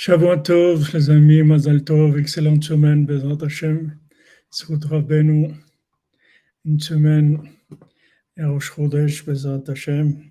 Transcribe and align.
Shavuot 0.00 0.44
les 0.94 1.10
amis, 1.10 1.42
Mazal 1.42 1.82
Tov, 1.82 2.18
excellente 2.18 2.62
semaine, 2.62 3.04
Bezrat 3.04 3.44
Hashem, 3.44 3.98
Srut 4.48 4.84
Rabbeinu, 4.84 5.48
une 6.64 6.78
semaine, 6.78 7.42
Bezrat 8.36 9.62
Hashem, 9.66 10.22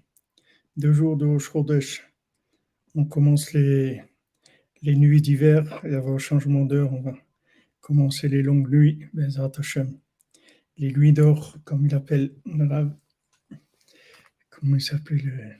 deux 0.78 0.94
jours 0.94 1.18
de 1.18 1.26
Rosh 1.26 1.52
Chodesh. 1.52 2.10
On 2.96 3.04
commence 3.04 3.52
les, 3.52 4.02
les 4.84 4.96
nuits 4.96 5.22
d'hiver, 5.22 5.82
et 5.84 5.96
avant 5.96 6.14
le 6.14 6.18
changement 6.18 6.64
d'heure, 6.64 6.94
on 6.94 7.02
va 7.02 7.18
commencer 7.82 8.30
les 8.30 8.44
longues 8.44 8.70
nuits, 8.70 9.06
Bezrat 9.14 9.52
Hashem. 9.58 10.00
Les 10.78 10.94
nuits 10.94 11.12
d'or, 11.12 11.58
comme 11.66 11.86
il 11.86 11.94
appelle 11.94 12.32
comment 14.50 14.78
il 14.78 14.82
s'appelle 14.82 15.60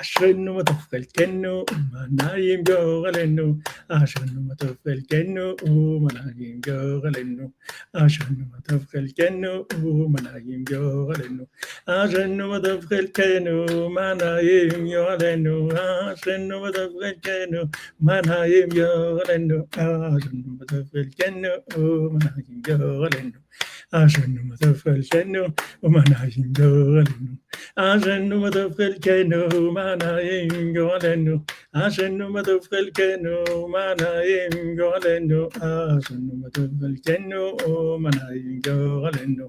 عشرين 0.00 0.48
مطف 0.56 0.94
الكنو 0.94 1.66
ما 1.92 2.02
نايم 2.18 2.60
قوغلنو 2.68 3.48
عشرين 3.90 4.34
مطف 4.48 4.80
الكنو 4.86 5.56
وما 5.68 6.10
نايم 6.18 6.60
قوغلنو 6.66 7.46
عشرين 7.94 8.40
مطف 8.52 8.96
الكنو 9.02 9.54
وما 9.84 10.20
نايم 10.26 10.64
قوغلنو 10.70 11.44
عشرين 11.88 12.40
مطف 12.52 12.92
الكنو 12.92 13.88
ما 13.96 14.08
نايم 14.14 14.86
يغلنو 14.96 15.56
عشرين 15.78 16.50
مطف 16.62 16.92
الكنو 17.10 17.62
ما 18.06 18.16
نايم 18.30 18.68
يغلنو 18.82 19.58
عشرين 19.76 20.44
مطف 20.60 20.88
الكنو 21.02 21.52
وما 21.76 22.18
نايم 22.26 22.58
قوغلنو 22.66 23.40
عشان 23.92 24.38
متفل 24.48 25.08
كنو 25.12 25.44
ومانا 25.82 26.18
ينقو 26.36 27.00
لنو 27.06 27.36
عشان 27.78 28.36
متفل 28.42 28.94
كنو 29.04 29.42
ومانا 29.66 30.20
ينقو 30.20 30.90
لنو 31.04 31.36
عشان 31.74 32.18
متفل 32.34 32.86
كنو 32.96 33.44
ومانا 33.62 34.10
ينقو 34.32 34.92
لنو 35.04 35.48
عشان 35.62 36.22
متفل 36.42 36.94
كنو 37.06 37.56
ومانا 37.66 38.26
ينقو 38.32 39.08
لنو 39.16 39.48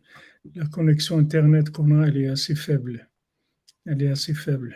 la 0.55 0.65
connexion 0.67 1.17
Internet 1.17 1.69
qu'on 1.69 2.01
a, 2.01 2.07
elle 2.07 2.17
est 2.17 2.27
assez 2.27 2.55
faible. 2.55 3.09
Elle 3.85 4.01
est 4.03 4.09
assez 4.09 4.33
faible. 4.33 4.75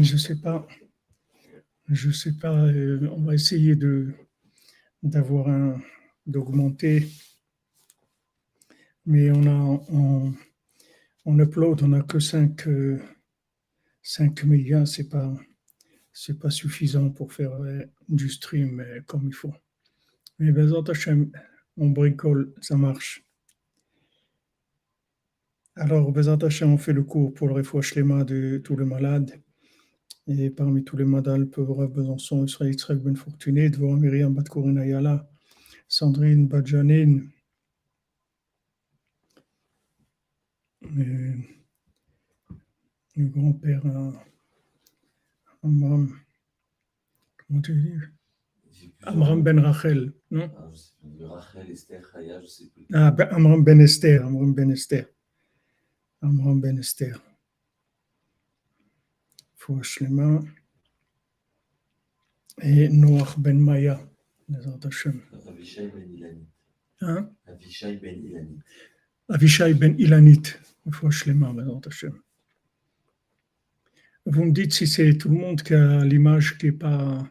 Je 0.00 0.16
sais 0.16 0.36
pas. 0.36 0.66
Je 1.88 2.10
sais 2.10 2.32
pas. 2.32 2.54
euh, 2.66 3.08
on 3.12 3.22
va 3.22 3.34
essayer 3.34 3.76
d'avoir 5.02 5.48
un 5.48 5.80
d'augmenter. 6.26 7.08
Mais 9.06 9.30
on 9.30 9.46
a 9.46 9.82
on, 9.90 10.34
on 11.26 11.38
upload, 11.38 11.82
on 11.82 11.88
n'a 11.88 12.02
que 12.02 12.18
5, 12.18 12.66
5 14.02 14.44
mégas, 14.44 14.86
c'est 14.86 15.08
pas 15.08 15.34
pas 16.38 16.50
suffisant 16.50 17.10
pour 17.10 17.32
faire 17.32 17.52
euh, 17.54 17.82
du 18.08 18.28
stream 18.28 18.80
euh, 18.80 19.00
comme 19.06 19.26
il 19.26 19.34
faut. 19.34 19.54
Mais 20.38 20.52
on 21.76 21.88
bricole, 21.88 22.52
ça 22.60 22.76
marche. 22.76 23.24
Alors, 25.76 26.12
Bezat 26.12 26.38
on 26.62 26.78
fait 26.78 26.92
le 26.92 27.02
cours 27.02 27.34
pour 27.34 27.48
le 27.48 27.54
refouach 27.54 27.96
lema 27.96 28.22
de 28.24 28.58
tous 28.58 28.76
les 28.76 28.84
malades. 28.84 29.40
Et 30.26 30.50
parmi 30.50 30.84
tous 30.84 30.96
les 30.96 31.04
malades, 31.04 31.50
peut 31.50 31.62
Rav 31.62 31.90
Besançon, 31.90 32.44
Israël 32.44 32.72
Yitzhak 32.72 32.98
Ben 32.98 33.16
Fortuné, 33.16 33.68
Dvorah 33.68 33.96
Myriam 33.96 34.38
Ayala, 34.78 35.28
Sandrine 35.88 36.46
Badjanine, 36.48 37.28
le 40.82 41.34
grand-père 43.16 43.82
Amram, 45.62 46.08
comment 47.36 47.60
tu 47.60 47.74
dis? 47.74 48.23
Amram 49.02 49.42
Ben 49.42 49.58
Rachel, 49.58 50.12
non? 50.30 50.50
Ah, 50.56 50.70
je 50.72 50.78
sais 50.78 50.92
plus. 51.00 51.24
Rachel, 51.24 51.70
Esther, 51.70 52.02
Chaya, 52.10 52.40
je 52.40 52.46
sais 52.46 52.70
plus. 52.74 52.86
Ah, 52.92 53.10
ben, 53.10 53.28
Amram 53.30 53.62
Ben 53.62 53.80
Esther, 53.80 54.24
Amram 54.24 54.54
Ben 54.54 54.70
Esther. 54.70 55.06
Amram 56.22 56.60
Ben 56.60 56.78
Esther. 56.78 57.20
Fouach 59.56 60.00
Lema. 60.00 60.42
Et 62.62 62.88
Noach 62.88 63.38
Ben 63.38 63.58
Maya. 63.60 64.00
Bezat 64.48 64.84
Hashem. 64.84 65.22
Avishai 65.48 65.88
Ben 65.88 66.08
Ilanit. 66.14 66.46
Hein? 67.00 67.30
Avishai 67.46 67.96
Ben 67.96 68.22
Ilanit. 68.24 68.62
Avishai 69.28 69.74
Ben 69.74 69.98
Ilanit. 69.98 70.58
Fouach 70.90 71.26
Lema, 71.26 71.52
Bezat 71.52 71.86
Hashem. 71.86 72.20
Vous 74.26 74.44
me 74.44 74.52
dites 74.52 74.72
si 74.72 74.86
c'est 74.86 75.18
tout 75.18 75.28
le 75.28 75.36
monde 75.36 75.62
qui 75.62 75.74
a 75.74 76.02
l'image 76.04 76.56
qui 76.56 76.66
n'est 76.66 76.72
pas, 76.72 77.30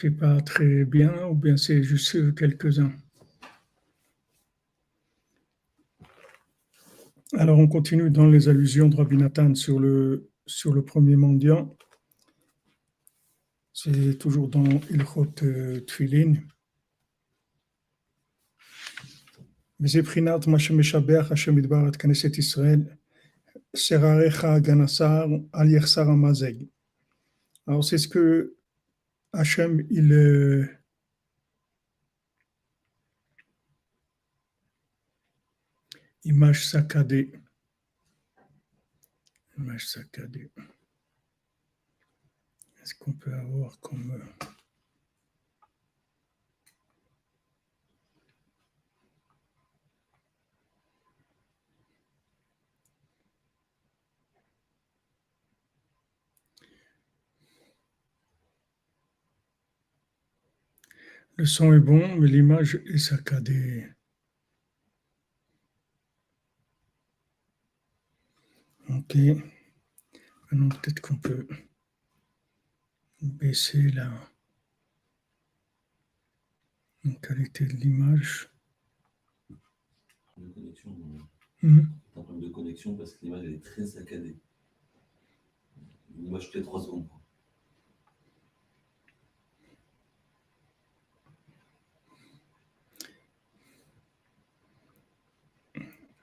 qui 0.00 0.06
est 0.06 0.10
pas 0.10 0.40
très 0.40 0.84
bien 0.84 1.26
ou 1.26 1.34
bien 1.34 1.56
c'est 1.56 1.82
juste 1.82 2.34
quelques-uns. 2.34 2.92
Alors, 7.32 7.58
on 7.58 7.66
continue 7.66 8.10
dans 8.10 8.28
les 8.28 8.48
allusions 8.48 8.88
de 8.88 8.96
Rabbi 8.96 9.16
Nathan 9.16 9.54
sur 9.54 9.80
le, 9.80 10.30
sur 10.46 10.72
le 10.72 10.84
premier 10.84 11.16
mendiant. 11.16 11.76
C'est 13.72 14.18
toujours 14.18 14.48
dans 14.48 14.64
Ilchot 14.90 15.34
euh, 15.42 15.80
Tfilin. 15.86 16.34
וזה 19.80 20.02
בחינת 20.02 20.46
מה 20.46 20.58
שמשבח 20.58 21.28
השם 21.30 21.58
יתברך 21.58 21.88
את 21.88 21.96
כנסת 21.96 22.38
ישראל, 22.38 22.80
שרריך 23.76 24.46
גנסר 24.62 25.26
על 25.52 25.70
יחסר 25.70 26.02
המזג. 26.02 26.54
Alors 27.68 27.84
c'est 27.84 27.98
ce 27.98 28.08
que 28.08 28.54
Hachem, 29.33 29.85
il, 29.89 30.11
euh, 30.11 30.67
image 36.25 36.67
saccadée. 36.67 37.31
Image 39.57 39.87
saccadée. 39.87 40.51
Est-ce 42.81 42.95
qu'on 42.95 43.13
peut 43.13 43.33
avoir 43.33 43.79
comme... 43.79 44.21
Le 61.37 61.45
son 61.45 61.73
est 61.73 61.79
bon, 61.79 62.15
mais 62.15 62.27
l'image 62.27 62.75
est 62.85 62.97
saccadée. 62.97 63.87
Ok. 68.89 69.15
Maintenant, 70.51 70.69
peut-être 70.69 70.99
qu'on 70.99 71.17
peut 71.17 71.47
baisser 73.21 73.89
la, 73.91 74.11
la 77.03 77.13
qualité 77.15 77.65
de 77.65 77.73
l'image. 77.73 78.49
De 80.37 80.49
connexion. 80.53 80.91
Mhm. 81.61 81.89
C'est 82.13 82.19
un 82.19 82.23
problème 82.23 82.43
de 82.43 82.53
connexion 82.53 82.95
parce 82.95 83.13
que 83.13 83.25
l'image 83.25 83.45
est 83.45 83.63
très 83.63 83.85
saccadée. 83.85 84.37
Une 86.17 86.25
image 86.25 86.45
toutes 86.45 86.55
les 86.55 86.63
3 86.63 86.81
secondes. 86.81 87.07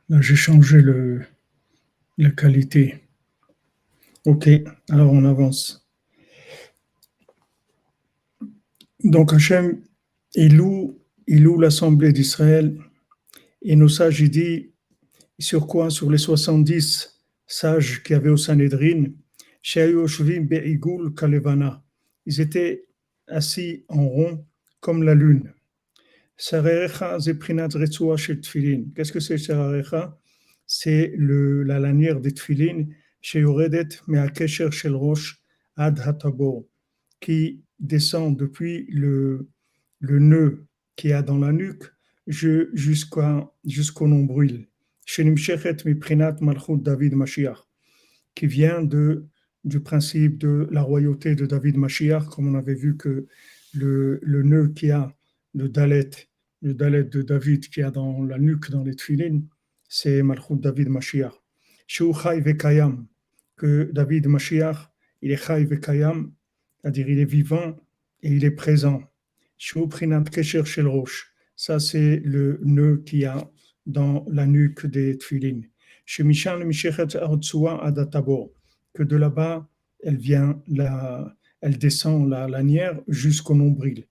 Là, 0.09 0.21
j'ai 0.21 0.37
changé 0.37 0.81
le, 0.81 1.23
la 2.17 2.31
qualité. 2.31 3.05
Ok, 4.25 4.49
alors 4.91 5.13
on 5.13 5.25
avance. 5.25 5.87
Donc 9.05 9.33
Hachem, 9.33 9.83
il 10.35 10.57
loue, 10.57 10.99
il 11.27 11.43
loue 11.45 11.61
l'Assemblée 11.61 12.13
d'Israël 12.13 12.77
et 13.63 13.77
nos 13.77 13.89
sages, 13.89 14.21
il 14.21 14.31
dit, 14.31 14.73
sur 15.39 15.67
quoi? 15.67 15.91
Sur 15.91 16.11
les 16.11 16.19
70 16.19 17.21
sages 17.47 18.03
qui 18.03 18.15
avaient 18.15 18.31
au 18.31 18.37
Sanhedrin, 18.37 19.05
ils 22.27 22.41
étaient 22.41 22.87
assis 23.29 23.85
en 23.89 24.09
rond 24.09 24.47
comme 24.81 25.03
la 25.03 25.15
lune. 25.15 25.53
Qu'est-ce 28.95 29.13
que 29.13 29.21
c'est 29.21 29.39
Sararecha 29.39 30.17
C'est 30.67 31.13
la 31.17 31.81
lanière 31.81 32.21
des 32.21 32.33
tfilin, 32.33 32.87
ad 35.77 36.01
qui 37.21 37.65
descend 37.81 38.39
depuis 38.39 38.87
le, 38.91 39.49
le 39.99 40.19
nœud 40.21 40.67
qui 40.95 41.13
a 41.13 41.23
dans 41.23 41.39
la 41.39 41.53
nuque 41.53 41.85
jusqu'au 42.29 43.53
jusqu'au 43.65 44.07
nombril. 44.07 44.69
David 46.79 47.15
Mashiach, 47.15 47.59
qui 48.35 48.47
vient 48.47 48.83
de, 48.83 49.27
du 49.65 49.81
principe 49.81 50.39
de 50.39 50.69
la 50.71 50.83
royauté 50.83 51.35
de 51.35 51.47
David 51.47 51.77
Mashiach, 51.77 52.27
comme 52.27 52.55
on 52.55 52.55
avait 52.55 52.75
vu 52.75 52.97
que 52.97 53.27
le, 53.75 54.21
le 54.23 54.43
nœud 54.43 54.69
qui 54.69 54.91
a 54.93 55.18
le 55.59 55.69
dalet, 55.69 56.11
le 56.63 56.73
dalet 56.73 57.05
de 57.05 57.23
David 57.23 57.69
qui 57.69 57.83
a 57.83 57.91
dans 57.91 58.25
la 58.25 58.39
nuque, 58.39 58.71
dans 58.71 58.85
les 58.85 58.95
tfilines, 58.95 59.47
c'est 59.89 60.23
Malchut 60.23 60.57
David 60.57 60.89
Mashiach. 60.89 61.35
Vekayam, 62.47 63.07
que 63.57 63.91
David 63.93 64.29
Mashiach, 64.29 64.91
il 65.23 65.33
est 65.33 65.37
Chai 65.37 65.65
Vekayam, 65.65 66.33
c'est-à-dire 66.81 67.09
il 67.09 67.19
est 67.19 67.25
vivant 67.25 67.77
et 68.23 68.33
il 68.33 68.45
est 68.45 68.53
présent. 68.53 69.03
Kesher 69.59 70.65
Shel 70.65 70.87
Rosh, 70.87 71.33
ça 71.57 71.81
c'est 71.81 72.21
le 72.25 72.61
nœud 72.63 73.03
qui 73.05 73.25
a 73.25 73.51
dans 73.87 74.25
la 74.31 74.47
nuque 74.47 74.87
des 74.87 75.19
tfilines. 75.19 75.67
Que 78.95 79.03
de 79.03 79.17
là-bas, 79.17 79.69
elle 80.05 80.17
vient, 80.17 80.63
la, 80.69 81.37
elle 81.61 81.79
descend 81.79 82.29
la 82.29 82.47
lanière 82.47 83.01
jusqu'au 83.09 83.55
nombril. 83.55 84.07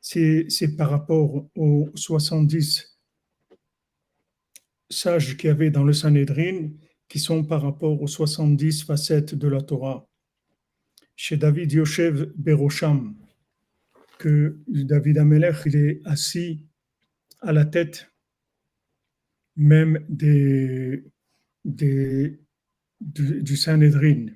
C'est 0.00 0.76
par 0.76 0.90
rapport 0.90 1.46
aux 1.54 1.90
70 1.94 2.98
sages 4.90 5.36
qu'il 5.36 5.48
y 5.48 5.50
avait 5.50 5.70
dans 5.70 5.84
le 5.84 5.92
Sanhedrin 5.92 6.70
qui 7.08 7.18
sont 7.18 7.44
par 7.44 7.62
rapport 7.62 8.00
aux 8.00 8.06
70 8.06 8.84
facettes 8.84 9.34
de 9.34 9.48
la 9.48 9.60
Torah. 9.60 10.06
Chez 11.16 11.36
David 11.36 11.72
Yoshev 11.72 12.32
Berosham, 12.36 13.16
que 14.18 14.58
David 14.66 15.18
Amelech 15.18 15.56
il 15.66 15.76
est 15.76 16.00
assis 16.04 16.64
à 17.40 17.52
la 17.52 17.64
tête 17.64 18.10
même 19.56 20.04
des, 20.08 21.04
des, 21.64 22.38
du, 23.00 23.42
du 23.42 23.56
Sanhedrin. 23.56 24.26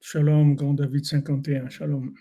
Shalom, 0.00 0.54
grand 0.54 0.74
David 0.74 1.04
51, 1.04 1.68
shalom. 1.68 2.14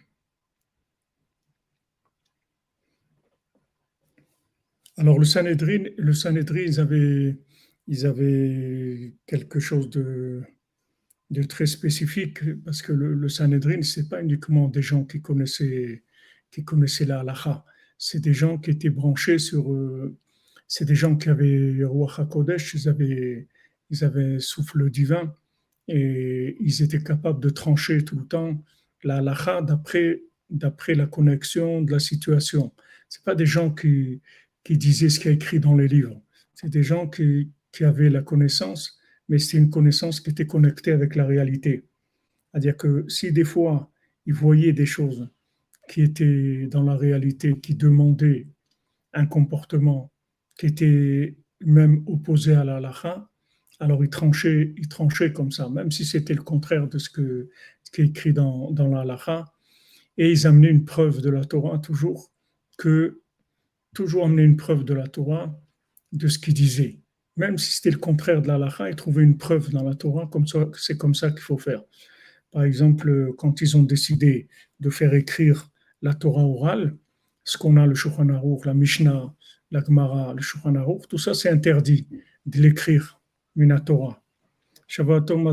Alors 4.97 5.17
le 5.17 5.25
Sanhedrin, 5.25 5.85
le 5.97 6.13
Sanhedrin, 6.13 6.59
ils 6.59 6.79
avaient, 6.79 7.39
ils 7.87 8.05
avaient 8.05 9.15
quelque 9.25 9.59
chose 9.61 9.89
de, 9.89 10.43
de 11.29 11.43
très 11.43 11.67
spécifique 11.67 12.39
parce 12.65 12.81
que 12.81 12.91
le, 12.91 13.13
le 13.13 13.29
Sanhedrin, 13.29 13.81
c'est 13.81 14.09
pas 14.09 14.21
uniquement 14.21 14.67
des 14.67 14.81
gens 14.81 15.05
qui 15.05 15.21
connaissaient, 15.21 16.03
qui 16.51 16.65
connaissaient 16.65 17.05
la 17.05 17.21
halakha, 17.21 17.63
c'est 17.97 18.19
des 18.19 18.33
gens 18.33 18.57
qui 18.57 18.71
étaient 18.71 18.89
branchés 18.89 19.39
sur, 19.39 19.71
euh, 19.71 20.17
c'est 20.67 20.85
des 20.85 20.95
gens 20.95 21.15
qui 21.15 21.29
avaient 21.29 21.83
Roi 21.85 22.11
HaKodesh, 22.17 22.73
ils 22.73 22.89
avaient, 22.89 23.47
ils 23.89 24.03
avaient 24.03 24.39
souffle 24.39 24.89
divin 24.89 25.33
et 25.87 26.57
ils 26.59 26.81
étaient 26.83 27.03
capables 27.03 27.39
de 27.39 27.49
trancher 27.49 28.05
tout 28.05 28.17
le 28.17 28.25
temps 28.25 28.63
la 29.03 29.17
halakha 29.17 29.61
d'après, 29.61 30.21
d'après 30.49 30.95
la 30.95 31.07
connexion 31.07 31.81
de 31.81 31.91
la 31.91 31.99
situation. 31.99 32.73
C'est 33.07 33.23
pas 33.23 33.35
des 33.35 33.45
gens 33.45 33.71
qui, 33.71 34.21
qui 34.63 34.77
disaient 34.77 35.09
ce 35.09 35.19
qui 35.19 35.29
est 35.29 35.33
écrit 35.33 35.59
dans 35.59 35.75
les 35.75 35.87
livres. 35.87 36.21
C'est 36.53 36.69
des 36.69 36.83
gens 36.83 37.07
qui, 37.07 37.51
qui 37.71 37.83
avaient 37.85 38.09
la 38.09 38.21
connaissance, 38.21 38.99
mais 39.29 39.39
c'est 39.39 39.57
une 39.57 39.69
connaissance 39.69 40.19
qui 40.19 40.29
était 40.29 40.47
connectée 40.47 40.91
avec 40.91 41.15
la 41.15 41.25
réalité. 41.25 41.85
C'est-à-dire 42.51 42.77
que 42.77 43.05
si 43.07 43.31
des 43.31 43.45
fois 43.45 43.91
ils 44.25 44.33
voyaient 44.33 44.73
des 44.73 44.85
choses 44.85 45.29
qui 45.89 46.01
étaient 46.01 46.67
dans 46.67 46.83
la 46.83 46.95
réalité, 46.95 47.59
qui 47.59 47.75
demandaient 47.75 48.47
un 49.13 49.25
comportement 49.25 50.11
qui 50.57 50.67
était 50.67 51.37
même 51.61 52.03
opposé 52.05 52.53
à 52.53 52.63
la 52.63 52.77
halakha, 52.77 53.28
alors 53.79 54.03
ils 54.03 54.09
tranchaient 54.09 55.33
comme 55.33 55.51
ça, 55.51 55.69
même 55.69 55.91
si 55.91 56.05
c'était 56.05 56.33
le 56.33 56.41
contraire 56.41 56.87
de 56.87 56.97
ce, 56.97 57.09
qui 57.09 58.01
est 58.01 58.05
écrit 58.05 58.33
dans, 58.33 58.71
dans 58.71 58.87
la. 58.87 59.45
Et 60.17 60.31
ils 60.31 60.47
amenaient 60.47 60.69
une 60.69 60.85
preuve 60.85 61.21
de 61.21 61.29
la 61.29 61.45
Torah 61.45 61.79
toujours, 61.79 62.31
que 62.77 63.21
toujours 63.95 64.25
amener 64.25 64.43
une 64.43 64.57
preuve 64.57 64.83
de 64.83 64.93
la 64.93 65.07
Torah, 65.07 65.57
de 66.11 66.27
ce 66.27 66.39
qu'il 66.39 66.53
disait. 66.53 66.99
Même 67.37 67.57
si 67.57 67.71
c'était 67.71 67.91
le 67.91 67.97
contraire 67.97 68.41
de 68.41 68.47
la 68.47 68.55
halakha, 68.55 68.89
ils 68.89 68.95
trouvaient 68.95 69.23
une 69.23 69.37
preuve 69.37 69.69
dans 69.69 69.83
la 69.83 69.95
Torah, 69.95 70.27
comme 70.27 70.45
ça, 70.45 70.67
c'est 70.77 70.97
comme 70.97 71.15
ça 71.15 71.31
qu'il 71.31 71.41
faut 71.41 71.57
faire. 71.57 71.83
Par 72.51 72.63
exemple, 72.63 73.33
quand 73.37 73.61
ils 73.61 73.77
ont 73.77 73.83
décidé 73.83 74.49
de 74.79 74.89
faire 74.89 75.13
écrire 75.13 75.69
la 76.01 76.13
Torah 76.13 76.43
orale, 76.43 76.97
ce 77.43 77.57
qu'on 77.57 77.77
a, 77.77 77.85
le 77.85 77.95
Shulchan 77.95 78.25
la 78.25 78.73
Mishnah, 78.73 79.33
la 79.71 79.83
Gemara, 79.83 80.33
le 80.33 80.41
Shulchan 80.41 80.73
tout 81.07 81.17
ça 81.17 81.33
c'est 81.33 81.49
interdit 81.49 82.07
de 82.45 82.61
l'écrire, 82.61 83.18
Shabbat 84.87 85.25
Tov. 85.25 85.45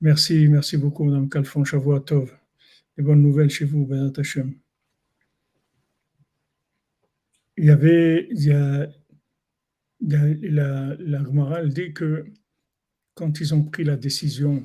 Merci, 0.00 0.48
merci 0.48 0.76
beaucoup, 0.76 1.04
Madame 1.04 1.28
Kalfon, 1.28 1.64
Shavua 1.64 2.00
Tov. 2.00 2.36
Et 2.98 3.02
bonnes 3.02 3.22
nouvelles 3.22 3.50
chez 3.50 3.64
vous, 3.64 3.88
Hashem. 4.16 4.54
Il 7.56 7.64
y 7.64 7.70
avait, 7.70 8.28
la, 10.00 10.96
la 10.98 11.62
dit 11.64 11.92
que 11.92 12.26
quand 13.14 13.40
ils 13.40 13.54
ont 13.54 13.62
pris 13.62 13.84
la 13.84 13.96
décision 13.96 14.64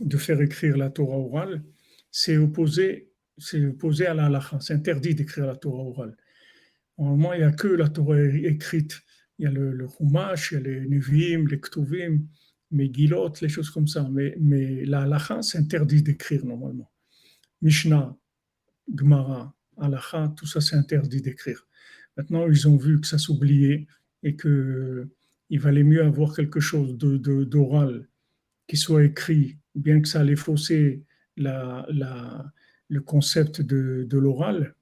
de 0.00 0.16
faire 0.16 0.40
écrire 0.40 0.76
la 0.76 0.90
Torah 0.90 1.18
orale, 1.18 1.62
c'est 2.10 2.36
opposé, 2.36 3.11
c'est 3.38 3.64
opposé 3.66 4.06
à 4.06 4.14
la 4.14 4.26
halakha. 4.26 4.60
C'est 4.60 4.74
interdit 4.74 5.14
d'écrire 5.14 5.46
la 5.46 5.56
Torah 5.56 5.82
orale. 5.82 6.16
Normalement, 6.98 7.32
il 7.34 7.38
n'y 7.38 7.44
a 7.44 7.52
que 7.52 7.68
la 7.68 7.88
Torah 7.88 8.20
écrite. 8.22 9.00
Il 9.38 9.44
y 9.44 9.46
a 9.46 9.50
le, 9.50 9.72
le 9.72 9.86
il 10.00 10.54
y 10.54 10.56
a 10.56 10.60
les 10.60 10.88
Nevi'im, 10.88 11.46
les 11.48 11.60
Ktuvim, 11.60 12.20
Megillot, 12.70 13.32
les 13.40 13.48
choses 13.48 13.70
comme 13.70 13.88
ça. 13.88 14.08
Mais, 14.10 14.36
mais 14.40 14.84
la 14.84 15.02
halakha, 15.02 15.42
c'est 15.42 15.58
interdit 15.58 16.02
d'écrire 16.02 16.44
normalement. 16.44 16.90
Mishnah, 17.60 18.16
Gemara, 18.94 19.54
halakha, 19.78 20.34
tout 20.36 20.46
ça, 20.46 20.60
c'est 20.60 20.76
interdit 20.76 21.22
d'écrire. 21.22 21.66
Maintenant, 22.16 22.46
ils 22.48 22.68
ont 22.68 22.76
vu 22.76 23.00
que 23.00 23.06
ça 23.06 23.18
s'oubliait 23.18 23.86
et 24.22 24.36
que 24.36 25.08
il 25.52 25.60
valait 25.60 25.82
mieux 25.82 26.02
avoir 26.02 26.34
quelque 26.34 26.60
chose 26.60 26.96
d'oral 26.96 27.20
de, 27.20 27.44
d'oral 27.44 28.08
qui 28.66 28.78
soit 28.78 29.04
écrit, 29.04 29.58
bien 29.74 30.00
que 30.00 30.08
ça 30.08 30.20
allait 30.20 30.36
fausser 30.36 31.04
la, 31.36 31.86
le 32.92 33.00
concept 33.00 33.62
de, 33.62 34.06
de 34.08 34.18
l'oral. 34.18 34.74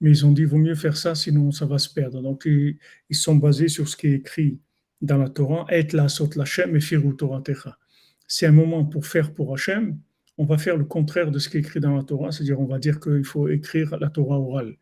Mais 0.00 0.10
ils 0.10 0.26
ont 0.26 0.32
dit, 0.32 0.42
il 0.42 0.48
vaut 0.48 0.58
mieux 0.58 0.74
faire 0.74 0.96
ça, 0.96 1.14
sinon 1.14 1.52
ça 1.52 1.66
va 1.66 1.78
se 1.78 1.88
perdre. 1.88 2.20
Donc, 2.20 2.42
ils, 2.44 2.78
ils 3.08 3.16
sont 3.16 3.36
basés 3.36 3.68
sur 3.68 3.88
ce 3.88 3.96
qui 3.96 4.08
est 4.08 4.14
écrit 4.14 4.58
dans 5.00 5.18
la 5.18 5.28
Torah, 5.28 5.66
et 5.70 5.86
la 5.92 6.08
sot 6.08 6.30
et 6.36 6.80
firu 6.80 7.16
Torah 7.16 7.42
C'est 8.26 8.46
un 8.46 8.52
moment 8.52 8.84
pour 8.84 9.06
faire 9.06 9.32
pour 9.34 9.54
Hachem, 9.54 9.98
on 10.38 10.44
va 10.44 10.58
faire 10.58 10.76
le 10.76 10.84
contraire 10.84 11.30
de 11.30 11.38
ce 11.38 11.48
qui 11.48 11.58
est 11.58 11.60
écrit 11.60 11.80
dans 11.80 11.96
la 11.96 12.02
Torah, 12.02 12.32
c'est-à-dire 12.32 12.60
on 12.60 12.66
va 12.66 12.78
dire 12.78 12.98
qu'il 12.98 13.24
faut 13.24 13.48
écrire 13.48 13.96
la 13.98 14.08
Torah 14.08 14.38
orale. 14.38 14.76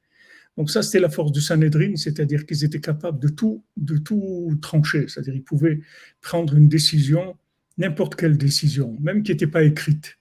Donc 0.57 0.71
ça, 0.71 0.83
c'était 0.83 1.01
la 1.01 1.09
force 1.09 1.33
du 1.33 1.41
Sanhedrin, 1.41 1.97
c'est-à-dire 1.97 2.45
qu'ils 2.47 2.65
étaient 2.65 2.81
capables 2.81 3.19
de 3.19 3.29
tout, 3.29 3.65
de 3.77 3.97
tout 3.97 4.59
trancher, 4.61 5.09
c'est-à-dire 5.09 5.35
ils 5.35 5.45
pouvaient 5.45 5.81
prendre 6.21 6.57
une 6.57 6.69
décision, 6.69 7.37
n'importe 7.79 8.15
quelle 8.17 8.37
décision, 8.37 8.97
même 9.01 9.23
qui 9.23 9.33
n'était 9.33 9.47
pas 9.47 9.63
écrite, 9.63 10.20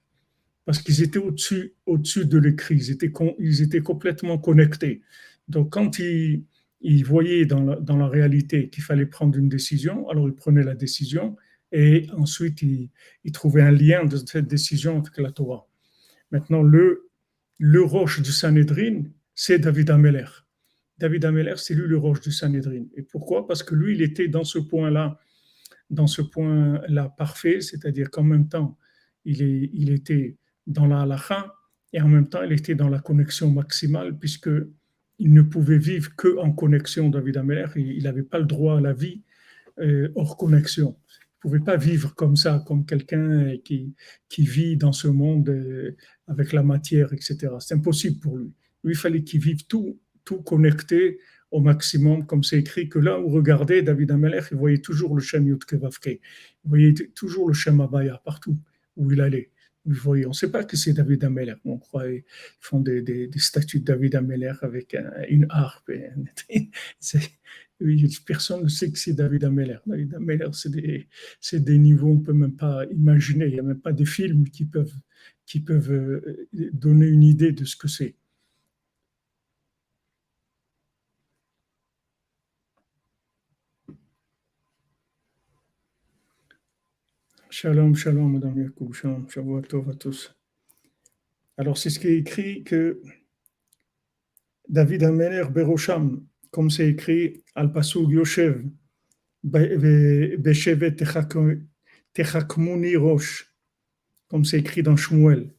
parce 0.69 0.83
qu'ils 0.83 1.01
étaient 1.01 1.17
au-dessus, 1.17 1.73
au-dessus 1.87 2.27
de 2.27 2.37
l'écrit, 2.37 2.75
ils 2.75 2.91
étaient, 2.91 3.11
ils 3.39 3.63
étaient 3.63 3.81
complètement 3.81 4.37
connectés. 4.37 5.01
Donc 5.47 5.71
quand 5.71 5.97
ils, 5.97 6.43
ils 6.79 7.03
voyaient 7.03 7.47
dans 7.47 7.63
la, 7.63 8.07
réalité 8.07 8.69
qu'il 8.69 8.83
fallait 8.83 9.07
prendre 9.07 9.35
une 9.35 9.49
décision, 9.49 10.07
alors 10.09 10.27
ils 10.27 10.35
prenaient 10.35 10.61
la 10.61 10.75
décision 10.75 11.35
et 11.71 12.05
ensuite 12.15 12.61
ils, 12.61 12.91
ils 13.23 13.31
trouvaient 13.31 13.63
un 13.63 13.71
lien 13.71 14.05
de 14.05 14.17
cette 14.17 14.45
décision 14.45 14.99
avec 14.99 15.17
la 15.17 15.31
Torah. 15.31 15.67
Maintenant, 16.29 16.61
le, 16.61 17.09
le 17.57 17.81
roche 17.81 18.21
du 18.21 18.31
Sanhedrin, 18.31 19.05
c'est 19.33 19.57
David 19.57 19.89
Ameler. 19.89 20.27
David 20.99 21.25
Ameller, 21.25 21.55
c'est 21.57 21.73
lui 21.73 21.87
le 21.87 21.97
roche 21.97 22.21
du 22.21 22.31
Sanhedrin. 22.31 22.85
Et 22.95 23.01
pourquoi? 23.01 23.47
Parce 23.47 23.63
que 23.63 23.73
lui, 23.73 23.95
il 23.95 24.03
était 24.03 24.27
dans 24.27 24.43
ce 24.43 24.59
point-là, 24.59 25.17
dans 25.89 26.05
ce 26.05 26.21
point-là 26.21 27.09
parfait, 27.17 27.59
c'est-à-dire 27.59 28.11
qu'en 28.11 28.23
même 28.23 28.47
temps, 28.47 28.77
il, 29.25 29.41
est, 29.41 29.71
il 29.73 29.89
était 29.89 30.37
dans 30.69 30.87
la 30.87 31.01
halakha 31.01 31.53
et 31.93 32.01
en 32.01 32.07
même 32.07 32.29
temps, 32.29 32.43
il 32.43 32.51
était 32.51 32.75
dans 32.75 32.89
la 32.89 32.99
connexion 32.99 33.49
maximale 33.49 34.17
puisque 34.17 34.49
il 35.17 35.33
ne 35.33 35.41
pouvait 35.41 35.77
vivre 35.77 36.15
que 36.15 36.37
en 36.37 36.51
connexion, 36.51 37.09
David 37.09 37.37
Ameller. 37.37 37.67
Il 37.75 38.03
n'avait 38.03 38.23
pas 38.23 38.39
le 38.39 38.45
droit 38.45 38.77
à 38.77 38.81
la 38.81 38.93
vie 38.93 39.23
euh, 39.79 40.09
hors 40.15 40.37
connexion. 40.37 40.97
Il 41.09 41.47
ne 41.47 41.57
pouvait 41.57 41.65
pas 41.65 41.77
vivre 41.77 42.13
comme 42.15 42.35
ça, 42.35 42.63
comme 42.65 42.85
quelqu'un 42.85 43.57
qui, 43.63 43.95
qui 44.29 44.43
vit 44.43 44.77
dans 44.77 44.91
ce 44.91 45.07
monde 45.07 45.49
euh, 45.49 45.95
avec 46.27 46.53
la 46.53 46.63
matière, 46.63 47.11
etc. 47.13 47.37
C'est 47.59 47.75
impossible 47.75 48.19
pour 48.19 48.37
lui. 48.37 48.53
Lui, 48.83 48.93
il 48.93 48.97
fallait 48.97 49.23
qu'il 49.23 49.41
vive 49.41 49.65
tout, 49.65 49.99
tout 50.23 50.41
connecté 50.41 51.19
au 51.51 51.59
maximum, 51.59 52.25
comme 52.25 52.43
c'est 52.43 52.59
écrit 52.59 52.87
que 52.87 52.99
là 52.99 53.19
où 53.19 53.27
regardait 53.29 53.81
David 53.81 54.11
Ameller, 54.11 54.41
il 54.51 54.57
voyait 54.57 54.77
toujours 54.77 55.15
le 55.15 55.21
Shem 55.21 55.47
Yud 55.47 55.59
Il 55.71 56.19
voyait 56.63 56.93
toujours 57.15 57.47
le 57.47 57.53
Shem 57.53 57.81
Abaya 57.81 58.21
partout 58.23 58.57
où 58.95 59.11
il 59.11 59.19
allait. 59.19 59.49
On 59.85 60.13
ne 60.13 60.33
sait 60.33 60.51
pas 60.51 60.63
que 60.63 60.77
c'est 60.77 60.93
David 60.93 61.23
Ameller. 61.23 61.55
On 61.65 61.77
croit 61.77 62.07
qu'ils 62.07 62.23
font 62.59 62.79
des, 62.79 63.29
statues 63.37 63.79
de 63.79 63.85
David 63.85 64.15
Ameller 64.15 64.53
avec 64.61 64.95
une 65.29 65.45
harpe. 65.49 65.91
personne 68.25 68.63
ne 68.63 68.67
sait 68.67 68.91
que 68.91 68.99
c'est 68.99 69.13
David 69.13 69.45
Ameller. 69.45 69.77
David 69.85 70.15
Ameller, 70.15 70.49
c'est 70.53 71.63
des, 71.63 71.77
niveaux, 71.77 72.11
on 72.11 72.15
ne 72.15 72.23
peut 72.23 72.33
même 72.33 72.55
pas 72.55 72.85
imaginer. 72.91 73.45
Il 73.45 73.53
n'y 73.53 73.59
a 73.59 73.63
même 73.63 73.79
pas 73.79 73.93
des 73.93 74.05
films 74.05 74.49
qui 74.49 74.65
peuvent, 74.65 74.93
qui 75.45 75.59
peuvent 75.61 75.91
euh, 75.91 76.47
donner 76.73 77.07
une 77.07 77.23
idée 77.23 77.51
de 77.51 77.65
ce 77.65 77.75
que 77.75 77.87
c'est. 77.87 78.15
Shalom, 87.51 87.95
shalom, 87.95 88.33
Madame 88.33 88.61
Yacoub, 88.61 88.93
shalom, 88.93 89.27
shalom 89.27 89.89
à 89.89 89.93
tous. 89.95 90.35
Alors, 91.57 91.79
c'est 91.79 91.89
ce 91.89 91.97
qui 91.97 92.05
est 92.09 92.17
écrit 92.17 92.63
que 92.63 93.01
David 94.67 95.03
Ameler 95.03 95.45
Berosham, 95.49 96.23
comme 96.51 96.69
c'est 96.69 96.87
écrit, 96.87 97.43
Al 97.55 97.71
Pasuk 97.71 98.07
Yoshev, 98.07 98.65
Beshevet 99.43 100.95
Techakmuni 102.13 102.95
Rosh, 102.97 103.51
comme 104.27 104.45
c'est 104.45 104.59
écrit 104.59 104.83
dans 104.83 104.95
Shmuel, 104.95 105.49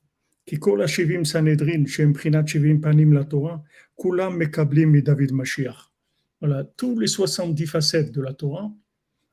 qui 0.46 0.60
kol 0.60 0.86
Shivim 0.86 1.24
Sanedrin, 1.24 1.86
Shem 1.86 2.12
Prinat 2.12 2.46
Shivim 2.46 2.78
Panim 2.78 3.12
la 3.12 3.24
Torah, 3.24 3.64
Kulam 4.00 4.36
Mekablim 4.36 4.94
et 4.94 5.02
David 5.02 5.32
Mashiach. 5.32 5.90
Voilà, 6.40 6.62
tous 6.62 7.00
les 7.00 7.08
70 7.08 7.66
facettes 7.66 8.12
de 8.12 8.22
la 8.22 8.32
Torah, 8.32 8.72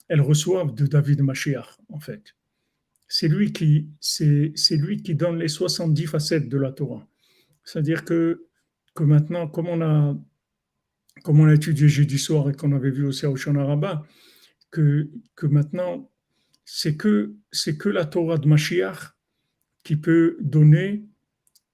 elles 0.07 0.21
reçoivent 0.21 0.73
de 0.73 0.87
David 0.87 1.21
Mashiach, 1.21 1.77
en 1.89 1.99
fait 1.99 2.33
c'est 3.07 3.27
lui 3.27 3.53
qui 3.53 3.89
lui 4.71 5.01
qui 5.01 5.15
donne 5.15 5.37
les 5.37 5.47
70 5.47 6.07
facettes 6.07 6.49
de 6.49 6.57
la 6.57 6.71
Torah. 6.71 7.07
C'est-à-dire 7.63 8.03
que, 8.03 8.47
que 8.95 9.03
maintenant, 9.03 9.47
comme 9.47 9.67
on 9.67 9.81
a 9.81 10.17
comme 11.23 11.39
on 11.39 11.47
a 11.47 11.53
étudié 11.53 11.87
jeudi 11.87 12.19
soir 12.19 12.49
et 12.49 12.53
qu'on 12.53 12.73
avait 12.73 12.91
vu 12.91 13.05
aussi 13.05 13.25
au 13.25 13.35
Shana 13.35 14.05
que, 14.69 15.09
que 15.35 15.47
maintenant, 15.47 16.11
c'est 16.63 16.95
que, 16.95 17.33
que 17.79 17.89
la 17.89 18.05
Torah 18.05 18.37
de 18.37 18.47
Mashiach 18.47 19.15
qui 19.83 19.95
peut 19.95 20.37
donner 20.41 21.05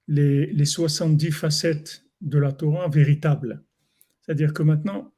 les, 0.08 0.46
les 0.46 0.64
70 0.64 1.30
facettes 1.32 2.04
de 2.20 2.38
la 2.38 2.52
Torah 2.52 2.88
véritables. 2.88 3.62
C'est-à-dire 4.22 4.54
que 4.54 4.62
maintenant, 4.62 5.12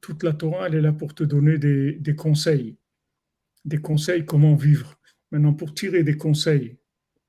toute 0.00 0.22
la 0.22 0.32
Torah, 0.32 0.68
elle 0.68 0.76
est 0.76 0.80
là 0.80 0.92
pour 0.92 1.14
te 1.14 1.24
donner 1.24 1.58
des, 1.58 1.94
des 1.94 2.14
conseils 2.14 2.78
des 3.68 3.78
conseils 3.78 4.24
comment 4.24 4.56
vivre. 4.56 4.98
Maintenant, 5.30 5.52
pour 5.52 5.74
tirer 5.74 6.02
des 6.02 6.16
conseils 6.16 6.78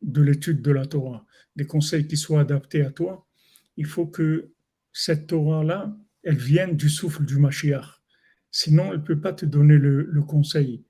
de 0.01 0.21
l'étude 0.21 0.61
de 0.61 0.71
la 0.71 0.85
Torah, 0.85 1.25
des 1.55 1.65
conseils 1.65 2.07
qui 2.07 2.15
soient 2.15 2.41
adaptés 2.41 2.81
à 2.81 2.91
toi, 2.91 3.27
il 3.75 3.85
faut 3.85 4.07
que 4.07 4.53
cette 4.93 5.27
Torah-là, 5.27 5.95
elle 6.23 6.37
vienne 6.37 6.77
du 6.77 6.89
souffle 6.89 7.25
du 7.25 7.37
Mashiach. 7.37 8.01
Sinon, 8.51 8.91
elle 8.91 8.99
ne 8.99 9.03
peut 9.03 9.19
pas 9.19 9.33
te 9.33 9.45
donner 9.45 9.77
le, 9.77 10.21
conseil. 10.23 10.85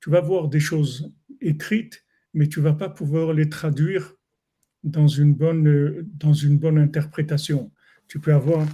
Tu 0.00 0.08
vas 0.08 0.20
voir 0.20 0.48
des 0.48 0.60
choses 0.60 1.12
écrites, 1.40 2.04
mais 2.32 2.46
tu 2.46 2.60
vas 2.60 2.72
pas 2.72 2.88
pouvoir 2.88 3.32
les 3.32 3.48
traduire 3.48 4.14
dans 4.84 5.08
une 5.08 5.34
bonne, 5.34 6.08
dans 6.14 6.32
une 6.32 6.58
bonne 6.58 6.78
interprétation. 6.78 7.72
Tu 8.06 8.20
peux, 8.20 8.32
avoir, 8.32 8.66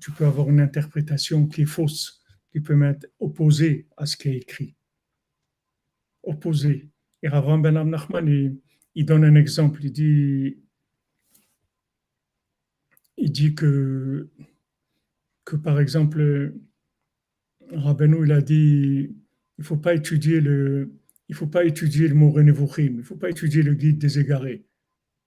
tu 0.00 0.10
peux 0.10 0.26
avoir 0.26 0.50
une 0.50 0.60
interprétation 0.60 1.46
qui 1.46 1.62
est 1.62 1.66
fausse, 1.66 2.20
qui 2.50 2.60
peut 2.60 2.80
être 2.84 3.06
opposée 3.20 3.88
à 3.96 4.06
ce 4.06 4.16
qui 4.16 4.28
est 4.28 4.36
écrit 4.36 4.75
opposé. 6.26 6.90
Et 7.22 7.28
Rav 7.28 7.60
Ben 7.62 7.82
Nachman, 7.82 8.60
il, 8.94 9.06
donne 9.06 9.24
un 9.24 9.34
exemple. 9.34 9.82
Il 9.82 9.92
dit, 9.92 10.58
il 13.16 13.32
dit 13.32 13.54
que, 13.54 14.28
que 15.44 15.56
par 15.56 15.80
exemple, 15.80 16.54
Rabbeinu, 17.72 18.24
il 18.24 18.32
a 18.32 18.40
dit, 18.40 19.16
il 19.58 19.64
faut 19.64 19.76
pas 19.76 19.94
étudier 19.94 20.40
le, 20.40 20.92
il 21.28 21.34
faut 21.34 21.46
pas 21.46 21.64
étudier 21.64 22.08
le 22.08 22.14
mot 22.14 22.38
il 22.38 23.02
faut 23.02 23.16
pas 23.16 23.30
étudier 23.30 23.62
le 23.62 23.74
guide 23.74 23.98
des 23.98 24.18
égarés. 24.18 24.64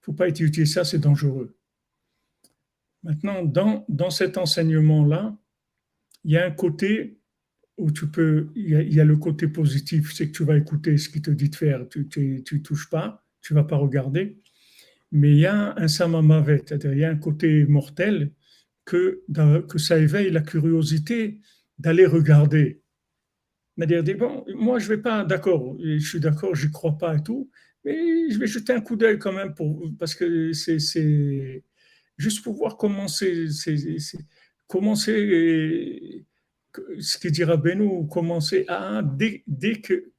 Il 0.01 0.05
faut 0.05 0.13
pas 0.13 0.27
étudier 0.29 0.65
ça, 0.65 0.83
c'est 0.83 0.99
dangereux. 0.99 1.57
Maintenant, 3.03 3.43
dans, 3.43 3.85
dans 3.89 4.09
cet 4.09 4.37
enseignement-là, 4.37 5.37
il 6.23 6.31
y 6.31 6.37
a 6.37 6.45
un 6.45 6.51
côté 6.51 7.18
où 7.79 7.91
tu 7.91 8.07
peux, 8.07 8.49
il 8.55 8.93
y, 8.93 8.99
a, 8.99 9.05
le 9.05 9.15
côté 9.15 9.47
positif, 9.47 10.13
c'est 10.13 10.27
que 10.27 10.35
tu 10.35 10.43
vas 10.43 10.57
écouter 10.57 10.97
ce 10.97 11.09
qu'il 11.09 11.21
te 11.21 11.31
dit 11.31 11.49
de 11.49 11.55
faire, 11.55 11.87
tu 11.89 12.07
ne 12.09 12.57
touches 12.59 12.89
pas, 12.89 13.25
tu 13.41 13.53
vas 13.53 13.63
pas 13.63 13.77
regarder. 13.77 14.37
Mais 15.11 15.31
il 15.31 15.39
y 15.39 15.45
a 15.45 15.73
un 15.77 15.87
samamavet, 15.87 16.63
c'est-à-dire 16.65 16.93
il 16.93 16.99
y 16.99 17.05
a 17.05 17.09
un 17.09 17.15
côté 17.15 17.65
mortel 17.65 18.33
que, 18.85 19.23
que 19.67 19.77
ça 19.77 19.97
éveille 19.97 20.29
la 20.29 20.41
curiosité 20.41 21.39
d'aller 21.79 22.05
regarder. 22.05 22.81
C'est-à-dire, 23.77 24.17
bon, 24.17 24.45
moi 24.55 24.77
je 24.79 24.89
vais 24.89 24.97
pas, 24.97 25.23
d'accord, 25.23 25.77
je 25.81 25.99
suis 25.99 26.19
d'accord, 26.19 26.53
j'y 26.55 26.69
crois 26.69 26.97
pas 26.97 27.15
et 27.15 27.23
tout, 27.23 27.49
mais 27.85 28.29
je 28.29 28.37
vais 28.37 28.47
jeter 28.47 28.73
un 28.73 28.81
coup 28.81 28.97
d'œil 28.97 29.19
quand 29.19 29.31
même 29.31 29.53
pour, 29.53 29.89
parce 29.97 30.15
que 30.15 30.51
c'est 30.51 31.63
juste 32.17 32.43
pour 32.43 32.55
voir 32.55 32.75
comment 32.75 33.05
comment 34.67 34.95
c'est 34.95 36.25
ce 36.99 37.17
que 37.17 37.27
dira 37.27 37.57
Benou, 37.57 38.05
commencer 38.05 38.65
à, 38.67 39.01
dès, 39.03 39.43
dès, 39.47 39.81
que, 39.81 40.11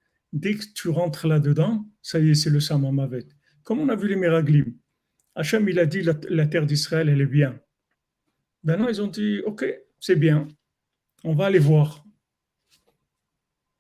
tu 0.75 0.89
rentres 0.89 1.27
là-dedans, 1.27 1.87
ça 2.03 2.19
y 2.19 2.31
est, 2.31 2.35
c'est 2.35 2.51
le 2.51 2.61
Samamavet. 2.61 3.27
Comme 3.63 3.81
on 3.81 3.89
a 3.89 3.97
vu 3.97 4.09
les 4.09 4.17
Meraglim, 4.17 4.75
Hachem, 5.35 5.69
il 5.69 5.79
a 5.79 5.87
dit 5.87 6.03
la, 6.03 6.47
terre 6.47 6.67
d'Israël, 6.67 7.09
elle 7.09 7.21
est 7.21 7.27
bien. 7.27 7.61
Maintenant, 8.65 8.89
ils 8.89 9.01
ont 9.01 9.07
dit, 9.07 9.41
OK, 9.47 9.65
c'est 10.01 10.17
bien, 10.17 10.49
on 11.25 11.35
va 11.35 11.47
aller 11.47 11.59
voir. 11.59 12.05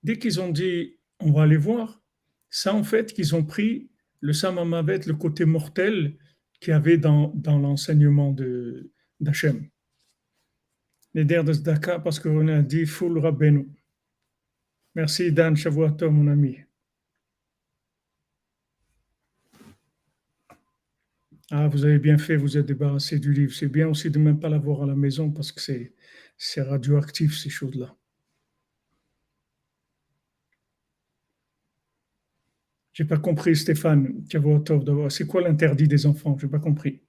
Dès 0.02 0.18
qu'ils 0.18 0.40
ont 0.40 0.50
dit, 0.50 0.98
on 1.18 1.32
va 1.32 1.42
aller 1.42 1.56
voir, 1.56 2.02
ça 2.48 2.74
en 2.74 2.84
fait 2.84 3.12
qu'ils 3.12 3.34
ont 3.34 3.44
pris 3.44 3.90
le 4.20 4.32
Samamavet, 4.32 5.00
le 5.06 5.14
côté 5.14 5.44
mortel 5.44 6.16
qu'il 6.60 6.70
y 6.70 6.74
avait 6.74 6.98
dans, 6.98 7.32
dans 7.34 7.58
l'enseignement 7.58 8.34
d'Hachem 9.18 9.68
les 11.14 11.24
de 11.24 11.52
Zdaka 11.52 11.98
parce 11.98 12.18
qu'on 12.20 12.48
a 12.48 12.62
dit 12.62 12.86
Full 12.86 13.18
Rabbeinu. 13.18 13.68
Merci 14.94 15.32
Dan 15.32 15.56
Shavuato, 15.56 16.10
mon 16.10 16.28
ami. 16.28 16.58
Ah, 21.52 21.66
vous 21.68 21.84
avez 21.84 21.98
bien 21.98 22.16
fait, 22.16 22.36
vous 22.36 22.56
êtes 22.56 22.66
débarrassé 22.66 23.18
du 23.18 23.32
livre. 23.32 23.52
C'est 23.52 23.68
bien 23.68 23.88
aussi 23.88 24.10
de 24.10 24.18
ne 24.18 24.24
même 24.24 24.38
pas 24.40 24.48
l'avoir 24.48 24.82
à 24.84 24.86
la 24.86 24.94
maison 24.94 25.30
parce 25.32 25.50
que 25.50 25.60
c'est, 25.60 25.94
c'est 26.38 26.62
radioactif, 26.62 27.36
ces 27.36 27.50
choses-là. 27.50 27.96
J'ai 32.92 33.04
pas 33.04 33.18
compris, 33.18 33.56
Stéphane. 33.56 34.24
C'est 35.08 35.26
quoi 35.26 35.40
l'interdit 35.42 35.88
des 35.88 36.06
enfants? 36.06 36.36
J'ai 36.38 36.48
pas 36.48 36.58
compris. 36.60 37.02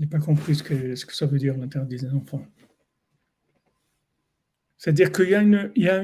Je 0.00 0.06
n'ai 0.06 0.08
pas 0.08 0.18
compris 0.18 0.54
ce 0.54 0.62
que, 0.62 0.94
ça 0.94 1.26
veut 1.26 1.36
dire 1.36 1.58
l'interdit 1.58 1.98
des 1.98 2.08
enfants. 2.08 2.42
C'est-à-dire 4.78 5.12
qu'il 5.12 5.28
y 5.28 5.34
a 5.90 6.00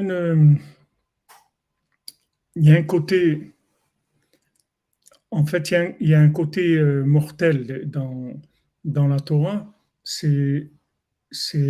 un 2.75 2.83
côté, 2.83 3.55
en 5.31 5.47
fait, 5.47 5.71
il 5.71 6.09
y 6.09 6.15
a, 6.15 6.21
un 6.21 6.29
côté 6.29 6.77
euh, 6.77 7.05
mortel 7.05 7.89
dans, 8.85 9.09
la 9.09 9.19
Torah, 9.19 9.75
c'est, 10.05 10.71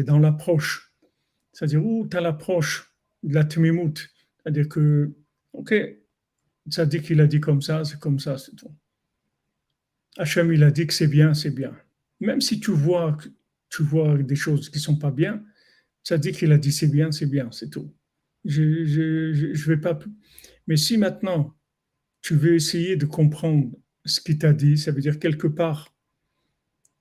dans 0.02 0.18
l'approche. 0.18 0.92
C'est-à-dire, 1.52 1.86
où 1.86 2.08
tu 2.08 2.16
as 2.16 2.20
l'approche 2.20 2.92
de 3.22 3.34
la 3.34 3.44
Tmimout. 3.44 3.94
C'est-à-dire 4.42 4.68
que, 4.68 5.14
ok, 5.52 5.72
ça 6.70 6.86
dit 6.86 7.00
qu'il 7.02 7.20
a 7.20 7.28
dit 7.28 7.38
comme 7.38 7.62
ça, 7.62 7.84
c'est 7.84 8.00
comme 8.00 8.18
ça, 8.18 8.36
c'est 8.36 8.56
tout. 8.56 8.74
Hachem, 10.16 10.52
il 10.52 10.64
a 10.64 10.72
dit 10.72 10.88
que 10.88 10.92
c'est 10.92 11.06
bien, 11.06 11.32
c'est 11.32 11.52
bien 11.52 11.72
même 12.20 12.40
si 12.40 12.60
tu 12.60 12.70
vois 12.72 13.16
tu 13.68 13.82
vois 13.82 14.16
des 14.18 14.36
choses 14.36 14.70
qui 14.70 14.78
sont 14.78 14.96
pas 14.96 15.10
bien, 15.10 15.44
ça 16.02 16.18
dit 16.18 16.32
qu'il 16.32 16.52
a 16.52 16.58
dit 16.58 16.72
c'est 16.72 16.86
bien, 16.88 17.10
c'est 17.12 17.26
bien, 17.26 17.50
c'est 17.50 17.68
tout. 17.70 17.92
Je, 18.44 18.84
je, 18.84 19.32
je, 19.32 19.68
vais 19.68 19.76
pas. 19.76 19.98
Mais 20.66 20.76
si 20.76 20.98
maintenant 20.98 21.54
tu 22.22 22.34
veux 22.34 22.54
essayer 22.54 22.96
de 22.96 23.06
comprendre 23.06 23.72
ce 24.04 24.20
qu'il 24.20 24.38
t'a 24.38 24.52
dit, 24.52 24.78
ça 24.78 24.92
veut 24.92 25.00
dire 25.00 25.18
quelque 25.18 25.48
part, 25.48 25.94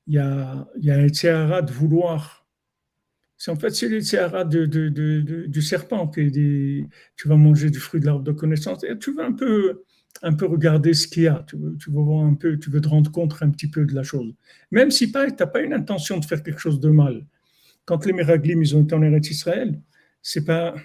il 0.08 0.16
y 0.16 0.18
a, 0.18 0.68
il 0.78 0.86
y 0.86 0.92
a 0.92 0.98
un 0.98 1.08
théara 1.08 1.62
de 1.62 1.72
vouloir. 1.72 2.48
C'est 3.38 3.52
en 3.52 3.56
fait 3.56 3.72
c'est 3.72 3.90
le 3.90 4.02
théara 4.02 4.44
de, 4.44 4.66
de, 4.66 4.90
de, 4.90 5.46
du 5.46 5.62
serpent 5.62 6.08
qui 6.08 6.32
dit 6.32 6.86
tu 7.16 7.28
vas 7.28 7.36
manger 7.36 7.70
du 7.70 7.80
fruit 7.80 8.00
de 8.00 8.06
l'arbre 8.06 8.24
de 8.24 8.32
connaissance 8.32 8.84
et 8.84 8.98
tu 8.98 9.14
veux 9.14 9.24
un 9.24 9.34
peu 9.34 9.84
un 10.22 10.34
peu 10.34 10.46
regarder 10.46 10.94
ce 10.94 11.08
qu'il 11.08 11.24
y 11.24 11.28
a, 11.28 11.46
tu 11.48 11.58
veux, 11.58 11.76
voir 12.02 12.26
un 12.26 12.36
peu, 12.36 12.58
tu 12.58 12.70
veux 12.70 12.82
te 12.82 12.88
rendre 12.88 13.12
compte 13.12 13.36
un 13.42 13.50
petit 13.50 13.70
peu 13.70 13.86
de 13.86 13.94
la 13.94 14.04
chose. 14.04 14.34
Même 14.72 14.92
si 14.92 15.12
tu 15.12 15.18
n'as 15.18 15.46
pas 15.46 15.62
une 15.62 15.74
intention 15.74 16.20
de 16.20 16.26
faire 16.26 16.42
quelque 16.42 16.60
chose 16.60 16.80
de 16.80 16.90
mal. 16.90 17.26
Quand 17.86 18.06
les 18.06 18.14
Miraglim, 18.14 18.62
ils 18.62 18.76
ont 18.76 18.84
été 18.84 18.96
en 18.96 19.04
Eretz 19.04 19.30
Israël, 19.30 19.80
c'est 20.22 20.46
pas. 20.46 20.76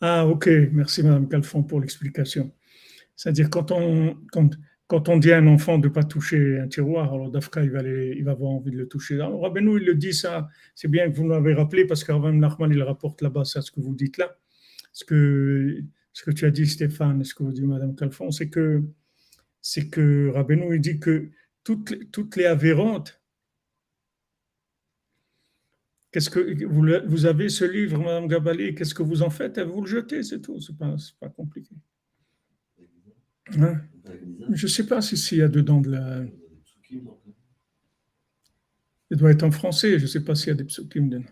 Ah, 0.00 0.26
ok, 0.26 0.48
merci 0.72 1.02
Madame 1.02 1.28
Calfon 1.28 1.62
pour 1.62 1.80
l'explication. 1.80 2.50
C'est-à-dire, 3.16 3.50
quand 3.50 3.70
on, 3.70 4.16
quand, 4.32 4.50
quand 4.86 5.08
on 5.08 5.18
dit 5.18 5.32
à 5.32 5.38
un 5.38 5.46
enfant 5.46 5.78
de 5.78 5.88
ne 5.88 5.92
pas 5.92 6.02
toucher 6.02 6.58
un 6.58 6.68
tiroir, 6.68 7.12
alors 7.14 7.30
Dafka, 7.30 7.62
il 7.62 7.70
va, 7.70 7.82
il 7.82 8.24
va 8.24 8.32
avoir 8.32 8.50
envie 8.50 8.70
de 8.70 8.76
le 8.76 8.88
toucher. 8.88 9.14
Alors, 9.14 9.42
Rabbeinu, 9.42 9.78
il 9.78 9.86
le 9.86 9.94
dit 9.94 10.12
ça, 10.12 10.48
c'est 10.74 10.88
bien 10.88 11.10
que 11.10 11.16
vous 11.16 11.28
l'avez 11.28 11.54
rappelé, 11.54 11.86
parce 11.86 12.02
Rabbeinu 12.02 12.38
Nachman, 12.38 12.70
il 12.70 12.82
rapporte 12.82 13.22
là-bas 13.22 13.44
ça, 13.44 13.62
ce 13.62 13.70
que 13.70 13.80
vous 13.80 13.94
dites 13.94 14.18
là. 14.18 14.36
Parce 14.92 15.04
que 15.04 15.82
ce 16.12 16.24
que 16.24 16.30
tu 16.30 16.44
as 16.44 16.50
dit, 16.50 16.66
Stéphane, 16.66 17.24
ce 17.24 17.34
que 17.34 17.42
vous 17.42 17.52
dit 17.52 17.66
Madame 17.66 17.94
Calfon, 17.94 18.30
c'est 18.30 18.48
que, 18.48 18.82
c'est 19.60 19.88
que 19.88 20.30
Rabbeinu, 20.34 20.74
il 20.74 20.80
dit 20.80 20.98
que 20.98 21.30
toutes, 21.64 22.10
toutes 22.10 22.36
les 22.36 22.46
avérantes, 22.46 23.20
qu'est-ce 26.10 26.30
que 26.30 26.64
vous, 26.64 26.84
vous, 27.06 27.26
avez 27.26 27.48
ce 27.48 27.64
livre, 27.64 27.98
Madame 27.98 28.26
Gabali, 28.26 28.74
qu'est-ce 28.74 28.94
que 28.94 29.02
vous 29.02 29.22
en 29.22 29.30
faites? 29.30 29.58
Vous 29.60 29.82
le 29.82 29.86
jetez, 29.86 30.22
c'est 30.22 30.40
tout, 30.40 30.60
c'est 30.60 30.76
pas, 30.76 30.96
pas 31.20 31.28
compliqué. 31.28 31.74
Hein? 33.58 33.80
Je 34.52 34.66
ne 34.66 34.70
sais 34.70 34.86
pas 34.86 35.00
si 35.00 35.16
s'il 35.16 35.38
y 35.38 35.42
a 35.42 35.48
dedans 35.48 35.80
de 35.80 35.90
la. 35.90 36.24
Il 39.12 39.16
doit 39.16 39.30
être 39.30 39.42
en 39.42 39.50
français, 39.50 39.98
je 39.98 40.04
ne 40.04 40.08
sais 40.08 40.24
pas 40.24 40.34
s'il 40.34 40.48
y 40.48 40.52
a 40.52 40.54
des 40.54 40.64
psukim 40.64 41.08
dedans. 41.08 41.24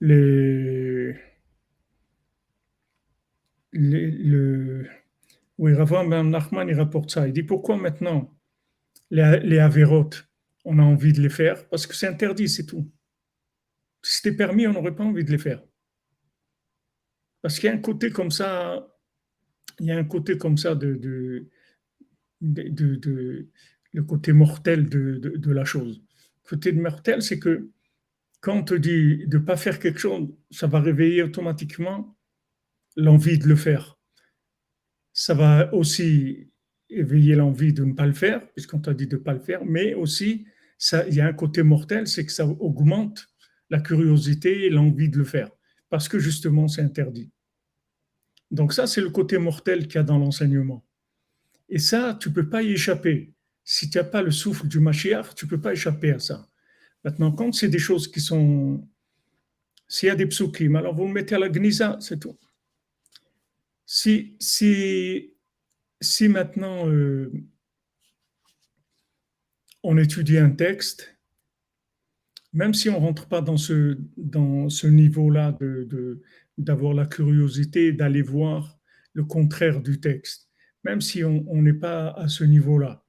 Les, 0.00 1.14
le, 3.72 4.86
oui, 5.58 5.74
Rav 5.74 5.90
Ben 6.08 6.24
Nachman, 6.24 6.68
il 6.68 6.74
rapporte 6.74 7.10
ça. 7.10 7.26
Il 7.26 7.32
dit 7.32 7.42
pourquoi 7.42 7.76
maintenant 7.76 8.34
les, 9.10 9.40
les 9.40 9.60
on 10.64 10.78
a 10.78 10.82
envie 10.82 11.12
de 11.12 11.20
les 11.20 11.28
faire? 11.30 11.68
Parce 11.68 11.86
que 11.86 11.94
c'est 11.94 12.06
interdit, 12.06 12.48
c'est 12.48 12.66
tout. 12.66 12.90
Si 14.02 14.16
c'était 14.16 14.36
permis, 14.36 14.66
on 14.66 14.72
n'aurait 14.72 14.94
pas 14.94 15.04
envie 15.04 15.24
de 15.24 15.30
les 15.30 15.38
faire. 15.38 15.62
Parce 17.42 17.58
qu'il 17.58 17.68
y 17.68 17.72
a 17.72 17.74
un 17.74 17.80
côté 17.80 18.10
comme 18.10 18.30
ça, 18.30 18.86
il 19.78 19.86
y 19.86 19.92
a 19.92 19.98
un 19.98 20.04
côté 20.04 20.36
comme 20.36 20.56
ça 20.56 20.74
de, 20.74 20.94
de, 20.94 21.48
de, 22.40 22.96
de 22.96 23.48
le 23.92 24.02
côté 24.02 24.32
mortel 24.32 24.88
de, 24.88 25.52
la 25.52 25.64
chose. 25.64 26.02
Le 26.44 26.48
côté 26.48 26.72
mortel, 26.72 27.22
c'est 27.22 27.38
que 27.38 27.70
quand 28.40 28.56
on 28.56 28.62
te 28.64 28.74
dit 28.74 29.26
de 29.26 29.38
ne 29.38 29.42
pas 29.42 29.56
faire 29.56 29.78
quelque 29.78 29.98
chose, 29.98 30.28
ça 30.50 30.66
va 30.66 30.80
réveiller 30.80 31.22
automatiquement 31.22 32.16
l'envie 32.96 33.38
de 33.38 33.46
le 33.46 33.56
faire. 33.56 33.98
Ça 35.12 35.34
va 35.34 35.72
aussi 35.74 36.50
éveiller 36.88 37.34
l'envie 37.34 37.72
de 37.72 37.84
ne 37.84 37.92
pas 37.92 38.06
le 38.06 38.12
faire, 38.12 38.50
puisqu'on 38.52 38.80
t'a 38.80 38.94
dit 38.94 39.06
de 39.06 39.16
ne 39.16 39.22
pas 39.22 39.34
le 39.34 39.40
faire, 39.40 39.64
mais 39.64 39.94
aussi, 39.94 40.46
il 41.08 41.14
y 41.14 41.20
a 41.20 41.26
un 41.26 41.32
côté 41.32 41.62
mortel, 41.62 42.06
c'est 42.06 42.24
que 42.26 42.32
ça 42.32 42.46
augmente 42.46 43.28
la 43.68 43.80
curiosité 43.80 44.64
et 44.64 44.70
l'envie 44.70 45.08
de 45.08 45.18
le 45.18 45.24
faire, 45.24 45.50
parce 45.88 46.08
que 46.08 46.18
justement, 46.18 46.66
c'est 46.66 46.82
interdit. 46.82 47.30
Donc 48.50 48.72
ça, 48.72 48.86
c'est 48.86 49.00
le 49.00 49.10
côté 49.10 49.38
mortel 49.38 49.86
qu'il 49.86 49.96
y 49.96 49.98
a 49.98 50.02
dans 50.02 50.18
l'enseignement. 50.18 50.84
Et 51.68 51.78
ça, 51.78 52.18
tu 52.20 52.30
ne 52.30 52.34
peux 52.34 52.48
pas 52.48 52.64
y 52.64 52.72
échapper. 52.72 53.32
Si 53.62 53.90
tu 53.90 53.98
n'as 53.98 54.04
pas 54.04 54.22
le 54.22 54.32
souffle 54.32 54.66
du 54.66 54.80
Mashiach, 54.80 55.36
tu 55.36 55.44
ne 55.44 55.50
peux 55.50 55.60
pas 55.60 55.72
échapper 55.72 56.10
à 56.10 56.18
ça. 56.18 56.49
Maintenant, 57.04 57.32
quand 57.32 57.52
c'est 57.52 57.68
des 57.68 57.78
choses 57.78 58.10
qui 58.10 58.20
sont. 58.20 58.86
S'il 59.88 60.06
y 60.06 60.10
a 60.10 60.14
des 60.14 60.26
psukim, 60.26 60.76
alors 60.76 60.94
vous 60.94 61.06
le 61.06 61.12
mettez 61.12 61.34
à 61.34 61.38
la 61.38 61.48
gnisa, 61.48 61.96
c'est 62.00 62.20
tout. 62.20 62.38
Si, 63.86 64.36
si, 64.38 65.34
si 66.00 66.28
maintenant 66.28 66.88
euh, 66.88 67.32
on 69.82 69.98
étudie 69.98 70.38
un 70.38 70.50
texte, 70.50 71.18
même 72.52 72.72
si 72.72 72.88
on 72.88 73.00
ne 73.00 73.04
rentre 73.06 73.26
pas 73.26 73.40
dans 73.40 73.56
ce, 73.56 73.98
dans 74.16 74.68
ce 74.68 74.86
niveau-là 74.86 75.56
de, 75.60 76.22
d'avoir 76.56 76.94
la 76.94 77.06
curiosité 77.06 77.92
d'aller 77.92 78.22
voir 78.22 78.78
le 79.12 79.24
contraire 79.24 79.80
du 79.80 79.98
texte, 79.98 80.48
même 80.84 81.00
si 81.00 81.24
on 81.24 81.62
n'est 81.62 81.72
pas 81.72 82.10
à 82.10 82.28
ce 82.28 82.44
niveau-là, 82.44 83.04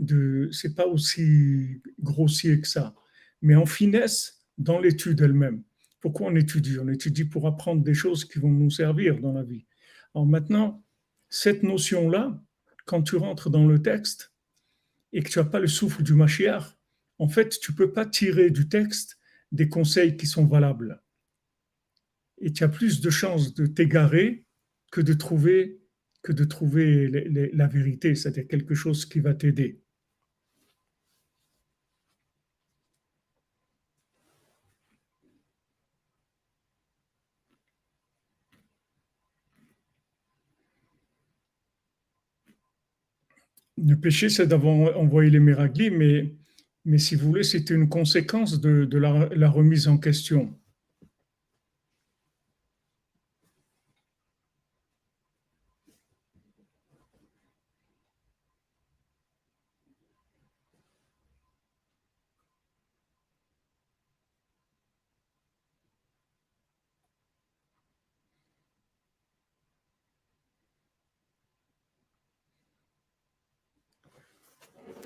de, 0.00 0.48
c'est 0.50 0.74
pas 0.74 0.86
aussi 0.86 1.80
grossier 2.00 2.60
que 2.60 2.66
ça 2.66 2.96
mais 3.42 3.54
en 3.54 3.66
finesse 3.66 4.46
dans 4.58 4.78
l'étude 4.78 5.20
elle-même. 5.20 5.62
Pourquoi 6.00 6.28
on 6.28 6.36
étudie? 6.36 6.78
On 6.78 6.88
étudie 6.88 7.24
pour 7.24 7.46
apprendre 7.46 7.82
des 7.82 7.94
choses 7.94 8.24
qui 8.24 8.38
vont 8.38 8.50
nous 8.50 8.70
servir 8.70 9.18
dans 9.20 9.32
la 9.32 9.42
vie. 9.42 9.66
Alors 10.14 10.26
maintenant, 10.26 10.84
cette 11.28 11.62
notion-là, 11.62 12.42
quand 12.84 13.02
tu 13.02 13.16
rentres 13.16 13.50
dans 13.50 13.66
le 13.66 13.82
texte 13.82 14.32
et 15.12 15.22
que 15.22 15.28
tu 15.28 15.38
n'as 15.38 15.44
pas 15.44 15.60
le 15.60 15.66
souffle 15.66 16.02
du 16.02 16.14
Mashiach, 16.14 16.76
en 17.18 17.28
fait, 17.28 17.58
tu 17.60 17.72
ne 17.72 17.76
peux 17.76 17.92
pas 17.92 18.06
tirer 18.06 18.50
du 18.50 18.68
texte 18.68 19.18
des 19.52 19.68
conseils 19.68 20.16
qui 20.16 20.26
sont 20.26 20.44
valables. 20.44 21.02
Et 22.38 22.52
tu 22.52 22.62
as 22.64 22.68
plus 22.68 23.00
de 23.00 23.10
chances 23.10 23.54
de 23.54 23.66
t'égarer 23.66 24.44
que 24.92 25.00
de 25.00 25.14
trouver, 25.14 25.80
que 26.22 26.32
de 26.32 26.44
trouver 26.44 27.08
la 27.52 27.66
vérité, 27.66 28.14
c'est-à-dire 28.14 28.46
quelque 28.46 28.74
chose 28.74 29.06
qui 29.06 29.20
va 29.20 29.34
t'aider. 29.34 29.82
Le 43.86 43.94
péché, 43.94 44.28
c'est 44.28 44.48
d'avoir 44.48 44.98
envoyé 44.98 45.30
les 45.30 45.38
miracles, 45.38 45.90
mais, 45.92 46.34
mais 46.84 46.98
si 46.98 47.14
vous 47.14 47.28
voulez, 47.28 47.44
c'est 47.44 47.70
une 47.70 47.88
conséquence 47.88 48.60
de, 48.60 48.98
la, 48.98 49.48
remise 49.48 49.86
en 49.86 49.96
question. 49.96 50.52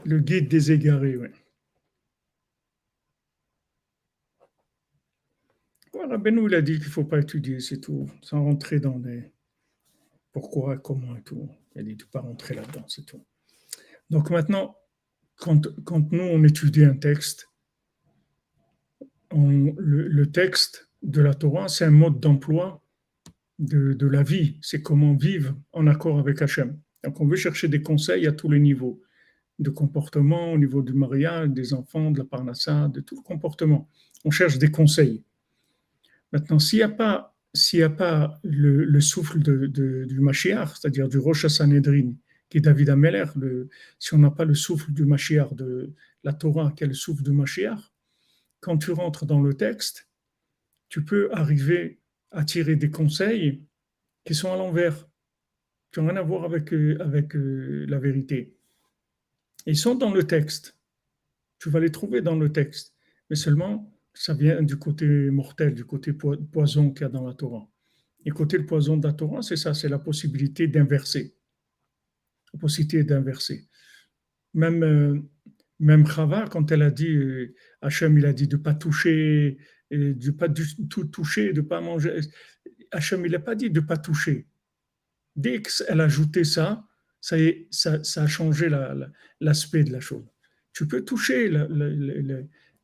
Le 0.04 0.18
guide 0.18 0.48
des 0.48 0.72
égarés, 0.72 1.16
oui. 1.16 1.28
Voilà, 5.92 6.16
Benou, 6.16 6.46
il 6.48 6.54
a 6.54 6.62
dit 6.62 6.78
qu'il 6.78 6.86
ne 6.86 6.92
faut 6.92 7.04
pas 7.04 7.18
étudier, 7.18 7.60
c'est 7.60 7.80
tout, 7.80 8.08
sans 8.22 8.42
rentrer 8.42 8.80
dans 8.80 8.98
des 8.98 9.32
pourquoi, 10.32 10.78
comment 10.78 11.16
et 11.16 11.22
tout. 11.22 11.50
Il 11.74 11.80
a 11.80 11.84
dit 11.84 11.96
de 11.96 12.04
ne 12.04 12.08
pas 12.08 12.20
rentrer 12.20 12.54
là-dedans, 12.54 12.84
c'est 12.88 13.04
tout. 13.04 13.24
Donc 14.08 14.30
maintenant, 14.30 14.76
quand, 15.36 15.66
quand, 15.84 16.12
nous, 16.12 16.22
on 16.22 16.42
étudie 16.44 16.84
un 16.84 16.94
texte, 16.94 17.48
le, 19.32 20.24
texte 20.26 20.88
de 21.02 21.20
la 21.20 21.34
Torah, 21.34 21.68
c'est 21.68 21.84
un 21.84 21.90
mode 21.90 22.20
d'emploi 22.20 22.82
de, 23.58 23.92
de, 23.92 24.06
la 24.06 24.22
vie. 24.22 24.58
C'est 24.62 24.82
comment 24.82 25.14
vivre 25.14 25.56
en 25.72 25.86
accord 25.86 26.18
avec 26.18 26.40
Hachem. 26.42 26.80
Donc 27.04 27.20
on 27.20 27.26
veut 27.26 27.36
chercher 27.36 27.68
des 27.68 27.82
conseils 27.82 28.26
à 28.26 28.32
tous 28.32 28.50
les 28.50 28.60
niveaux 28.60 29.02
de 29.60 29.70
comportement 29.70 30.52
au 30.52 30.58
niveau 30.58 30.82
du 30.82 30.94
mariage, 30.94 31.50
des 31.50 31.74
enfants, 31.74 32.10
de 32.10 32.18
la 32.18 32.24
parnassa, 32.24 32.88
de 32.88 33.00
tout 33.00 33.16
le 33.16 33.22
comportement. 33.22 33.88
On 34.24 34.30
cherche 34.30 34.58
des 34.58 34.70
conseils. 34.70 35.22
Maintenant, 36.32 36.58
s'il 36.58 36.78
n'y 36.78 36.82
a 36.84 36.88
pas, 36.88 37.36
s'il 37.52 37.82
a 37.82 37.90
pas 37.90 38.40
le, 38.42 39.00
souffle 39.00 39.40
de, 39.40 39.66
du 39.66 40.20
Mashiach, 40.20 40.76
c'est-à-dire 40.76 41.08
du 41.08 41.18
Rosh 41.18 41.44
Hashanedrin, 41.44 42.14
qui 42.48 42.58
est 42.58 42.62
David 42.62 42.88
Ameller, 42.88 43.26
le, 43.36 43.68
si 43.98 44.14
on 44.14 44.18
n'a 44.18 44.30
pas 44.30 44.44
le 44.44 44.54
souffle 44.54 44.92
du 44.92 45.04
Mashiach, 45.04 45.54
de 45.54 45.92
la 46.24 46.32
Torah, 46.32 46.72
qui 46.74 46.84
est 46.84 46.88
le 46.88 46.94
souffle 46.94 47.22
du 47.22 47.32
Mashiach, 47.32 47.80
quand 48.60 48.78
tu 48.78 48.92
rentres 48.92 49.26
dans 49.26 49.42
le 49.42 49.54
texte, 49.54 50.08
tu 50.88 51.04
peux 51.04 51.28
arriver 51.32 52.00
à 52.30 52.44
tirer 52.44 52.76
des 52.76 52.90
conseils 52.90 53.62
qui 54.24 54.34
sont 54.34 54.52
à 54.52 54.56
l'envers, 54.56 55.08
qui 55.92 56.00
n'ont 56.00 56.08
rien 56.08 56.16
à 56.16 56.22
voir 56.22 56.44
avec, 56.44 56.72
avec 56.72 57.36
euh, 57.36 57.86
la 57.88 57.98
vérité. 57.98 58.56
Ils 59.66 59.76
sont 59.76 59.94
dans 59.94 60.12
le 60.12 60.24
texte. 60.24 60.76
Tu 61.58 61.70
vas 61.70 61.80
les 61.80 61.90
trouver 61.90 62.22
dans 62.22 62.36
le 62.36 62.52
texte. 62.52 62.94
Mais 63.28 63.36
seulement, 63.36 63.92
ça 64.14 64.34
vient 64.34 64.62
du 64.62 64.76
côté 64.76 65.06
mortel, 65.30 65.74
du 65.74 65.84
côté 65.84 66.12
poison 66.12 66.92
qu'il 66.92 67.02
y 67.02 67.04
a 67.04 67.08
dans 67.08 67.26
la 67.26 67.34
Torah. 67.34 67.68
Et 68.24 68.30
côté 68.30 68.58
le 68.58 68.66
poison 68.66 68.96
de 68.96 69.06
la 69.06 69.12
Torah, 69.12 69.42
c'est 69.42 69.56
ça, 69.56 69.74
c'est 69.74 69.88
la 69.88 69.98
possibilité 69.98 70.66
d'inverser. 70.66 71.36
La 72.52 72.58
possibilité 72.58 73.04
d'inverser. 73.04 73.68
Même, 74.54 74.82
euh, 74.82 75.20
même 75.78 76.06
Chava, 76.06 76.46
quand 76.50 76.70
elle 76.72 76.82
a 76.82 76.90
dit, 76.90 77.14
euh, 77.14 77.54
Hachem, 77.80 78.18
il 78.18 78.26
a 78.26 78.32
dit 78.32 78.48
de 78.48 78.56
ne 78.56 78.62
pas 78.62 78.74
toucher, 78.74 79.58
de 79.90 80.14
ne 80.14 80.30
pas 80.32 80.48
du 80.48 80.64
tout 80.88 81.04
toucher, 81.04 81.52
de 81.52 81.60
pas 81.60 81.80
manger. 81.80 82.20
Hachem, 82.90 83.24
il 83.24 83.32
n'a 83.32 83.38
pas 83.38 83.54
dit 83.54 83.70
de 83.70 83.80
ne 83.80 83.86
pas 83.86 83.96
toucher. 83.96 84.48
Dès 85.36 85.62
qu'elle 85.62 86.00
a 86.00 86.04
ajouté 86.04 86.44
ça, 86.44 86.84
ça, 87.20 87.36
a 87.36 88.26
changé 88.26 88.68
l'aspect 89.40 89.84
de 89.84 89.92
la 89.92 90.00
chose. 90.00 90.24
Tu 90.72 90.86
peux 90.86 91.04
toucher 91.04 91.48
l'arbre 91.48 91.68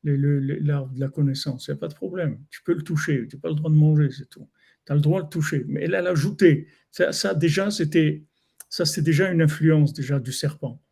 de 0.02 1.00
la 1.00 1.08
connaissance, 1.08 1.66
il 1.66 1.70
n'y 1.70 1.76
a 1.76 1.80
pas 1.80 1.88
de 1.88 1.94
problème. 1.94 2.38
Tu 2.50 2.62
peux 2.62 2.74
le 2.74 2.82
toucher, 2.82 3.26
tu 3.28 3.36
n'as 3.36 3.40
pas 3.40 3.48
le 3.48 3.54
droit 3.54 3.70
de 3.70 3.76
manger, 3.76 4.10
c'est 4.10 4.28
tout. 4.28 4.48
Tu 4.84 4.92
as 4.92 4.94
le 4.94 5.00
droit 5.00 5.20
de 5.20 5.26
le 5.26 5.30
toucher. 5.30 5.64
Mais 5.66 5.92
a 5.92 6.08
ajouté. 6.08 6.68
Ça, 6.90 7.12
ça 7.12 7.34
déjà, 7.34 7.70
c'était 7.70 8.24
ça 8.68 8.84
c'est 8.84 9.02
déjà 9.02 9.30
une 9.30 9.42
influence 9.42 9.92
déjà 9.92 10.18
du 10.18 10.32
serpent. 10.32 10.82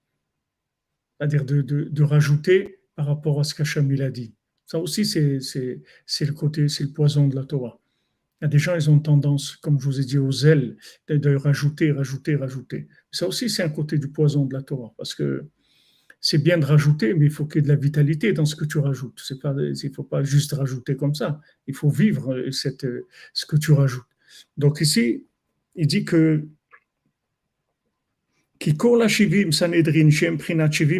C'est-à-dire 1.18 1.44
de, 1.44 2.02
rajouter 2.02 2.80
par 2.96 3.06
rapport 3.06 3.40
à 3.40 3.44
ce 3.44 3.54
qu'Hacham 3.54 3.90
il 3.92 4.02
a 4.02 4.10
dit. 4.10 4.34
Ça 4.66 4.78
aussi, 4.78 5.04
c'est 5.04 6.24
le 6.24 6.32
côté, 6.32 6.68
c'est 6.68 6.84
le 6.84 6.92
poison 6.92 7.28
de 7.28 7.36
la 7.36 7.44
Torah. 7.44 7.80
Il 8.40 8.44
y 8.44 8.46
a 8.46 8.48
des 8.48 8.58
gens, 8.58 8.74
ils 8.74 8.90
ont 8.90 8.98
tendance, 8.98 9.56
comme 9.56 9.78
je 9.78 9.84
vous 9.84 10.00
ai 10.00 10.04
dit, 10.04 10.18
aux 10.18 10.44
ailes, 10.44 10.76
de, 11.08 11.34
rajouter, 11.34 11.92
rajouter, 11.92 12.36
rajouter. 12.36 12.88
Ça 13.10 13.26
aussi, 13.28 13.48
c'est 13.48 13.62
un 13.62 13.68
côté 13.68 13.98
du 13.98 14.08
poison 14.08 14.44
de 14.44 14.54
la 14.54 14.62
Torah, 14.62 14.92
parce 14.96 15.14
que 15.14 15.44
c'est 16.20 16.42
bien 16.42 16.58
de 16.58 16.64
rajouter, 16.64 17.14
mais 17.14 17.26
il 17.26 17.30
faut 17.30 17.46
qu'il 17.46 17.56
y 17.56 17.58
ait 17.60 17.62
de 17.62 17.68
la 17.68 17.76
vitalité 17.76 18.32
dans 18.32 18.46
ce 18.46 18.56
que 18.56 18.64
tu 18.64 18.78
rajoutes. 18.78 19.20
C'est 19.22 19.40
pas, 19.40 19.54
il 19.58 19.72
ne 19.72 19.94
faut 19.94 20.02
pas 20.04 20.22
juste 20.22 20.52
rajouter 20.52 20.96
comme 20.96 21.14
ça. 21.14 21.40
Il 21.66 21.74
faut 21.74 21.90
vivre 21.90 22.50
cette, 22.50 22.86
ce 23.34 23.46
que 23.46 23.56
tu 23.56 23.72
rajoutes. 23.72 24.06
Donc 24.56 24.80
ici, 24.80 25.26
il 25.74 25.86
dit 25.86 26.04
que 26.04 26.46
la 28.64 29.08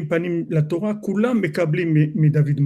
panim 0.09 0.47
la 0.51 0.63
Torah 0.63 1.01
David. 2.31 2.65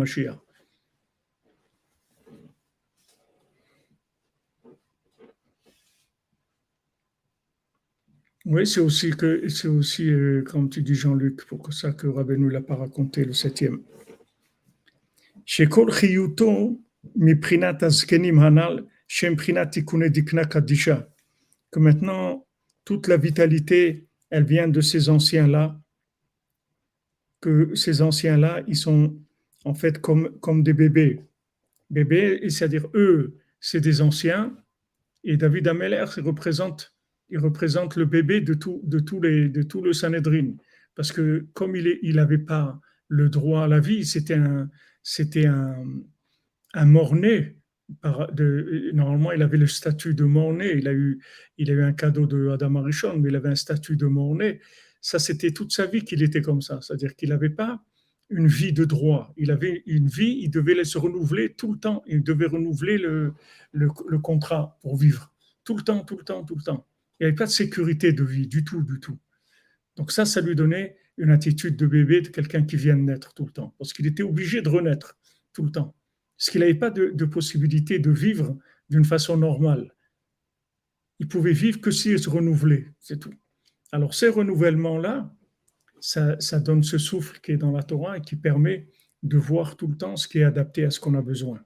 Oui, 8.51 8.67
c'est 8.67 8.81
aussi, 8.81 9.11
que, 9.11 9.47
c'est 9.51 9.69
aussi 9.69 10.09
euh, 10.11 10.43
comme 10.43 10.71
tu 10.71 10.81
dis 10.81 10.95
Jean-Luc, 10.95 11.45
pour 11.45 11.71
ça 11.71 11.93
que 11.93 12.07
Rabbeinu 12.07 12.49
l'a 12.49 12.63
pas 12.63 12.77
raconté, 12.77 13.27
le 13.27 13.35
septième. 13.35 13.83
Shekol 15.45 15.93
chiyuto 15.93 16.81
miprinat 17.15 17.77
azkenim 17.83 18.39
hanal, 18.39 18.87
shem 19.07 19.37
prinat 19.37 19.67
tikune 19.67 20.09
dikna 20.09 20.47
kadisha. 20.47 21.11
Que 21.71 21.79
maintenant, 21.79 22.47
toute 22.87 23.07
la 23.09 23.19
vitalité, 23.19 24.07
elle 24.31 24.45
vient 24.45 24.69
de 24.69 24.81
ces 24.81 25.11
anciens-là, 25.11 25.79
que 27.43 27.75
ces 27.75 28.01
anciens-là, 28.01 28.63
ils 28.67 28.77
sont 28.77 29.15
en 29.67 29.75
fait 29.75 30.01
comme, 30.01 30.31
comme 30.41 30.63
des 30.63 30.73
bébés. 30.73 31.21
Bébés, 31.91 32.49
c'est-à-dire 32.49 32.87
eux, 32.95 33.37
c'est 33.61 33.83
des 33.83 34.01
anciens, 34.01 34.57
et 35.23 35.37
David 35.37 35.69
Ameller 35.69 36.07
représente 36.17 36.95
il 37.31 37.39
représente 37.39 37.97
le 37.97 38.05
bébé 38.05 38.41
de 38.41 38.55
tout, 38.55 38.81
de 38.85 39.03
les, 39.27 39.49
de 39.49 39.63
tout 39.63 39.83
le 39.83 39.93
Sanhedrin. 39.93 40.55
Parce 40.95 41.13
que 41.13 41.47
comme 41.53 41.77
il 41.77 42.17
n'avait 42.17 42.39
pas 42.39 42.81
le 43.09 43.29
droit 43.29 43.65
à 43.65 43.69
la 43.69 43.81
vie, 43.81 44.05
c'était 44.05 44.35
un, 44.35 44.69
c'était 45.03 45.47
un, 45.47 45.85
un 46.75 46.85
mort-né. 46.85 47.57
normalement, 48.93 49.33
il 49.33 49.43
avait 49.43 49.57
le 49.57 49.67
statut 49.67 50.15
de 50.15 50.25
mort-né. 50.25 50.77
Il 50.77 50.89
a 50.89 50.93
eu, 50.93 51.23
il 51.57 51.71
a 51.71 51.75
eu 51.75 51.83
un 51.83 51.93
cadeau 51.93 52.27
de 52.27 52.49
Adam 52.49 52.77
Arishon, 52.77 53.19
mais 53.19 53.31
il 53.31 53.37
avait 53.37 53.49
un 53.49 53.55
statut 53.55 53.97
de 53.97 54.07
mort-né. 54.07 54.61
Ça, 55.01 55.19
c'était 55.19 55.53
toute 55.53 55.73
sa 55.73 55.87
vie 55.87 56.03
qu'il 56.05 56.23
était 56.23 56.43
comme 56.43 56.61
ça. 56.61 56.81
C'est-à-dire 56.83 57.15
qu'il 57.15 57.29
n'avait 57.29 57.51
pas 57.51 57.83
une 58.31 58.49
vie 58.49 58.73
de 58.73 58.85
droit. 58.85 59.33
Il 59.37 59.51
avait 59.51 59.83
une 59.87 60.09
vie, 60.09 60.39
il 60.43 60.51
devait 60.51 60.83
se 60.85 60.99
renouveler 60.99 61.55
tout 61.55 61.73
le 61.73 61.79
temps. 61.79 62.03
Il 62.07 62.23
devait 62.23 62.47
renouveler 62.47 62.99
le, 62.99 63.33
le, 63.73 63.89
le 64.09 64.19
contrat 64.19 64.79
pour 64.83 64.97
vivre. 64.97 65.33
Tout 65.65 65.77
le 65.77 65.83
temps, 65.83 66.05
tout 66.05 66.17
le 66.17 66.25
temps, 66.25 66.45
tout 66.45 66.57
le 66.57 66.63
temps. 66.63 66.87
Il 67.19 67.25
n'y 67.25 67.29
avait 67.29 67.37
pas 67.37 67.47
de 67.47 67.51
sécurité 67.51 68.13
de 68.13 68.25
vie, 68.25 68.47
du 68.47 68.65
tout, 68.65 68.83
du 68.83 69.01
tout. 69.01 69.19
Donc 69.97 70.13
ça, 70.13 70.25
ça 70.25 70.41
lui 70.41 70.55
donnait 70.55 70.97
une 71.17 71.31
attitude 71.31 71.77
de 71.77 71.87
bébé, 71.87 72.21
de 72.21 72.29
quelqu'un 72.29 72.63
qui 72.63 72.77
vient 72.77 72.97
de 72.97 73.03
naître 73.03 73.35
tout 73.35 73.45
le 73.45 73.51
temps, 73.51 73.75
parce 73.79 73.93
qu'il 73.93 74.07
était 74.07 74.23
obligé 74.23 74.63
de 74.63 74.69
renaître 74.69 75.19
tout 75.53 75.65
le 75.65 75.73
temps, 75.73 75.97
parce 76.37 76.51
qu'il 76.51 76.61
n'avait 76.61 76.75
pas 76.75 76.91
de, 76.91 77.25
possibilité 77.25 77.99
de 77.99 78.11
vivre 78.11 78.57
d'une 78.89 79.05
façon 79.05 79.37
normale. 79.37 79.93
Il 81.19 81.27
pouvait 81.27 81.53
vivre 81.53 81.81
que 81.81 81.91
s'il 81.91 82.19
se 82.21 82.31
renouvelait, 82.31 82.93
c'est 83.01 83.19
tout. 83.19 83.35
Alors 83.91 84.15
ces 84.15 84.29
renouvellements-là, 84.29 85.35
ça, 86.01 86.61
donne 86.61 86.85
ce 86.85 86.99
souffle 86.99 87.41
qui 87.41 87.53
est 87.53 87.57
dans 87.57 87.73
la 87.73 87.83
Torah 87.83 88.19
et 88.19 88.21
qui 88.21 88.37
permet 88.37 88.89
de 89.25 89.37
voir 89.37 89.77
tout 89.77 89.89
le 89.89 89.97
temps 89.97 90.15
ce 90.15 90.29
qui 90.29 90.39
est 90.39 90.45
adapté 90.45 90.85
à 90.85 90.93
ce 90.93 91.01
qu'on 91.01 91.15
a 91.15 91.23
besoin. 91.23 91.61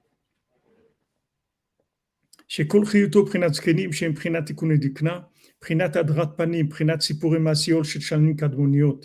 Prinat 5.62 5.96
Adrat 5.96 6.34
Panim, 6.36 6.68
Prinat 6.68 7.00
Sipurim 7.00 7.46
Asiot, 7.46 7.84
Shalnim 7.84 8.34
Kadmoniot, 8.34 9.00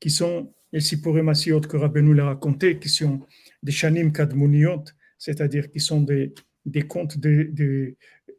qui 0.00 0.10
sont 0.10 0.52
les 0.72 0.80
Sipurim 0.80 1.28
Asiot 1.28 1.60
que 1.60 1.76
Rabbeinu 1.76 2.12
l'a 2.12 2.26
raconté, 2.26 2.80
qui 2.80 2.88
sont 2.88 3.24
des 3.62 3.70
Shanim 3.70 4.10
Kadmoniot, 4.10 4.84
c'est-à-dire 5.16 5.70
qui 5.70 5.78
sont 5.78 6.00
des, 6.00 6.34
des 6.64 6.82
contes 6.82 7.18
des, 7.18 7.96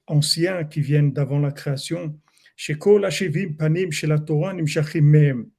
anciens 0.07 0.65
qui 0.65 0.81
viennent 0.81 1.13
d'avant 1.13 1.39
la 1.39 1.51
création. 1.51 2.19
Chez 2.57 2.75
Kol 2.77 3.05
Hashivim 3.05 3.53
Panim, 3.53 3.91
chez 3.91 4.07
la 4.07 4.19
Torah, 4.19 4.53
Nimshachim 4.53 5.01
Mehem. 5.01 5.49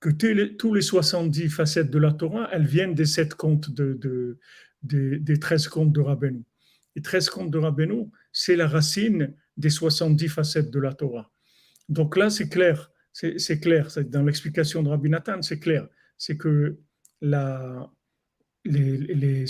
Que 0.00 0.10
tous 0.10 0.74
les 0.74 0.82
70 0.82 1.48
facettes 1.48 1.90
de 1.90 1.98
la 1.98 2.12
Torah, 2.12 2.48
elles 2.52 2.66
viennent 2.66 2.94
des 2.94 3.06
sept 3.06 3.34
contes 3.34 3.70
de, 3.70 3.94
de, 3.94 4.38
de 4.82 5.18
des 5.18 5.38
13 5.38 5.68
contes 5.68 5.92
de 5.92 6.00
Rabbeinu. 6.00 6.42
Les 6.96 7.02
13 7.02 7.30
contes 7.30 7.50
de 7.52 7.58
Rabbeinu, 7.58 8.10
c'est 8.32 8.56
la 8.56 8.66
racine 8.66 9.32
des 9.56 9.70
70 9.70 10.28
facettes 10.28 10.70
de 10.70 10.80
la 10.80 10.92
Torah. 10.92 11.30
Donc 11.88 12.16
là, 12.16 12.30
c'est 12.30 12.48
clair, 12.48 12.90
c'est 13.12 13.60
clair, 13.60 13.88
dans 14.06 14.22
l'explication 14.22 14.82
de 14.82 14.88
Rabbi 14.88 15.10
Nathan, 15.10 15.42
c'est 15.42 15.58
clair, 15.58 15.86
c'est 16.16 16.36
que 16.36 16.78
la, 17.20 17.90
les, 18.64 18.96
les, 18.96 19.44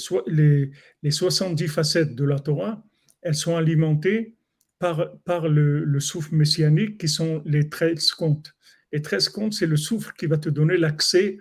les, 1.02 1.10
70 1.10 1.68
facettes 1.68 2.14
de 2.14 2.24
la 2.24 2.38
Torah, 2.38 2.84
elles 3.22 3.34
sont 3.34 3.56
alimentées 3.56 4.36
par, 4.78 5.48
le, 5.48 5.84
le 5.84 6.00
souffle 6.00 6.34
messianique 6.34 6.98
qui 6.98 7.08
sont 7.08 7.42
les 7.46 7.68
13 7.68 8.12
comptes. 8.12 8.54
Les 8.90 9.00
13 9.00 9.28
comptes, 9.28 9.52
c'est 9.52 9.66
le 9.66 9.76
souffle 9.76 10.12
qui 10.18 10.26
va 10.26 10.38
te 10.38 10.48
donner 10.48 10.76
l'accès, 10.76 11.38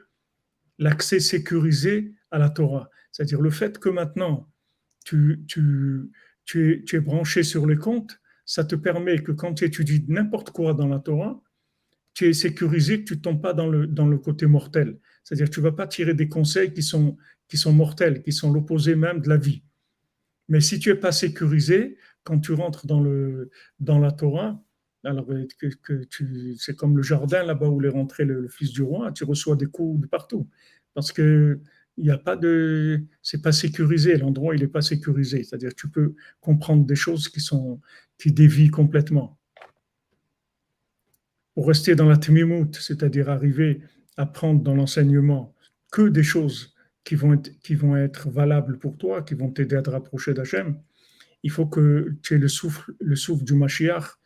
l'accès 0.78 1.20
sécurisé 1.20 2.14
à 2.30 2.38
la 2.38 2.50
Torah. 2.50 2.90
C'est-à-dire 3.12 3.42
le 3.42 3.50
fait 3.50 3.80
que 3.80 3.90
maintenant, 3.90 4.48
tu, 5.04 5.44
es, 6.46 6.84
tu 6.86 6.86
es 6.94 7.00
branché 7.00 7.42
sur 7.42 7.66
les 7.66 7.78
comptes, 7.78 8.21
ça 8.52 8.66
te 8.66 8.76
permet 8.76 9.24
que 9.24 9.32
quand 9.32 9.54
tu 9.54 9.64
étudies 9.64 10.04
n'importe 10.10 10.52
quoi 10.52 10.74
dans 10.74 10.90
la 10.90 11.00
Torah, 11.00 11.42
tu 12.14 12.28
es 12.28 12.34
sécurisé, 12.34 13.06
tu 13.06 13.16
ne 13.16 13.22
tombes 13.22 13.42
pas 13.42 13.54
dans 13.54 13.68
le, 13.70 13.88
dans 13.88 14.08
le 14.08 14.18
côté 14.18 14.46
mortel. 14.46 15.00
C'est-à-dire 15.24 15.46
que 15.46 15.54
tu 15.54 15.62
ne 15.62 15.64
vas 15.64 15.72
pas 15.72 15.88
tirer 15.88 16.14
des 16.14 16.28
conseils 16.28 16.74
qui 16.74 16.84
sont, 16.84 17.16
qui 17.48 17.56
sont 17.56 17.72
mortels, 17.72 18.22
qui 18.22 18.34
sont 18.34 18.52
l'opposé 18.52 18.96
même 18.96 19.22
de 19.22 19.30
la 19.30 19.38
vie. 19.38 19.64
Mais 20.50 20.60
si 20.60 20.80
tu 20.80 20.90
n'es 20.90 20.96
pas 20.96 21.14
sécurisé, 21.14 21.96
quand 22.26 22.42
tu 22.42 22.52
rentres 22.52 22.86
dans, 22.88 23.00
le, 23.00 23.52
dans 23.80 24.00
la 24.00 24.12
Torah, 24.12 24.62
alors 25.06 25.28
que, 25.58 25.68
que 25.68 26.04
tu, 26.04 26.58
c'est 26.58 26.76
comme 26.76 26.98
le 26.98 27.04
jardin 27.04 27.44
là-bas 27.44 27.70
où 27.70 27.82
est 27.82 27.88
rentré 27.88 28.26
le, 28.26 28.42
le, 28.42 28.50
fils 28.50 28.74
du 28.74 28.82
roi, 28.82 29.14
tu 29.14 29.24
reçois 29.24 29.56
des 29.56 29.68
coups 29.68 30.02
de 30.02 30.08
partout. 30.08 30.50
Parce 30.94 31.14
que 31.14 31.62
il 32.02 32.06
n'y 32.06 32.12
a 32.12 32.18
pas 32.18 32.36
de, 32.36 33.04
c'est 33.22 33.44
pas 33.44 33.52
sécurisé. 33.52 34.18
L'endroit, 34.18 34.56
il 34.56 34.62
n'est 34.62 34.68
pas 34.68 34.82
sécurisé. 34.82 35.44
C'est-à-dire, 35.44 35.76
tu 35.76 35.88
peux 35.88 36.16
comprendre 36.40 36.84
des 36.84 36.96
choses 36.96 37.30
qui 37.30 37.40
sont, 37.40 37.80
qui 38.18 38.32
dévient 38.32 38.72
complètement. 38.72 39.38
Pour 41.54 41.68
rester 41.68 41.94
dans 41.94 42.10
la 42.10 42.18
tmimout, 42.18 42.76
c'est-à-dire 42.76 43.30
arriver 43.30 43.82
à 44.18 44.26
prendre 44.26 44.64
dans 44.64 44.74
l'enseignement 44.74 45.54
que 45.92 46.10
des 46.10 46.24
choses 46.24 46.74
qui 47.04 47.14
vont, 47.14 47.34
être, 47.34 47.52
qui 47.60 47.76
vont 47.76 47.96
être 47.96 48.32
valables 48.32 48.80
pour 48.80 48.98
toi, 48.98 49.22
qui 49.22 49.36
vont 49.36 49.52
t'aider 49.52 49.76
à 49.76 49.84
te 49.84 49.92
rapprocher 49.92 50.34
d'Hachem, 50.34 50.82
il 51.44 51.52
faut 51.52 51.68
que 51.68 52.16
tu 52.24 52.34
aies 52.34 52.40
le 52.40 52.48
souffle, 52.48 52.94
le 53.00 53.16
souffle 53.16 53.44
du 53.44 53.54
Mashiach 53.54 54.18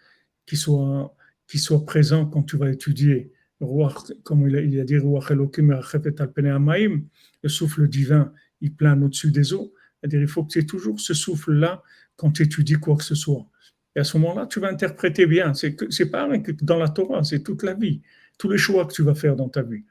qui 0.46 0.56
soit, 0.56 1.14
qui 1.46 1.60
soit 1.60 1.86
présent 1.86 2.26
quand 2.26 2.44
tu 2.44 2.56
vas 2.56 2.70
étudier. 2.70 3.34
Comme 4.24 4.48
il 4.48 4.56
a, 4.56 4.62
il 4.62 4.80
a 4.80 4.84
dit, 4.84 4.96
le 7.44 7.50
souffle 7.50 7.88
divin, 7.88 8.34
il 8.62 8.74
plane 8.74 9.04
au-dessus 9.04 9.32
des 9.32 9.54
eaux. 9.54 9.74
Il 10.04 10.28
faut 10.28 10.44
que 10.44 10.50
tu 10.50 10.60
aies 10.60 10.66
toujours 10.66 11.00
ce 11.00 11.14
souffle-là 11.14 11.82
quand 12.16 12.32
tu 12.32 12.44
étudies 12.44 12.76
quoi 12.76 12.96
que 12.96 13.04
ce 13.04 13.16
soit. 13.16 13.48
Et 13.96 14.00
à 14.00 14.04
ce 14.04 14.18
moment-là, 14.18 14.46
tu 14.48 14.60
vas 14.60 14.70
interpréter 14.70 15.26
bien. 15.26 15.54
C'est, 15.54 15.76
c'est 15.92 16.10
pas 16.10 16.28
dans 16.62 16.78
la 16.78 16.90
Torah, 16.90 17.24
c'est 17.24 17.44
toute 17.44 17.64
la 17.64 17.74
vie, 17.74 18.02
tous 18.38 18.50
les 18.50 18.58
choix 18.58 18.86
que 18.86 18.94
tu 18.94 19.04
vas 19.04 19.16
faire 19.16 19.36
dans 19.36 19.50
ta 19.50 19.62
vie. 19.62 19.84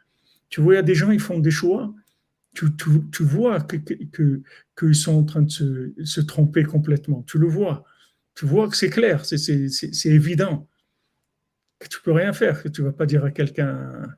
Tu 0.51 0.61
vois, 0.61 0.75
il 0.75 0.77
y 0.77 0.81
a 0.81 0.83
des 0.83 0.95
gens, 0.95 1.11
ils 1.11 1.21
font 1.21 1.39
des 1.39 1.51
choix. 1.51 1.95
Tu, 2.55 2.67
vois 3.21 3.61
qu'ils 3.63 4.11
que, 4.77 4.93
sont 4.93 5.15
en 5.15 5.25
train 5.25 5.43
de 5.43 5.51
se, 5.51 6.21
tromper 6.21 6.63
complètement. 6.63 7.25
Tu 7.27 7.39
le 7.39 7.49
vois. 7.49 7.85
Tu 8.37 8.47
vois 8.47 8.69
que 8.69 8.77
c'est 8.77 8.91
clair, 8.91 9.25
c'est 9.25 10.07
évident. 10.07 10.69
Que 11.85 11.89
tu 11.91 12.01
peux 12.01 12.13
rien 12.13 12.33
faire, 12.33 12.63
que 12.63 12.69
tu 12.69 12.81
vas 12.81 12.93
pas 12.93 13.05
dire 13.05 13.23
à 13.27 13.31
quelqu'un. 13.31 14.17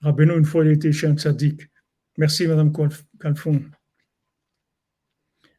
Rabbeinu, 0.00 0.36
une 0.36 0.44
fois, 0.44 0.64
il 0.64 0.72
était 0.72 0.90
chez 0.90 1.06
un 1.06 1.16
tzaddik. 1.16 1.70
Merci, 2.18 2.48
Madame 2.48 2.72
Calfon. 3.20 3.62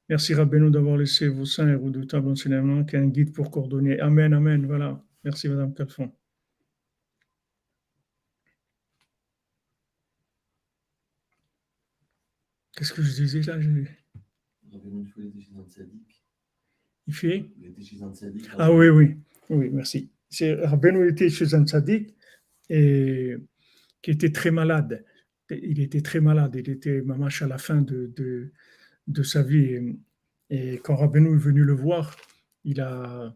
Merci 0.09 0.33
Rabbeinu 0.33 0.69
d'avoir 0.69 0.97
laissé 0.97 1.29
vos 1.29 1.45
saints 1.45 1.69
et 1.69 1.75
redoutables 1.75 2.27
enseignements 2.27 2.83
qui 2.83 2.97
est 2.97 2.99
un 2.99 3.07
guide 3.07 3.31
pour 3.33 3.49
coordonner. 3.49 3.97
Amen, 4.01 4.33
Amen. 4.33 4.65
Voilà. 4.65 5.01
Merci 5.23 5.47
Madame 5.47 5.73
Calfon. 5.73 6.11
Qu'est-ce 12.73 12.91
que 12.91 13.01
je 13.01 13.15
disais 13.15 13.41
là? 13.43 13.53
Rabbeinu, 13.53 15.13
il 15.15 15.27
était 15.27 15.39
chez 15.39 15.55
un 15.57 15.63
tzaddik. 15.63 16.25
Il 17.07 17.13
fait? 17.13 17.45
Ah 18.57 18.73
oui, 18.73 18.89
oui. 18.89 19.15
Oui, 19.49 19.69
merci. 19.69 20.09
Rabbeinu 20.41 21.07
était 21.07 21.29
chez 21.29 21.53
un 21.53 21.65
tzaddik 21.65 22.15
et 22.69 23.35
qui 24.01 24.11
était 24.11 24.31
très 24.31 24.51
malade. 24.51 25.05
Il 25.49 25.79
était 25.79 26.01
très 26.01 26.19
malade. 26.19 26.55
Il 26.55 26.69
était 26.69 27.01
mamache 27.01 27.41
à 27.41 27.47
la 27.47 27.57
fin 27.57 27.81
de, 27.81 28.13
de 29.07 29.23
sa 29.23 29.43
vie. 29.43 29.95
Et, 30.49 30.79
quand 30.83 30.95
Rabbeinu 30.95 31.33
est 31.35 31.39
venu 31.39 31.63
le 31.63 31.73
voir, 31.73 32.17
il 32.63 32.81
a, 32.81 33.33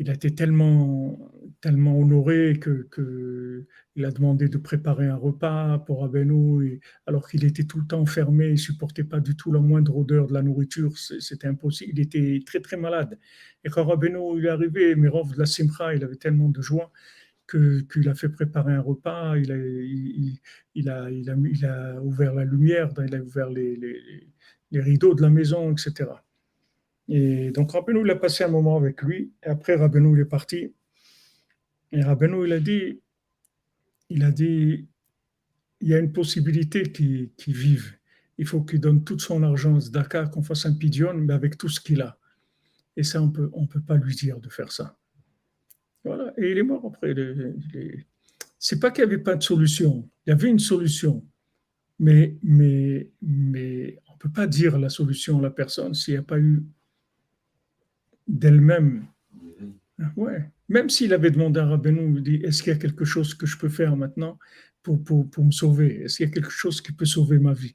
il 0.00 0.08
a 0.08 0.14
été 0.14 0.34
tellement, 0.34 1.30
tellement 1.60 1.98
honoré 1.98 2.58
que, 2.58 2.88
que 2.90 3.66
a 4.02 4.10
demandé 4.10 4.48
de 4.48 4.56
préparer 4.56 5.06
un 5.06 5.16
repas 5.16 5.78
pour 5.80 6.00
Rabbeinu, 6.00 6.80
alors 7.06 7.28
qu'il 7.28 7.44
était 7.44 7.64
tout 7.64 7.78
le 7.78 7.86
temps 7.86 8.06
fermé, 8.06 8.48
il 8.48 8.58
supportait 8.58 9.04
pas 9.04 9.20
du 9.20 9.36
tout 9.36 9.52
la 9.52 9.60
moindre 9.60 9.94
odeur 9.94 10.26
de 10.26 10.32
la 10.32 10.42
nourriture, 10.42 10.96
c'était 10.96 11.48
impossible, 11.48 11.92
il 11.92 12.00
était 12.00 12.40
très 12.46 12.60
très 12.60 12.78
malade. 12.78 13.18
Et 13.62 13.68
quand 13.68 13.84
Rabbeinu 13.84 14.38
il 14.38 14.46
est 14.46 14.48
arrivé, 14.48 14.94
Mirov 14.94 15.34
de 15.34 15.38
la 15.38 15.44
Simcha, 15.44 15.94
il 15.94 16.02
avait 16.02 16.16
tellement 16.16 16.48
de 16.48 16.62
joie 16.62 16.90
qu'il 17.50 18.08
a 18.08 18.14
fait 18.14 18.30
préparer 18.30 18.72
un 18.72 18.80
repas, 18.80 19.36
il 19.36 19.52
a, 19.52 19.56
il, 20.74 20.88
a, 20.88 21.10
il, 21.10 21.64
a, 21.66 22.00
ouvert 22.02 22.32
la 22.32 22.44
lumière, 22.44 22.88
il 23.06 23.14
a 23.14 23.22
ouvert 23.22 23.50
les 23.50 24.80
rideaux 24.80 25.14
de 25.14 25.20
la 25.20 25.28
maison, 25.28 25.72
etc. 25.72 26.06
Et 27.12 27.50
donc 27.50 27.72
Rabbeinu, 27.72 28.02
il 28.04 28.10
a 28.10 28.16
passé 28.16 28.44
un 28.44 28.48
moment 28.48 28.76
avec 28.76 29.02
lui, 29.02 29.32
et 29.44 29.48
après 29.48 29.74
Rabbeinu, 29.74 30.16
il 30.16 30.20
est 30.20 30.24
parti. 30.24 30.72
Et 31.90 32.02
Rabbeinu, 32.02 32.46
il 32.46 32.52
a 32.52 32.60
dit, 32.60 33.00
il 34.10 34.22
a 34.22 34.30
dit, 34.30 34.86
il 35.80 35.88
y 35.88 35.94
a 35.94 35.98
une 35.98 36.12
possibilité 36.12 36.84
qu'il 36.84 37.30
vive. 37.48 37.96
Il 38.38 38.46
faut 38.46 38.62
qu'il 38.62 38.80
donne 38.80 39.02
tout 39.02 39.18
son 39.18 39.42
argent 39.42 39.74
à 39.74 39.80
Zdaka, 39.80 40.26
qu'on 40.26 40.42
fasse 40.42 40.66
un 40.66 40.74
pidion, 40.74 41.12
mais 41.14 41.34
avec 41.34 41.58
tout 41.58 41.68
ce 41.68 41.80
qu'il 41.80 42.00
a. 42.00 42.16
Et 42.96 43.02
ça, 43.02 43.20
on 43.20 43.28
peut, 43.28 43.42
ne 43.42 43.48
on 43.54 43.66
peut 43.66 43.82
pas 43.82 43.96
lui 43.96 44.14
dire 44.14 44.38
de 44.38 44.48
faire 44.48 44.70
ça. 44.70 44.96
Voilà, 46.04 46.32
et 46.38 46.52
il 46.52 46.58
est 46.58 46.62
mort 46.62 46.86
après. 46.86 47.12
C'est 48.56 48.78
pas 48.78 48.92
qu'il 48.92 49.04
n'y 49.04 49.12
avait 49.12 49.22
pas 49.22 49.34
de 49.34 49.42
solution. 49.42 50.08
Il 50.26 50.30
y 50.30 50.32
avait 50.32 50.48
une 50.48 50.60
solution. 50.60 51.26
Mais, 51.98 52.36
mais, 52.42 53.10
mais 53.20 54.00
ne 54.12 54.18
peut 54.18 54.32
pas 54.32 54.46
dire 54.46 54.78
la 54.78 54.90
solution 54.90 55.40
à 55.40 55.42
la 55.42 55.50
personne 55.50 55.92
s'il 55.92 56.14
n'y 56.14 56.18
a 56.18 56.22
pas 56.22 56.38
eu 56.38 56.62
d'elle-même. 58.30 59.06
Ouais. 60.16 60.48
Même 60.68 60.88
s'il 60.88 61.12
avait 61.12 61.30
demandé 61.30 61.60
à 61.60 61.66
Rabbeinu, 61.66 62.16
il 62.16 62.22
dit 62.22 62.36
Est-ce 62.36 62.62
qu'il 62.62 62.72
y 62.72 62.76
a 62.76 62.78
quelque 62.78 63.04
chose 63.04 63.34
que 63.34 63.46
je 63.46 63.58
peux 63.58 63.68
faire 63.68 63.96
maintenant 63.96 64.38
pour, 64.82 65.02
pour, 65.02 65.28
pour 65.28 65.44
me 65.44 65.50
sauver? 65.50 66.02
Est-ce 66.02 66.16
qu'il 66.16 66.26
y 66.26 66.30
a 66.30 66.32
quelque 66.32 66.50
chose 66.50 66.80
qui 66.80 66.92
peut 66.92 67.04
sauver 67.04 67.38
ma 67.38 67.52
vie? 67.52 67.74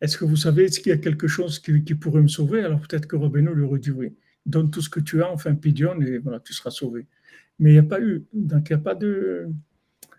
Est-ce 0.00 0.16
que 0.16 0.24
vous 0.24 0.36
savez, 0.36 0.64
est-ce 0.64 0.80
qu'il 0.80 0.90
y 0.90 0.94
a 0.94 0.98
quelque 0.98 1.28
chose 1.28 1.58
qui, 1.58 1.84
qui 1.84 1.94
pourrait 1.94 2.22
me 2.22 2.28
sauver? 2.28 2.62
Alors 2.62 2.80
peut-être 2.80 3.06
que 3.06 3.16
Rabbeinu 3.16 3.54
lui 3.54 3.64
aurait 3.64 3.80
dit 3.80 3.90
Oui, 3.90 4.14
donne 4.46 4.70
tout 4.70 4.80
ce 4.80 4.88
que 4.88 5.00
tu 5.00 5.22
as, 5.22 5.30
enfin, 5.30 5.54
pidion, 5.54 6.00
et 6.00 6.18
voilà, 6.18 6.40
tu 6.40 6.52
seras 6.52 6.70
sauvé. 6.70 7.06
Mais 7.58 7.70
il 7.70 7.72
n'y 7.74 7.78
a 7.78 7.84
pas 7.84 8.00
eu, 8.00 8.24
donc 8.32 8.70
il 8.70 8.74
n'y 8.74 8.80
a 8.80 8.82
pas 8.82 8.94
de. 8.94 9.48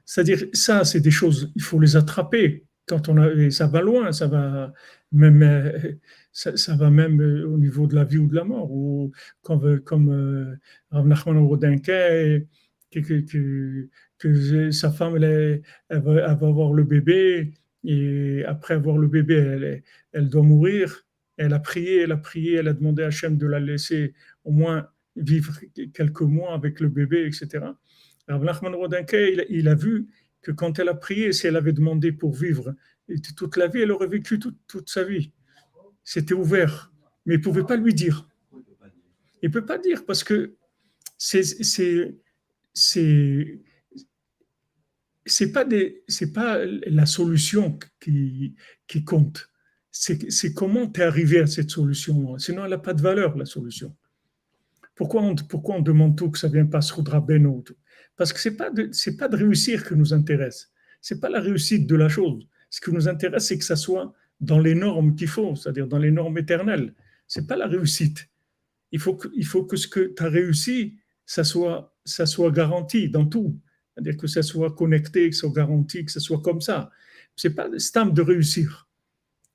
C'est-à-dire, 0.05 0.45
ça, 0.53 0.83
c'est 0.83 0.99
des 0.99 1.11
choses, 1.11 1.51
il 1.55 1.61
faut 1.61 1.79
les 1.79 1.95
attraper 1.95 2.65
quand 2.85 3.09
on 3.09 3.17
a, 3.17 3.49
ça 3.51 3.67
va 3.67 3.81
loin, 3.81 4.11
ça 4.11 4.27
va 4.27 4.73
même, 5.11 5.43
euh, 5.43 5.93
ça, 6.31 6.75
va 6.75 6.89
même 6.89 7.21
euh, 7.21 7.47
au 7.47 7.57
niveau 7.57 7.87
de 7.87 7.95
la 7.95 8.03
vie 8.03 8.17
ou 8.17 8.27
de 8.27 8.35
la 8.35 8.43
mort, 8.43 8.71
ou 8.71 9.11
comme, 9.41 9.79
comme 9.81 10.09
euh, 10.11 10.55
Rav 10.91 11.07
Nachman 11.07 11.47
que, 12.91 12.99
que, 12.99 13.89
que, 14.19 14.71
sa 14.71 14.91
femme, 14.91 15.15
elle, 15.23 15.63
va, 15.89 16.29
avoir 16.29 16.73
le 16.73 16.83
bébé, 16.83 17.53
et 17.83 18.43
après 18.45 18.75
avoir 18.75 18.97
le 18.97 19.07
bébé, 19.07 19.35
elle, 19.35 19.83
elle 20.13 20.29
doit 20.29 20.43
mourir. 20.43 21.05
Elle 21.37 21.53
a 21.53 21.59
prié, 21.59 22.01
elle 22.01 22.11
a 22.11 22.17
prié, 22.17 22.55
elle 22.55 22.67
a 22.67 22.73
demandé 22.73 23.03
à 23.03 23.07
Hachem 23.07 23.37
de 23.37 23.47
la 23.47 23.59
laisser 23.59 24.13
au 24.43 24.51
moins 24.51 24.87
vivre 25.15 25.53
quelques 25.93 26.21
mois 26.21 26.53
avec 26.53 26.79
le 26.79 26.89
bébé, 26.89 27.25
etc. 27.25 27.65
Rav 28.27 28.43
Nachman 28.43 28.73
il, 29.13 29.45
il 29.49 29.67
a 29.67 29.75
vu 29.75 30.07
que 30.43 30.51
quand 30.51 30.77
elle 30.77 30.89
a 30.89 30.93
prié, 30.93 31.31
si 31.31 31.47
elle 31.47 31.55
avait 31.55 31.73
demandé 31.73 32.11
pour 32.11 32.35
vivre 32.35 32.75
toute 33.35 33.57
la 33.57 33.67
vie, 33.67 33.81
elle 33.81 33.91
aurait 33.91 34.07
vécu 34.07 34.39
toute, 34.39 34.89
sa 34.89 35.03
vie. 35.03 35.31
C'était 36.03 36.33
ouvert, 36.33 36.91
mais 37.25 37.35
il 37.35 37.37
ne 37.37 37.43
pouvait 37.43 37.63
pas 37.63 37.77
lui 37.77 37.93
dire. 37.93 38.29
Il 39.41 39.49
ne 39.49 39.53
peut 39.53 39.65
pas 39.65 39.77
dire 39.77 40.05
parce 40.05 40.23
que 40.23 40.55
c'est 41.17 41.43
c'est 45.25 45.51
pas 45.53 45.65
c'est 46.07 46.33
pas 46.33 46.65
la 46.65 47.05
solution 47.05 47.79
qui 47.99 48.55
qui 48.87 49.03
compte. 49.03 49.49
C'est 49.91 50.53
comment 50.53 50.87
tu 50.89 51.01
es 51.01 51.03
arrivé 51.03 51.39
à 51.39 51.47
cette 51.47 51.69
solution. 51.69 52.37
Sinon 52.37 52.65
elle 52.65 52.71
n'a 52.71 52.77
pas 52.77 52.93
de 52.93 53.01
valeur 53.01 53.37
la 53.37 53.45
solution. 53.45 53.95
Pourquoi 54.95 55.21
on, 55.23 55.35
pourquoi 55.35 55.75
on 55.75 55.81
demande 55.81 56.17
tout 56.17 56.29
que 56.29 56.37
ça 56.37 56.47
vient 56.47 56.65
pas 56.65 56.81
sur 56.81 57.03
Ben 57.03 57.63
parce 58.15 58.31
que 58.33 58.39
c'est 58.39 58.55
pas 58.55 58.69
c'est 58.91 59.17
pas 59.17 59.27
de 59.27 59.37
réussir 59.37 59.83
que 59.83 59.95
nous 59.95 60.13
intéresse 60.13 60.71
c'est 61.01 61.19
pas 61.19 61.29
la 61.29 61.41
réussite 61.41 61.87
de 61.87 61.95
la 61.95 62.09
chose 62.09 62.47
ce 62.73 62.81
qui 62.81 62.91
nous 62.91 63.07
intéresse, 63.07 63.45
c'est 63.45 63.59
que 63.59 63.63
ça 63.63 63.75
soit 63.75 64.11
dans 64.39 64.57
les 64.57 64.73
normes 64.73 65.13
qu'il 65.15 65.27
faut, 65.27 65.55
c'est-à-dire 65.55 65.87
dans 65.87 65.99
les 65.99 66.09
normes 66.09 66.39
éternelles. 66.39 66.95
Ce 67.27 67.39
n'est 67.39 67.45
pas 67.45 67.55
la 67.55 67.67
réussite. 67.67 68.27
Il 68.91 68.99
faut 68.99 69.15
que, 69.15 69.27
il 69.35 69.45
faut 69.45 69.63
que 69.63 69.75
ce 69.77 69.87
que 69.87 70.11
tu 70.17 70.23
as 70.23 70.27
réussi, 70.27 70.97
ça 71.23 71.43
soit, 71.43 71.95
ça 72.03 72.25
soit 72.25 72.49
garanti 72.49 73.09
dans 73.09 73.27
tout. 73.27 73.59
C'est-à-dire 73.93 74.17
que 74.17 74.25
ça 74.25 74.41
soit 74.41 74.71
connecté, 74.71 75.29
que 75.29 75.35
ça 75.35 75.41
soit 75.41 75.51
garanti, 75.51 76.03
que 76.03 76.11
ça 76.11 76.19
soit 76.19 76.41
comme 76.41 76.61
ça. 76.61 76.89
Ce 77.35 77.47
n'est 77.47 77.53
pas 77.53 77.69
stamp 77.77 78.07
de 78.07 78.23
réussir. 78.23 78.89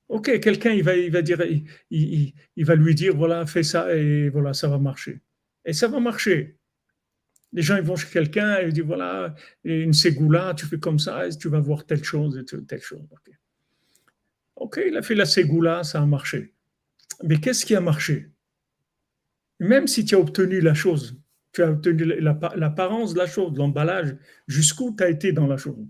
Ok, 0.09 0.38
quelqu'un 0.38 0.71
il 0.71 0.85
va, 0.85 0.94
il 0.94 1.11
va 1.11 1.21
dire, 1.21 1.42
il, 1.90 2.33
il, 2.55 2.64
va 2.64 2.77
lui 2.77 2.94
dire 2.94 3.16
voilà, 3.16 3.47
fais 3.47 3.64
ça 3.64 3.92
et 3.97 4.29
voilà, 4.29 4.55
ça 4.55 4.68
va 4.68 4.79
marcher. 4.79 5.23
Et 5.64 5.73
ça 5.73 5.88
va 5.88 5.99
marcher. 5.99 6.57
Les 7.52 7.62
gens 7.62 7.76
ils 7.76 7.82
vont 7.82 7.96
chez 7.96 8.08
quelqu'un 8.08 8.61
et 8.61 8.66
ils 8.66 8.72
disent 8.72 8.84
voilà, 8.84 9.34
une 9.64 9.92
ségoula, 9.92 10.54
tu 10.54 10.66
fais 10.66 10.78
comme 10.78 10.98
ça, 10.98 11.26
et 11.26 11.37
tu 11.37 11.48
vas 11.48 11.61
voir 11.61 11.87
telle 11.87 12.04
chose 12.04 12.37
et 12.38 12.44
telle 12.66 12.82
chose. 12.82 13.02
ok, 14.56 14.80
il 14.87 14.96
a 14.96 15.02
fait 15.02 15.14
la 15.14 15.24
ségoula, 15.24 15.82
ça 15.82 16.02
a 16.02 16.06
marché. 16.06 16.54
Mais 17.24 17.40
qu'est-ce 17.40 17.64
qui 17.64 17.74
a 17.74 17.80
marché? 17.80 18.30
Même 19.61 19.87
si 19.87 20.04
tu 20.04 20.14
as 20.14 20.20
obtenu 20.20 20.61
la 20.61 20.74
chose, 20.74 21.20
tu 21.52 21.62
as 21.62 21.70
obtenu 21.70 22.04
l'apparence 22.20 23.14
de 23.14 23.18
la 23.18 23.26
chose, 23.26 23.56
l'emballage, 23.56 24.16
jusqu'où 24.46 24.94
tu 24.96 25.02
as 25.02 25.08
été 25.08 25.32
dans 25.32 25.46
la 25.46 25.56
chose? 25.56 25.87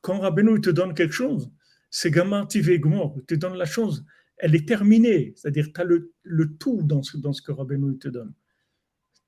Quand 0.00 0.20
Rabbeinu 0.20 0.60
te 0.60 0.70
donne 0.70 0.94
quelque 0.94 1.12
chose, 1.12 1.50
c'est 1.90 2.10
gamin 2.10 2.46
Tivegmor, 2.46 3.18
te 3.26 3.34
donne 3.34 3.56
la 3.56 3.66
chose, 3.66 4.04
elle 4.36 4.54
est 4.54 4.66
terminée, 4.66 5.34
c'est-à-dire 5.36 5.68
tu 5.72 5.80
as 5.80 5.84
le, 5.84 6.56
tout 6.58 6.82
dans 6.82 7.02
ce, 7.02 7.16
dans 7.18 7.32
ce 7.32 7.42
que 7.42 7.52
Rabbeinu 7.52 7.98
te 7.98 8.08
donne. 8.08 8.32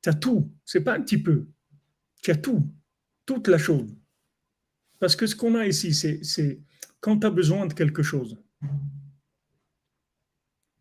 Tu 0.03 0.09
as 0.09 0.15
tout, 0.15 0.51
c'est 0.65 0.83
pas 0.83 0.95
un 0.95 1.03
petit 1.03 1.23
peu 1.23 1.47
tu 2.23 2.31
as 2.31 2.37
tout, 2.37 2.69
toute 3.25 3.49
la 3.49 3.59
chose. 3.59 3.95
Parce 4.99 5.17
que 5.17 5.27
ce 5.27 5.37
qu'on 5.37 5.55
a 5.55 5.67
ici, 5.67 5.95
c'est 5.95 6.61
quand 7.01 7.19
tu 7.19 7.27
as 7.27 7.31
besoin 7.31 7.67
de 7.67 7.75
quelque 7.75 8.03
chose, 8.03 8.39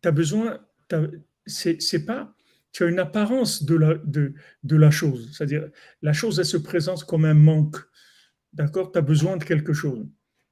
tu 0.02 0.08
as 0.08 0.12
besoin, 0.12 0.60
c'est 1.46 2.04
pas, 2.06 2.34
tu 2.72 2.84
as 2.84 2.88
une 2.88 2.98
apparence 2.98 3.62
de 3.64 3.74
la, 3.74 3.94
de, 3.94 4.34
de 4.62 4.76
la 4.76 4.90
chose. 4.90 5.30
C'est-à-dire, 5.32 5.68
la 6.02 6.12
chose, 6.12 6.38
elle 6.38 6.46
se 6.46 6.56
présente 6.56 7.04
comme 7.04 7.24
un 7.24 7.34
manque. 7.34 7.76
D'accord? 8.52 8.92
Tu 8.92 8.98
as 8.98 9.02
besoin 9.02 9.36
de 9.36 9.44
quelque 9.44 9.72
chose. 9.72 10.06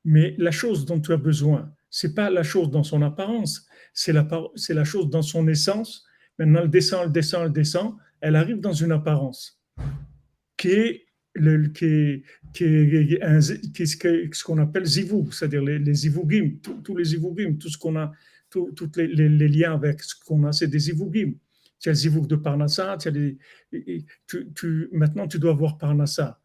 Mais 0.05 0.35
la 0.39 0.51
chose 0.51 0.85
dont 0.85 1.01
tu 1.01 1.13
as 1.13 1.17
besoin, 1.17 1.73
c'est 1.89 2.15
pas 2.15 2.29
la 2.29 2.43
chose 2.43 2.71
dans 2.71 2.83
son 2.83 3.01
apparence, 3.03 3.67
c'est 3.95 4.13
la, 4.13 4.29
la 4.69 4.85
chose 4.85 5.09
dans 5.09 5.23
son 5.23 5.49
essence. 5.49 6.05
Maintenant, 6.39 6.61
elle 6.63 6.71
descend, 6.71 7.05
elle 7.05 7.13
descend, 7.13 7.47
elle 7.47 7.53
descend, 7.53 7.97
elle 8.21 8.37
arrive 8.37 8.61
dans 8.61 8.73
une 8.73 8.93
apparence 8.93 9.63
qui 10.65 10.73
est, 10.73 12.23
qui 12.53 12.73
qui 13.73 13.87
ce 13.87 14.45
qu'on 14.45 14.59
appelle 14.59 14.87
zivou, 14.87 15.31
c'est-à-dire 15.33 15.63
les, 15.63 15.79
les 15.79 15.95
tous 16.83 16.97
les 16.97 17.05
zivugim, 17.05 17.57
tout 17.59 17.69
ce 17.69 17.77
qu'on 17.77 17.97
a, 17.97 18.13
tous 18.51 18.91
les, 18.97 19.49
liens 19.49 19.75
avec 19.75 20.03
ce 20.03 20.15
qu'on 20.25 20.45
a, 20.45 20.53
c'est 20.53 20.69
des 20.69 20.79
zivugim. 20.79 21.35
Tu 21.81 21.89
as 21.89 21.93
le 21.93 21.97
zivoug 21.97 22.27
de 22.27 22.37
Parnassa, 22.37 22.97
tu, 22.97 24.89
maintenant 24.93 25.29
tu 25.29 25.39
dois 25.39 25.53
voir 25.53 25.77
Parnassa. 25.77 26.41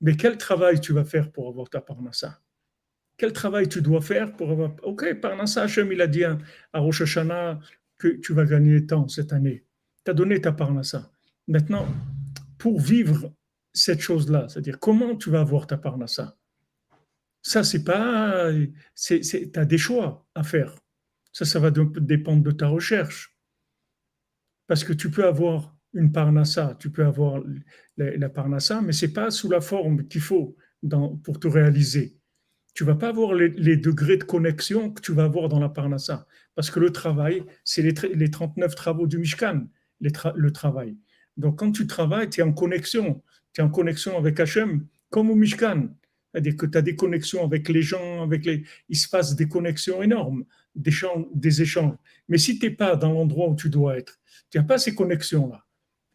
Mais 0.00 0.16
quel 0.16 0.36
travail 0.36 0.80
tu 0.80 0.92
vas 0.92 1.04
faire 1.04 1.30
pour 1.30 1.48
avoir 1.48 1.70
ta 1.70 1.80
parnassa? 1.80 2.40
Quel 3.16 3.32
travail 3.32 3.68
tu 3.68 3.80
dois 3.80 4.00
faire 4.00 4.34
pour 4.34 4.50
avoir. 4.50 4.72
Ok, 4.82 5.14
parnassa, 5.20 5.62
Hachem, 5.62 5.92
il 5.92 6.00
a 6.00 6.08
dit 6.08 6.24
à 6.24 6.38
Rosh 6.74 7.02
Hashanah 7.02 7.60
que 7.98 8.08
tu 8.08 8.32
vas 8.34 8.44
gagner 8.44 8.84
tant 8.84 9.06
cette 9.06 9.32
année. 9.32 9.64
Tu 10.04 10.10
as 10.10 10.14
donné 10.14 10.40
ta 10.40 10.50
parnassa. 10.50 11.08
Maintenant, 11.46 11.86
pour 12.62 12.78
vivre 12.78 13.34
cette 13.72 14.00
chose-là, 14.00 14.46
c'est-à-dire 14.48 14.78
comment 14.78 15.16
tu 15.16 15.30
vas 15.30 15.40
avoir 15.40 15.66
ta 15.66 15.76
parnassa, 15.76 16.36
ça, 17.42 17.64
c'est 17.64 17.82
pas. 17.82 18.52
Tu 18.94 19.50
as 19.56 19.64
des 19.64 19.78
choix 19.78 20.24
à 20.36 20.44
faire. 20.44 20.76
Ça, 21.32 21.44
ça 21.44 21.58
va 21.58 21.72
dépendre 21.72 22.44
de 22.44 22.52
ta 22.52 22.68
recherche. 22.68 23.36
Parce 24.68 24.84
que 24.84 24.92
tu 24.92 25.10
peux 25.10 25.26
avoir 25.26 25.76
une 25.92 26.12
parnassa, 26.12 26.76
tu 26.78 26.88
peux 26.92 27.04
avoir 27.04 27.42
la, 27.96 28.28
parnassa, 28.28 28.80
mais 28.80 28.92
c'est 28.92 29.12
pas 29.12 29.32
sous 29.32 29.50
la 29.50 29.60
forme 29.60 30.06
qu'il 30.06 30.20
faut 30.20 30.56
pour 31.24 31.40
te 31.40 31.48
réaliser. 31.48 32.16
Tu 32.74 32.84
vas 32.84 32.94
pas 32.94 33.08
avoir 33.08 33.34
les, 33.34 33.76
degrés 33.76 34.18
de 34.18 34.24
connexion 34.24 34.92
que 34.92 35.02
tu 35.02 35.12
vas 35.12 35.24
avoir 35.24 35.48
dans 35.48 35.58
la 35.58 35.68
parnassa. 35.68 36.28
Parce 36.54 36.70
que 36.70 36.78
le 36.78 36.92
travail, 36.92 37.44
c'est 37.64 37.82
les, 37.82 38.14
les, 38.14 38.30
39 38.30 38.76
travaux 38.76 39.08
du 39.08 39.18
Mishkan, 39.18 39.66
le 40.00 40.52
travail. 40.52 40.96
Donc, 41.36 41.58
quand 41.58 41.72
tu 41.72 41.86
travailles, 41.86 42.28
tu 42.28 42.40
es 42.40 42.42
en 42.42 42.52
connexion. 42.52 43.22
Tu 43.52 43.60
es 43.60 43.64
en 43.64 43.70
connexion 43.70 44.16
avec 44.16 44.38
Hachem, 44.40 44.86
comme 45.10 45.30
au 45.30 45.34
Mishkan. 45.34 45.88
C'est-à-dire 46.32 46.56
que 46.56 46.66
tu 46.66 46.78
as 46.78 46.82
des 46.82 46.96
connexions 46.96 47.44
avec 47.44 47.68
les 47.68 47.82
gens, 47.82 48.22
avec 48.22 48.44
les... 48.46 48.64
il 48.88 48.96
se 48.96 49.08
passe 49.08 49.36
des 49.36 49.48
connexions 49.48 50.02
énormes, 50.02 50.44
des, 50.74 51.62
échanges. 51.62 51.96
Mais 52.28 52.38
si 52.38 52.58
tu 52.58 52.66
n'es 52.66 52.74
pas 52.74 52.96
dans 52.96 53.12
l'endroit 53.12 53.48
où 53.48 53.54
tu 53.54 53.68
dois 53.68 53.98
être, 53.98 54.18
tu 54.50 54.58
n'as 54.58 54.64
pas 54.64 54.78
ces 54.78 54.94
connexions-là, 54.94 55.64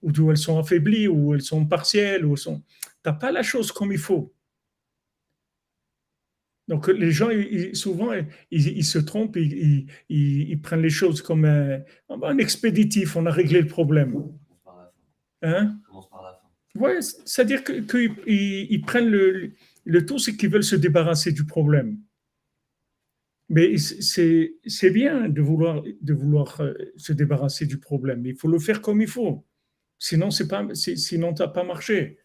où 0.02 0.32
elles 0.32 0.38
sont 0.38 0.58
affaiblies, 0.58 1.08
ou 1.08 1.36
elles 1.36 1.42
sont 1.42 1.66
partielles, 1.66 2.26
ou 2.26 2.36
sont... 2.36 2.64
tu 2.82 2.90
n'as 3.06 3.14
pas 3.14 3.32
la 3.32 3.44
chose 3.44 3.72
comme 3.72 3.92
il 3.92 4.00
faut. 4.00 4.34
Donc 6.68 6.88
les 6.90 7.12
gens, 7.12 7.30
souvent, 7.74 8.12
ils, 8.52 8.84
se 8.84 9.00
trompent, 9.00 9.38
ils, 9.38 10.60
prennent 10.62 10.82
les 10.82 10.90
choses 10.90 11.22
comme 11.22 11.46
un, 11.46 12.38
expéditif, 12.40 13.16
on 13.16 13.26
a 13.26 13.32
réglé 13.32 13.62
le 13.62 13.68
problème. 13.68 14.22
Hein? 15.42 15.80
Oui, 16.76 16.92
c'est-à-dire 17.02 17.64
qu'ils 17.64 18.82
prennent 18.86 19.10
le, 19.10 19.52
le 19.86 20.06
tout, 20.06 20.20
c'est 20.20 20.36
qu'ils 20.36 20.50
veulent 20.50 20.64
se 20.64 20.76
débarrasser 20.76 21.32
du 21.32 21.46
problème. 21.46 22.00
Mais 23.50 23.78
c'est 23.78 24.90
bien 24.92 25.30
de 25.30 25.42
vouloir, 25.42 25.82
de 25.82 26.14
vouloir 26.14 26.60
euh, 26.60 26.74
se 26.98 27.14
débarrasser 27.14 27.66
du 27.66 27.80
problème. 27.80 28.26
Il 28.26 28.36
faut 28.36 28.50
le 28.50 28.60
faire 28.60 28.82
comme 28.82 29.02
il 29.02 29.08
faut. 29.08 29.46
Sinon, 29.98 30.32
c'est 30.32 30.48
pas, 30.48 30.68
sinon 30.74 31.34
tu 31.34 31.42
n'as 31.42 31.48
pas 31.48 31.64
marché. 31.64 32.20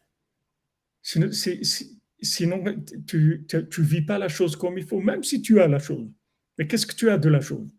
Sinon, 1.01 1.31
sinon 1.33 2.65
tu 3.07 3.47
ne 3.51 3.83
vis 3.85 4.03
pas 4.03 4.19
la 4.19 4.29
chose 4.29 4.57
comme 4.57 4.79
il 4.79 4.85
faut, 4.85 5.01
même 5.01 5.23
si 5.23 5.41
tu 5.41 5.61
as 5.61 5.69
la 5.69 5.79
chose. 5.79 6.11
Mais 6.59 6.67
qu'est-ce 6.67 6.87
que 6.87 6.95
tu 6.95 7.09
as 7.09 7.19
de 7.19 7.29
la 7.29 7.41
chose? 7.41 7.71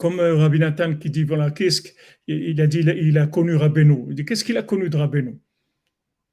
Comme 0.00 0.18
euh, 0.18 0.34
Rabbi 0.34 0.58
Nathan 0.58 0.96
qui 0.96 1.10
dit, 1.10 1.24
voilà, 1.24 1.50
qu'est-ce 1.50 1.82
qu'il 1.82 2.58
a 2.58 2.66
dit, 2.66 2.78
il 2.78 3.18
a, 3.18 3.26
connu 3.26 3.54
Rabbeinu. 3.54 4.06
Il 4.08 4.14
dit, 4.14 4.24
qu'est-ce 4.24 4.44
qu'il 4.44 4.56
a 4.56 4.62
connu 4.62 4.88
de 4.88 4.96
Rabbeinu 4.96 5.38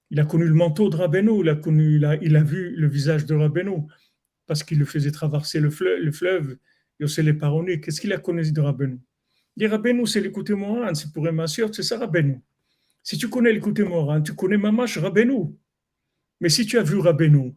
il 0.10 0.21
a 0.21 0.25
connu 0.25 0.45
le 0.45 0.53
manteau 0.53 0.89
de 0.89 0.95
Rabbeinu, 0.95 1.41
il 1.41 1.49
a, 1.49 1.56
connu, 1.56 1.97
il 2.21 2.36
a, 2.38 2.43
vu 2.43 2.73
le 2.77 2.88
visage 2.88 3.25
de 3.25 3.36
Rabbeinu, 3.36 3.82
parce 4.45 4.63
qu'il 4.63 4.80
le 4.80 4.86
faisait 4.86 5.12
traverser 5.12 5.60
le 5.60 5.69
fleuve, 5.69 5.99
le 5.99 6.13
fleuve 6.13 6.58
Yossé 7.01 7.21
les 7.23 7.34
Paroni. 7.34 7.82
Qu'est-ce 7.82 7.99
qu'il 7.99 8.13
a 8.13 8.17
connu 8.17 8.49
de 8.49 8.62
Rabbeinu 8.62 8.99
Il 9.58 9.60
dit 9.60 9.67
Rabbeinu, 9.67 10.08
c'est 10.08 10.21
l'écouter 10.21 10.53
Moran, 10.53 10.95
c'est 10.95 11.12
pour 11.12 11.30
ma 11.32 11.45
soeur, 11.47 11.69
c'est 11.75 11.84
ça 11.84 11.99
Rabbeinu. 11.99 12.39
Si 13.03 13.17
tu 13.17 13.27
connais 13.27 13.51
l'écouter 13.51 13.84
Moran, 13.84 14.21
tu 14.21 14.34
connais 14.34 14.58
Mamash 14.58 14.97
Rabbeinu. 14.97 15.58
Mais 16.39 16.47
si 16.47 16.65
tu 16.65 16.77
as 16.77 16.84
vu 16.84 16.99
Rabbeinu, 16.99 17.53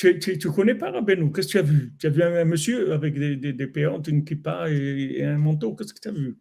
tu 0.00 0.38
ne 0.48 0.52
connais 0.52 0.74
pas 0.74 0.90
Rabbeinu? 0.90 1.32
Qu'est-ce 1.32 1.48
que 1.48 1.52
tu 1.52 1.58
as 1.58 1.62
vu? 1.62 1.92
Tu 1.98 2.06
as 2.06 2.10
vu 2.10 2.22
un, 2.22 2.44
monsieur 2.44 2.92
avec 2.92 3.14
des, 3.14 3.66
péantes, 3.66 4.08
une 4.08 4.24
kippa 4.24 4.70
et, 4.70 5.18
et 5.18 5.24
un 5.24 5.38
manteau. 5.38 5.74
Qu'est-ce 5.74 5.94
que 5.94 6.00
tu 6.00 6.08
as 6.08 6.12
vu? 6.12 6.38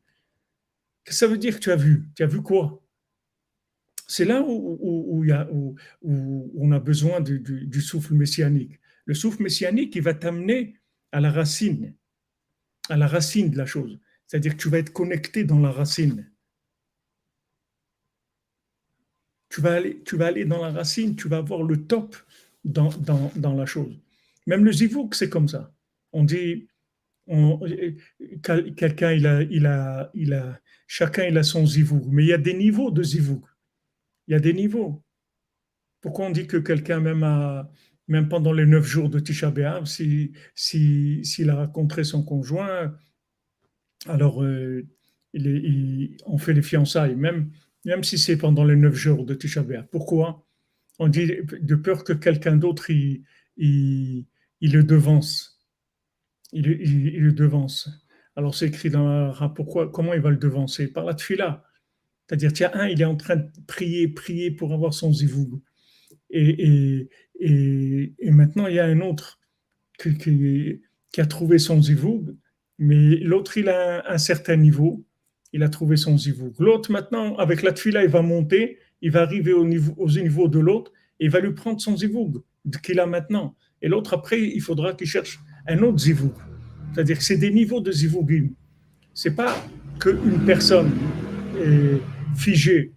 Qu'est-ce 1.04 1.20
que 1.22 1.26
ça 1.26 1.28
veut 1.28 1.38
dire 1.38 1.56
que 1.56 1.60
tu 1.60 1.72
as 1.72 1.76
vu? 1.76 2.04
Tu 2.16 2.24
as 2.24 2.28
vu 2.28 2.42
quoi? 2.42 2.82
C'est 4.10 4.26
là 4.26 4.42
où, 4.42 5.76
on 6.02 6.72
a 6.72 6.80
besoin 6.80 7.22
du, 7.22 7.82
souffle 7.82 8.16
messianique. 8.16 8.80
Le 9.06 9.14
souffle 9.14 9.44
messianique, 9.44 9.96
il 9.96 10.02
va 10.02 10.16
t'amener 10.16 10.80
à 11.12 11.20
la 11.20 11.32
racine, 11.32 11.94
à 12.90 12.98
la 12.98 13.06
racine 13.06 13.52
de 13.52 13.58
la 13.58 13.68
chose. 13.68 14.00
C'est-à-dire 14.26 14.58
que 14.58 14.62
tu 14.62 14.70
vas 14.70 14.80
être 14.80 14.92
connecté 14.92 15.44
dans 15.44 15.60
la 15.60 15.72
racine. 15.72 16.28
Tu 19.50 19.62
vas 19.62 19.74
aller, 19.74 20.02
tu 20.04 20.18
vas 20.18 20.26
aller 20.26 20.46
dans 20.46 20.62
la 20.64 20.72
racine, 20.72 21.16
tu 21.16 21.28
vas 21.28 21.38
avoir 21.38 21.62
le 21.62 21.86
top 21.86 22.16
dans, 22.64 23.56
la 23.56 23.66
chose. 23.66 24.00
Même 24.48 24.66
le 24.66 24.72
zivouk, 24.72 25.16
c'est 25.16 25.30
comme 25.30 25.48
ça. 25.48 25.72
On 26.12 26.24
dit, 26.24 26.68
quelqu'un, 28.76 29.12
il 29.12 29.28
a, 29.28 29.42
il 29.44 29.66
a, 29.66 30.12
il 30.14 30.34
a, 30.34 30.60
chacun, 30.88 31.26
il 31.26 31.38
a 31.38 31.44
son 31.44 31.66
zivouk, 31.66 32.06
mais 32.08 32.24
il 32.24 32.28
y 32.28 32.34
a 32.34 32.38
des 32.38 32.54
niveaux 32.54 32.92
de 32.92 33.04
zivouk 33.04 33.46
il 34.30 34.34
y 34.34 34.36
a 34.36 34.40
des 34.40 34.54
niveaux. 34.54 35.04
Pourquoi 36.02 36.28
on 36.28 36.30
dit 36.30 36.48
que 36.48 36.58
quelqu'un, 36.58 37.00
même, 37.00 37.26
même 38.08 38.30
pendant 38.30 38.54
les 38.54 38.66
neuf 38.66 38.86
jours 38.86 39.10
de 39.10 39.20
Tisha 39.20 39.50
B'Av, 39.50 39.86
s'il 39.86 40.32
si, 40.56 41.26
s'il 41.26 41.50
a 41.50 41.56
rencontré 41.56 42.04
son 42.04 42.24
conjoint, 42.24 42.96
alors 44.06 44.44
euh, 44.44 44.88
on 46.26 46.38
fait 46.38 46.54
les 46.54 46.62
fiançailles, 46.62 47.16
même, 47.16 47.52
même 47.86 48.04
si 48.04 48.18
c'est 48.20 48.38
pendant 48.38 48.64
les 48.64 48.76
neuf 48.76 48.94
jours 48.94 49.26
de 49.26 49.34
Tisha 49.34 49.64
B'Av. 49.64 49.88
Pourquoi? 49.92 50.46
On 51.00 51.08
dit 51.08 51.28
de 51.28 51.76
peur 51.76 52.04
que 52.04 52.14
quelqu'un 52.14 52.58
d'autre 52.58 52.90
il, 52.90 53.24
le 54.62 54.82
devance. 54.84 55.60
Il, 56.52 56.66
le 56.66 57.32
devance. 57.32 57.90
Alors 58.36 58.56
c'est 58.56 58.68
écrit 58.68 58.90
dans 58.90 59.08
la 59.08 59.50
pourquoi, 59.50 59.92
comment 59.92 60.14
il 60.14 60.22
va 60.22 60.30
le 60.30 60.38
devancer? 60.38 60.92
Par 60.92 61.06
la 61.06 61.14
tfila. 61.14 61.64
C'est-à-dire, 62.28 62.54
tiens, 62.54 62.70
un, 62.74 62.88
il 62.88 63.02
est 63.02 63.06
en 63.06 63.16
train 63.16 63.38
de 63.38 63.50
prier, 63.66 64.08
prier 64.08 64.52
pour 64.52 64.72
avoir 64.74 64.94
son 64.94 65.12
zivoug. 65.12 65.62
Et, 66.30 67.10
maintenant, 68.22 68.68
il 68.68 68.76
y 68.76 68.80
a 68.80 68.86
un 68.86 69.02
autre 69.02 69.40
qui, 69.98 70.80
qui 71.12 71.22
a 71.22 71.26
trouvé 71.26 71.58
son 71.58 71.82
zivoug, 71.82 72.36
mais 72.78 73.16
l'autre, 73.18 73.58
il 73.58 73.68
a 73.70 74.10
un, 74.12 74.18
certain 74.18 74.56
niveau, 74.56 75.06
il 75.54 75.64
a 75.64 75.70
trouvé 75.70 75.98
son 75.98 76.18
zivoug. 76.18 76.54
L'autre, 76.60 76.92
maintenant, 76.92 77.36
avec 77.38 77.64
la 77.64 77.74
tfila, 77.74 78.04
il 78.04 78.10
va 78.10 78.22
monter, 78.22 78.78
il 79.02 79.12
va 79.12 79.22
arriver 79.22 79.54
au 79.54 79.66
niveau, 79.66 79.94
au 79.98 80.10
niveau 80.10 80.48
de 80.48 80.60
l'autre, 80.60 80.92
et 81.20 81.26
il 81.26 81.32
va 81.32 81.40
lui 81.40 81.54
prendre 81.54 81.80
son 81.80 81.98
zivoug 81.98 82.44
qu'il 82.84 83.00
a 83.00 83.06
maintenant. 83.06 83.56
Et 83.82 83.88
l'autre, 83.88 84.14
après, 84.14 84.42
il 84.42 84.62
faudra 84.62 84.94
qu'il 84.94 85.08
cherche 85.08 85.40
un 85.68 85.80
autre 85.80 86.00
zivoug. 86.00 86.34
C'est-à-dire 86.94 87.18
que 87.18 87.24
c'est 87.24 87.38
des 87.38 87.52
niveaux 87.52 87.82
de 87.82 87.92
zivougim. 87.92 88.50
C'est 89.14 89.36
pas 89.36 89.56
qu'une 90.00 90.46
personne 90.46 90.92
figé. 92.36 92.94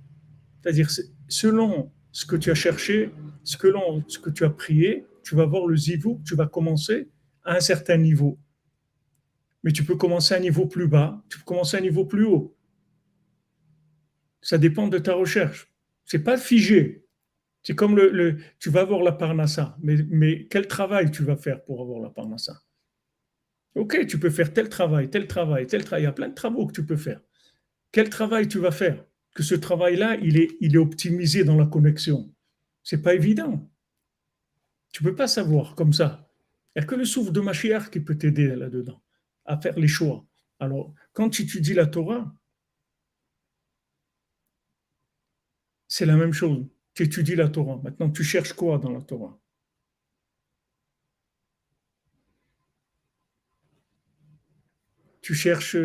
C'est-à-dire, 0.61 0.89
selon 1.29 1.91
ce 2.13 2.27
que 2.27 2.37
tu 2.37 2.51
as 2.51 2.55
cherché, 2.55 3.11
ce 3.45 3.57
que, 3.57 3.73
ce 4.09 4.19
que 4.19 4.31
tu 4.31 4.45
as 4.45 4.51
prié, 4.51 5.07
tu 5.25 5.35
vas 5.35 5.47
voir 5.47 5.67
le 5.67 5.77
zivou, 5.77 6.21
tu 6.25 6.35
vas 6.35 6.47
commencer 6.47 7.09
à 7.45 7.57
un 7.57 7.61
certain 7.61 7.97
niveau. 7.97 8.39
Mais 9.65 9.73
tu 9.73 9.85
peux 9.85 9.97
commencer 9.97 10.35
à 10.35 10.39
un 10.39 10.41
niveau 10.41 10.67
plus 10.67 10.89
bas, 10.89 11.23
tu 11.29 11.39
peux 11.39 11.45
commencer 11.45 11.77
à 11.77 11.81
un 11.81 11.83
niveau 11.83 12.05
plus 12.05 12.25
haut. 12.25 12.57
Ça 14.41 14.59
dépend 14.59 14.89
de 14.89 14.99
ta 14.99 15.15
recherche. 15.15 15.72
C'est 16.05 16.23
pas 16.23 16.37
figé. 16.37 17.07
C'est 17.63 17.75
comme 17.75 17.97
le, 17.97 18.39
tu 18.59 18.71
vas 18.71 18.81
avoir 18.81 19.03
la 19.03 19.13
parnassa, 19.13 19.77
mais, 19.83 20.47
quel 20.49 20.67
travail 20.67 21.11
tu 21.11 21.23
vas 21.23 21.37
faire 21.37 21.63
pour 21.65 21.81
avoir 21.81 22.01
la 22.01 22.11
parnassa? 22.11 22.61
Ok, 23.75 24.07
tu 24.07 24.19
peux 24.19 24.31
faire 24.31 24.53
tel 24.53 24.69
travail, 24.69 25.09
tel 25.09 25.27
travail, 25.27 25.67
tel 25.67 25.85
travail. 25.85 26.03
Il 26.03 26.07
y 26.07 26.09
a 26.09 26.13
plein 26.13 26.29
de 26.29 26.35
travaux 26.35 26.67
que 26.67 26.73
tu 26.73 26.85
peux 26.85 26.97
faire. 26.97 27.21
Quel 27.91 28.11
travail 28.11 28.49
tu 28.49 28.59
vas 28.59 28.73
faire? 28.73 29.05
Que 29.35 29.43
ce 29.43 29.55
travail-là, 29.55 30.17
il 30.23 30.37
est, 30.37 30.57
il 30.61 30.75
est 30.75 30.79
optimisé 30.79 31.45
dans 31.45 31.57
la 31.57 31.67
connexion. 31.67 32.35
C'est 32.83 33.01
pas 33.01 33.15
évident. 33.15 33.71
Tu 34.93 35.03
peux 35.03 35.15
pas 35.15 35.29
savoir 35.29 35.75
comme 35.75 35.93
ça. 35.93 36.29
Il 36.75 36.81
n'y 36.81 36.85
a 36.85 36.87
que 36.87 36.95
le 36.97 37.05
souffle 37.05 37.33
de 37.33 37.41
Mashiach 37.41 37.91
qui 37.91 38.01
peut 38.01 38.17
t'aider 38.19 38.55
là-dedans, 38.57 39.03
à 39.45 39.59
faire 39.59 39.79
les 39.79 39.89
choix. 39.89 40.27
Alors, 40.59 40.95
quand 41.13 41.31
tu 41.31 41.43
étudies 41.43 41.75
la 41.75 41.87
Torah, 41.87 42.35
c'est 45.93 46.07
la 46.07 46.17
même 46.17 46.33
chose. 46.33 46.67
Tu 46.95 47.03
étudies 47.03 47.37
la 47.37 47.51
Torah. 47.51 47.79
Maintenant, 47.85 48.11
tu 48.11 48.25
cherches 48.25 48.55
quoi 48.55 48.79
dans 48.79 48.91
la 48.91 49.03
Torah? 49.03 49.39
Tu 55.21 55.35
cherches 55.35 55.77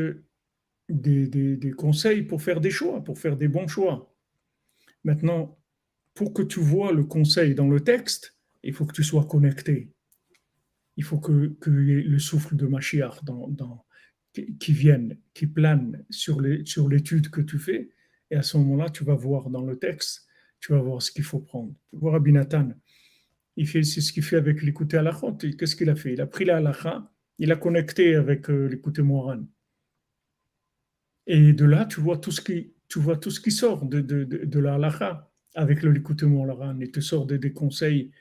des, 0.88 1.74
conseils 1.76 2.22
pour 2.22 2.42
faire 2.42 2.62
des 2.62 2.72
choix, 2.72 3.04
pour 3.04 3.20
faire 3.20 3.36
des 3.36 3.50
bons 3.50 3.68
choix. 3.68 4.16
Maintenant, 5.04 5.60
pour 6.14 6.34
que 6.34 6.42
tu 6.42 6.62
vois 6.62 6.94
le 6.94 7.04
conseil 7.04 7.54
dans 7.54 7.68
le 7.68 7.82
texte, 7.82 8.38
il 8.64 8.74
faut 8.74 8.86
que 8.86 8.94
tu 8.94 9.04
sois 9.04 9.26
connecté. 9.26 9.92
Il 10.96 11.04
faut 11.04 11.20
que, 11.20 11.50
que 11.60 11.70
le 11.70 12.20
souffle 12.20 12.56
de 12.56 12.66
Mashiach 12.66 13.20
qui 14.58 14.72
vienne, 14.72 15.18
qui 15.34 15.48
plane 15.48 16.06
sur 16.10 16.40
l'étude 16.40 17.26
sur 17.26 17.32
que 17.32 17.42
tu 17.42 17.60
fais. 17.60 17.92
Et 18.32 18.36
à 18.36 18.42
ce 18.42 18.58
moment-là, 18.58 18.90
tu 18.90 19.04
vas 19.04 19.16
voir 19.16 19.50
dans 19.50 19.64
le 19.64 19.78
texte 19.78 20.28
tu 20.60 20.72
vas 20.74 20.80
voir 20.80 21.02
ce 21.02 21.12
qu'il 21.12 21.24
faut 21.24 21.40
prendre. 21.40 21.74
Tu 21.92 21.98
vois 21.98 22.14
Rabbi 22.14 22.34
c'est 23.66 23.84
ce 23.84 24.14
qu'il 24.14 24.24
fait 24.24 24.36
avec 24.36 24.62
l'écouté 24.62 24.98
halakha. 24.98 25.36
Qu'est-ce 25.58 25.76
qu'il 25.76 25.90
a 25.90 25.96
fait? 25.96 26.14
Il 26.14 26.22
a 26.22 26.28
pris 26.28 26.46
la 26.46 26.58
halakha, 26.58 27.12
il 27.40 27.52
a 27.52 27.56
connecté 27.56 28.16
avec 28.16 28.50
euh, 28.50 28.68
l'écouté 28.68 29.02
moran. 29.02 29.44
Et 31.26 31.54
de 31.54 31.66
là, 31.66 31.86
tu 31.86 32.00
vois 32.00 32.18
tout 32.18 32.32
ce 32.32 32.42
qui, 32.42 32.74
tu 32.88 33.00
vois 33.00 33.18
tout 33.18 33.32
ce 33.32 33.40
qui 33.40 33.52
sort 33.52 33.86
de, 33.86 34.00
de, 34.00 34.24
de, 34.24 34.60
la 34.60 34.76
halakha 34.76 35.30
avec 35.56 35.82
le 35.82 35.92
l'écouté 35.92 36.26
moran. 36.26 36.78
Il 36.80 36.92
te 36.92 37.00
sort 37.00 37.26
des, 37.26 37.52
conseils 37.52 38.12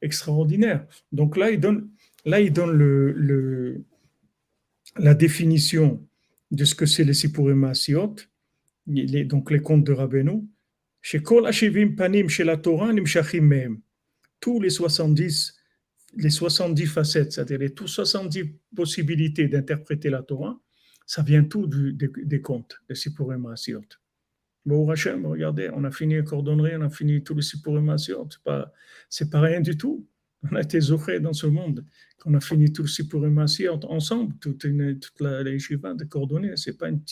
extraordinaires. 0.00 0.86
Donc 1.12 1.36
là, 1.36 1.50
il 1.50 1.60
donne, 1.60 1.90
là, 2.24 2.40
il 2.40 2.52
donne 2.52 2.72
le, 2.72 3.12
le 3.12 3.84
la 4.96 5.14
définition 5.14 6.04
de 6.50 6.64
ce 6.64 6.74
que 6.74 6.84
c'est 6.86 7.04
les 7.04 7.14
Sipurim 7.14 7.62
Asiot, 7.62 8.16
donc 9.24 9.50
les 9.50 9.60
contes 9.60 9.84
de 9.84 9.92
Rabbeinu. 9.92 10.42
Chez 11.02 11.22
Kol 11.22 11.46
Ashivim 11.46 11.94
Panim, 11.96 12.28
chez 12.28 12.44
la 12.44 12.56
Torah, 12.56 12.92
Nimshachim 12.92 13.42
Mehem. 13.42 13.80
Tous 14.38 14.60
les 14.60 14.70
70, 14.70 15.56
les 16.16 16.30
70 16.30 16.86
facettes, 16.86 17.32
c'est-à-dire 17.32 17.58
les 17.58 17.74
70 17.74 18.44
possibilités 18.74 19.48
d'interpréter 19.48 20.10
la 20.10 20.22
Torah, 20.22 20.58
ça 21.06 21.22
vient 21.22 21.44
tout 21.44 21.66
du, 21.66 21.92
des, 21.92 22.40
contes, 22.40 22.80
des 22.88 22.94
Sipurim 22.94 23.46
Asiot. 23.46 23.82
Bon, 24.64 24.88
Hachem, 24.90 25.26
regardez, 25.26 25.70
on 25.74 25.84
a 25.84 25.90
fini 25.90 26.14
les 26.14 26.24
cordonneries, 26.24 26.76
on 26.76 26.82
a 26.82 26.90
fini 26.90 27.22
tous 27.22 27.34
les 27.34 27.42
Sipurim 27.42 27.88
Asiot. 27.88 28.28
C'est 28.30 28.42
pas, 28.44 28.72
pas 29.30 29.40
rien 29.40 29.60
du 29.60 29.76
tout. 29.76 30.06
On 30.42 30.56
a 30.56 30.60
été 30.60 30.80
zoché 30.80 31.20
dans 31.20 31.32
ce 31.32 31.46
monde 31.46 31.84
qu'on 32.18 32.34
a 32.34 32.40
fini 32.40 32.72
tout 32.72 32.82
le 32.82 33.04
pour 33.08 33.20
ensemble, 33.90 34.34
toute, 34.40 34.64
une, 34.64 34.98
toute 34.98 35.20
la, 35.20 35.42
les 35.42 35.58
de 35.58 36.04
coordonnées, 36.04 36.52
c'est 36.56 36.76
pas 36.76 36.88
une, 36.88 37.02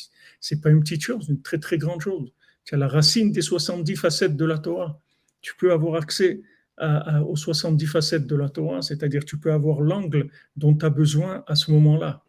pas 0.63 0.71
une 0.71 0.81
petite 0.81 1.03
chose, 1.03 1.29
une 1.29 1.43
très 1.43 1.59
très 1.59 1.79
grande 1.79 2.01
chose. 2.01 2.33
Tu 2.65 2.75
as 2.75 2.79
la 2.79 2.89
racine 2.89 3.33
des 3.33 3.41
70 3.41 3.97
facettes 3.97 4.37
de 4.37 4.45
la 4.45 4.59
Torah. 4.59 5.01
Tu 5.41 5.55
peux 5.57 5.73
avoir 5.73 5.95
accès 5.95 6.43
à, 6.77 7.23
aux 7.23 7.37
70 7.37 7.87
facettes 7.87 8.27
de 8.27 8.37
la 8.37 8.49
Torah, 8.49 8.83
c'est-à-dire 8.83 9.25
tu 9.25 9.39
peux 9.39 9.53
avoir 9.53 9.81
l'angle 9.81 10.31
dont 10.57 10.75
tu 10.75 10.85
as 10.85 10.91
besoin 10.91 11.45
à 11.47 11.55
ce 11.55 11.71
moment-là. 11.73 12.23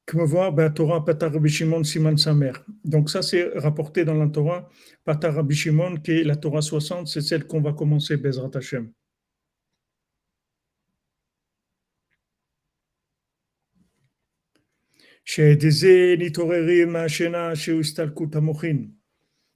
Donc 2.85 3.09
ça, 3.09 3.21
c'est 3.21 3.49
rapporté 3.55 4.05
dans 4.05 4.13
la 4.13 4.27
Torah, 4.27 4.69
Patar 5.05 5.43
Shimon, 5.49 5.97
qui 5.97 6.11
est 6.11 6.23
la 6.23 6.35
Torah 6.35 6.61
60, 6.61 7.07
c'est 7.07 7.21
celle 7.21 7.47
qu'on 7.47 7.61
va 7.61 7.73
commencer, 7.73 8.17
Bezrat 8.17 8.51
Hashem. 8.53 8.91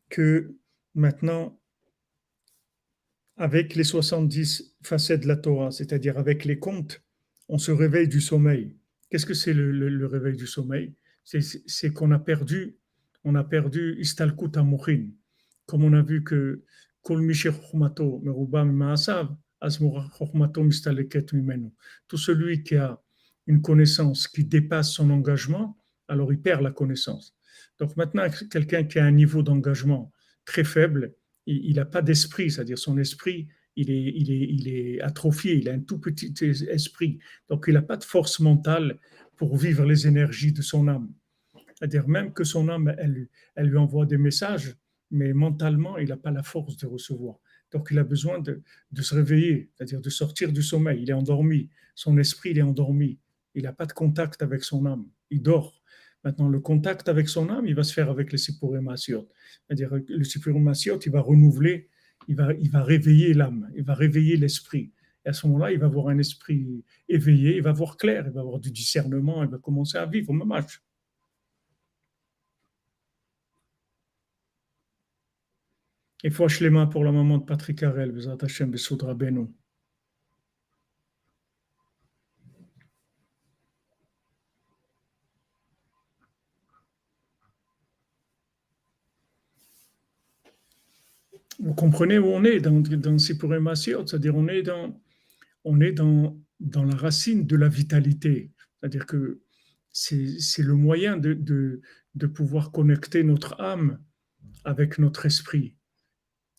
que 0.09 0.55
maintenant, 0.93 1.59
avec 3.37 3.75
les 3.75 3.83
70 3.83 4.77
facettes 4.83 5.23
de 5.23 5.27
la 5.27 5.35
Torah, 5.35 5.71
c'est-à-dire 5.71 6.17
avec 6.17 6.45
les 6.45 6.59
contes, 6.59 7.03
on 7.49 7.57
se 7.57 7.71
réveille 7.71 8.07
du 8.07 8.21
sommeil. 8.21 8.77
Qu'est-ce 9.09 9.25
que 9.25 9.33
c'est 9.33 9.53
le, 9.53 10.05
réveil 10.05 10.35
du 10.35 10.47
sommeil? 10.47 10.93
C'est 11.23 11.93
qu'on 11.93 12.11
a 12.11 12.19
perdu, 12.19 12.77
on 13.23 13.35
a 13.35 13.43
perdu 13.43 13.95
Istalkut 13.99 14.57
Amochin. 14.57 15.09
Comme 15.65 15.83
on 15.83 15.93
a 15.93 16.01
vu 16.01 16.23
que 16.23 16.63
Tout 22.07 22.17
celui 22.17 22.63
qui 22.63 22.75
a 22.75 23.01
une 23.47 23.61
connaissance 23.61 24.27
qui 24.27 24.43
dépasse 24.43 24.91
son 24.91 25.09
engagement, 25.09 25.77
alors 26.07 26.31
il 26.33 26.41
perd 26.41 26.61
la 26.61 26.71
connaissance. 26.71 27.35
Donc 27.79 27.95
maintenant, 27.97 28.27
quelqu'un 28.49 28.83
qui 28.83 28.99
a 28.99 29.05
un 29.05 29.11
niveau 29.11 29.43
d'engagement 29.43 30.11
très 30.45 30.63
faible, 30.63 31.13
il 31.45 31.75
n'a 31.75 31.85
pas 31.85 32.01
d'esprit, 32.01 32.51
c'est-à-dire 32.51 32.77
son 32.77 32.97
esprit, 32.97 33.47
il 33.75 33.91
est, 33.91 34.13
il, 34.15 34.31
est, 34.31 34.47
il 34.49 34.67
est 34.67 35.01
atrophié, 35.01 35.55
il 35.55 35.69
a 35.69 35.73
un 35.73 35.79
tout 35.79 35.99
petit 35.99 36.33
esprit. 36.69 37.19
Donc, 37.49 37.65
il 37.67 37.73
n'a 37.73 37.81
pas 37.81 37.97
de 37.97 38.03
force 38.03 38.39
mentale 38.39 38.99
pour 39.35 39.57
vivre 39.57 39.85
les 39.85 40.07
énergies 40.07 40.53
de 40.53 40.61
son 40.61 40.87
âme. 40.87 41.11
C'est-à-dire 41.75 42.07
même 42.07 42.31
que 42.31 42.43
son 42.43 42.69
âme, 42.69 42.95
elle, 42.97 43.27
elle 43.55 43.67
lui 43.67 43.77
envoie 43.77 44.05
des 44.05 44.17
messages, 44.17 44.75
mais 45.11 45.33
mentalement, 45.33 45.97
il 45.97 46.09
n'a 46.09 46.17
pas 46.17 46.31
la 46.31 46.43
force 46.43 46.77
de 46.77 46.87
recevoir. 46.87 47.39
Donc, 47.71 47.89
il 47.91 47.99
a 47.99 48.03
besoin 48.03 48.39
de, 48.39 48.61
se 49.01 49.15
réveiller, 49.15 49.69
c'est-à-dire 49.75 50.01
de 50.01 50.09
sortir 50.09 50.51
du 50.51 50.63
sommeil. 50.63 51.01
Il 51.01 51.09
est 51.09 51.13
endormi, 51.13 51.69
son 51.93 52.17
esprit, 52.17 52.57
est 52.57 52.61
endormi. 52.61 53.19
Il 53.53 53.63
n'a 53.63 53.73
pas 53.73 53.85
de 53.85 53.93
contact 53.93 54.41
avec 54.41 54.63
son 54.63 54.85
âme, 54.85 55.05
il 55.29 55.41
dort. 55.41 55.81
Maintenant, 56.23 56.47
le 56.49 56.59
contact 56.59 57.07
avec 57.09 57.29
son 57.29 57.49
âme, 57.49 57.67
il 57.67 57.75
va 57.75 57.83
se 57.83 57.93
faire 57.93 58.09
avec 58.09 58.31
le 58.31 58.37
Sipurimasiot. 58.37 59.27
C'est-à-dire, 59.67 59.91
le 60.07 60.23
Sipurimasiot, 60.23 60.99
il 60.99 61.11
va 61.11 61.21
renouveler 61.21 61.89
il 62.27 62.35
va, 62.35 62.53
il 62.53 62.69
va 62.69 62.83
réveiller 62.83 63.33
l'âme, 63.33 63.71
il 63.75 63.83
va 63.83 63.93
réveiller 63.93 64.37
l'esprit. 64.37 64.91
Et 65.25 65.29
à 65.29 65.33
ce 65.33 65.47
moment-là, 65.47 65.71
il 65.71 65.79
va 65.79 65.87
avoir 65.87 66.09
un 66.09 66.17
esprit 66.19 66.83
éveillé, 67.09 67.57
il 67.57 67.63
va 67.63 67.71
voir 67.71 67.97
clair, 67.97 68.25
il 68.27 68.33
va 68.33 68.41
avoir 68.41 68.59
du 68.59 68.71
discernement, 68.71 69.43
il 69.43 69.49
va 69.49 69.57
commencer 69.57 69.97
à 69.97 70.05
vivre 70.05 70.29
au 70.29 70.33
match. 70.33 70.81
Et 76.23 76.29
faut 76.31 76.47
les 76.59 76.69
mains 76.69 76.87
pour 76.87 77.03
la 77.03 77.11
maman 77.11 77.37
de 77.37 77.43
Patrick 77.43 77.83
Harel, 77.83 78.11
Bezat 78.11 78.37
Hashem, 78.41 78.71
Besoudra 78.71 79.13
Beno. 79.13 79.53
Vous 91.59 91.73
comprenez 91.73 92.17
où 92.17 92.27
on 92.27 92.43
est 92.43 92.59
dans, 92.59 92.79
dans 92.79 93.17
c'est-à-dire 93.17 94.35
on 94.35 94.47
est 94.47 94.63
dans, 94.63 95.01
on 95.63 95.81
est 95.81 95.91
dans, 95.91 96.37
dans 96.59 96.83
la 96.83 96.95
racine 96.95 97.45
de 97.45 97.55
la 97.55 97.69
vitalité, 97.69 98.51
c'est-à-dire 98.79 99.05
que 99.05 99.41
c'est 99.91 100.63
le 100.63 100.73
moyen 100.73 101.17
de, 101.17 101.33
de, 101.33 101.81
de, 102.15 102.27
pouvoir 102.27 102.71
connecter 102.71 103.23
notre 103.23 103.59
âme 103.61 103.99
avec 104.65 104.99
notre 104.99 105.25
esprit. 105.25 105.77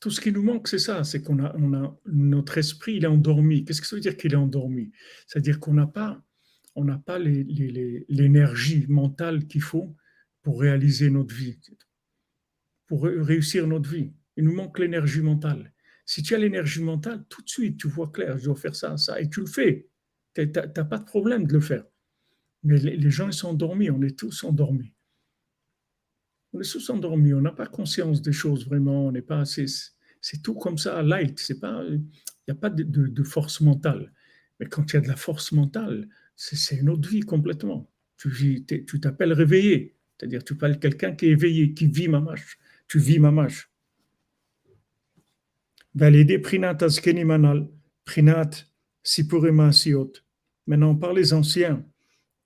Tout 0.00 0.10
ce 0.10 0.20
qui 0.20 0.32
nous 0.32 0.42
manque, 0.42 0.68
c'est 0.68 0.78
ça, 0.78 1.04
c'est 1.04 1.22
qu'on 1.22 1.44
a, 1.44 1.54
on 1.56 1.74
a 1.74 1.98
notre 2.06 2.56
esprit, 2.58 2.96
il 2.96 3.04
est 3.04 3.08
endormi. 3.08 3.64
Qu'est-ce 3.64 3.80
que 3.82 3.86
ça 3.86 3.96
veut 3.96 4.02
dire 4.02 4.16
qu'il 4.16 4.32
est 4.32 4.36
endormi? 4.36 4.90
C'est-à-dire 5.26 5.60
qu'on 5.60 5.74
n'a 5.74 5.86
pas, 5.86 6.22
n'a 6.76 6.98
pas 6.98 7.18
l'énergie 7.18 8.86
mentale 8.88 9.46
qu'il 9.46 9.62
faut 9.62 9.94
pour 10.42 10.60
réaliser 10.60 11.10
notre 11.10 11.34
vie, 11.34 11.58
pour 12.86 13.04
réussir 13.04 13.66
notre 13.66 13.90
vie. 13.90 14.12
Il 14.36 14.44
nous 14.44 14.54
manque 14.54 14.78
l'énergie 14.78 15.22
mentale. 15.22 15.72
Si 16.04 16.22
tu 16.22 16.34
as 16.34 16.38
l'énergie 16.38 16.82
mentale, 16.82 17.24
tout 17.28 17.42
de 17.42 17.48
suite, 17.48 17.78
tu 17.78 17.88
vois 17.88 18.08
clair, 18.12 18.38
je 18.38 18.44
dois 18.44 18.56
faire 18.56 18.76
ça, 18.76 18.96
ça, 18.96 19.20
et 19.20 19.28
tu 19.28 19.40
le 19.40 19.46
fais. 19.46 19.88
Tu 20.34 20.46
n'as 20.46 20.84
pas 20.84 20.98
de 20.98 21.04
problème 21.04 21.46
de 21.46 21.54
le 21.54 21.60
faire. 21.60 21.84
Mais 22.62 22.78
les, 22.78 23.10
gens, 23.10 23.28
ils 23.28 23.32
sont 23.32 23.48
endormis, 23.48 23.90
on 23.90 24.02
est 24.02 24.18
tous 24.18 24.44
endormis. 24.44 24.92
On 26.52 26.60
est 26.60 26.70
tous 26.70 26.90
endormis, 26.90 27.34
on 27.34 27.40
n'a 27.40 27.52
pas 27.52 27.66
conscience 27.66 28.22
des 28.22 28.32
choses 28.32 28.66
vraiment, 28.66 29.06
on 29.06 29.12
n'est 29.12 29.22
pas 29.22 29.40
assez. 29.40 29.66
C'est 30.20 30.42
tout 30.42 30.54
comme 30.54 30.78
ça, 30.78 31.02
light. 31.02 31.48
Il 31.48 32.02
n'y 32.48 32.52
a 32.52 32.54
pas 32.54 32.70
de, 32.70 33.22
force 33.22 33.60
mentale. 33.60 34.12
Mais 34.58 34.66
quand 34.66 34.92
il 34.92 34.94
y 34.94 34.96
a 34.96 35.00
de 35.00 35.08
la 35.08 35.16
force 35.16 35.52
mentale, 35.52 36.08
c'est 36.34 36.76
une 36.76 36.88
autre 36.88 37.08
vie 37.08 37.20
complètement. 37.20 37.90
Tu 38.16 38.64
t'appelles 39.00 39.32
réveillé, 39.32 39.96
c'est-à-dire 40.18 40.44
tu 40.44 40.56
parles 40.56 40.78
quelqu'un 40.78 41.14
qui 41.14 41.26
est 41.26 41.30
éveillé, 41.30 41.74
qui 41.74 41.86
vit 41.86 42.08
ma 42.08 42.20
mâche. 42.20 42.58
Tu 42.88 42.98
vis 42.98 43.18
ma 43.18 43.30
mâche. 43.30 43.70
Valider 45.96 46.38
Prinat 46.38 46.76
Askeni 46.82 47.24
Manal, 47.24 47.68
Prinat 48.04 48.50
Sipurema 49.02 49.72
Siot. 49.72 50.12
Maintenant, 50.66 50.94
par 50.94 51.14
les 51.14 51.32
anciens 51.32 51.84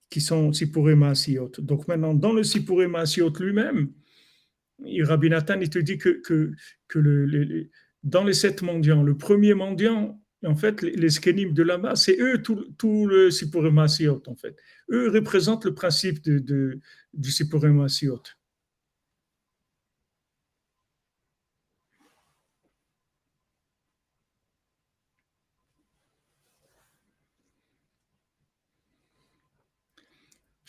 qui 0.09 0.21
sont 0.21 0.53
Sipurema 0.53 1.15
Siot. 1.17 1.53
Donc 1.59 1.89
maintenant, 1.89 2.15
dans 2.15 2.33
le 2.33 2.45
Sipurema 2.45 3.07
Siot 3.07 3.33
lui-même, 3.41 3.93
Rabbi 5.03 5.29
Nathan, 5.29 5.61
il 5.61 5.69
te 5.69 5.81
dit 5.81 5.99
que, 5.99 6.21
que, 6.23 6.53
que 6.87 6.99
le, 7.01 7.69
dans 8.05 8.23
les 8.23 8.35
sept 8.35 8.63
mendiants, 8.63 9.03
le 9.03 9.17
premier 9.17 9.55
mendiant, 9.55 10.23
en 10.47 10.55
fait, 10.55 10.81
les, 10.81 10.93
les 10.93 11.11
skenim 11.11 11.53
de 11.53 11.63
là-bas, 11.65 11.97
c'est 11.97 12.19
eux 12.21 12.41
tout, 12.41 12.65
tout 12.79 13.07
le 13.07 13.33
Sipurema 13.33 13.89
Siot, 13.89 14.23
en 14.27 14.37
fait. 14.37 14.57
Eux 14.91 15.11
représentent 15.11 15.65
le 15.65 15.75
principe 15.75 16.23
de, 16.23 16.39
de 16.39 16.81
du 17.13 17.33
Sipurema 17.33 17.89
Siot. 17.89 18.23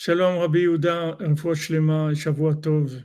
Shalom 0.04 0.40
Rabbi 0.40 0.62
Yehuda, 0.62 1.18
un 1.20 1.36
fois 1.36 1.54
Shlema, 1.54 2.12
Shavua 2.16 2.56
Tov, 2.56 3.04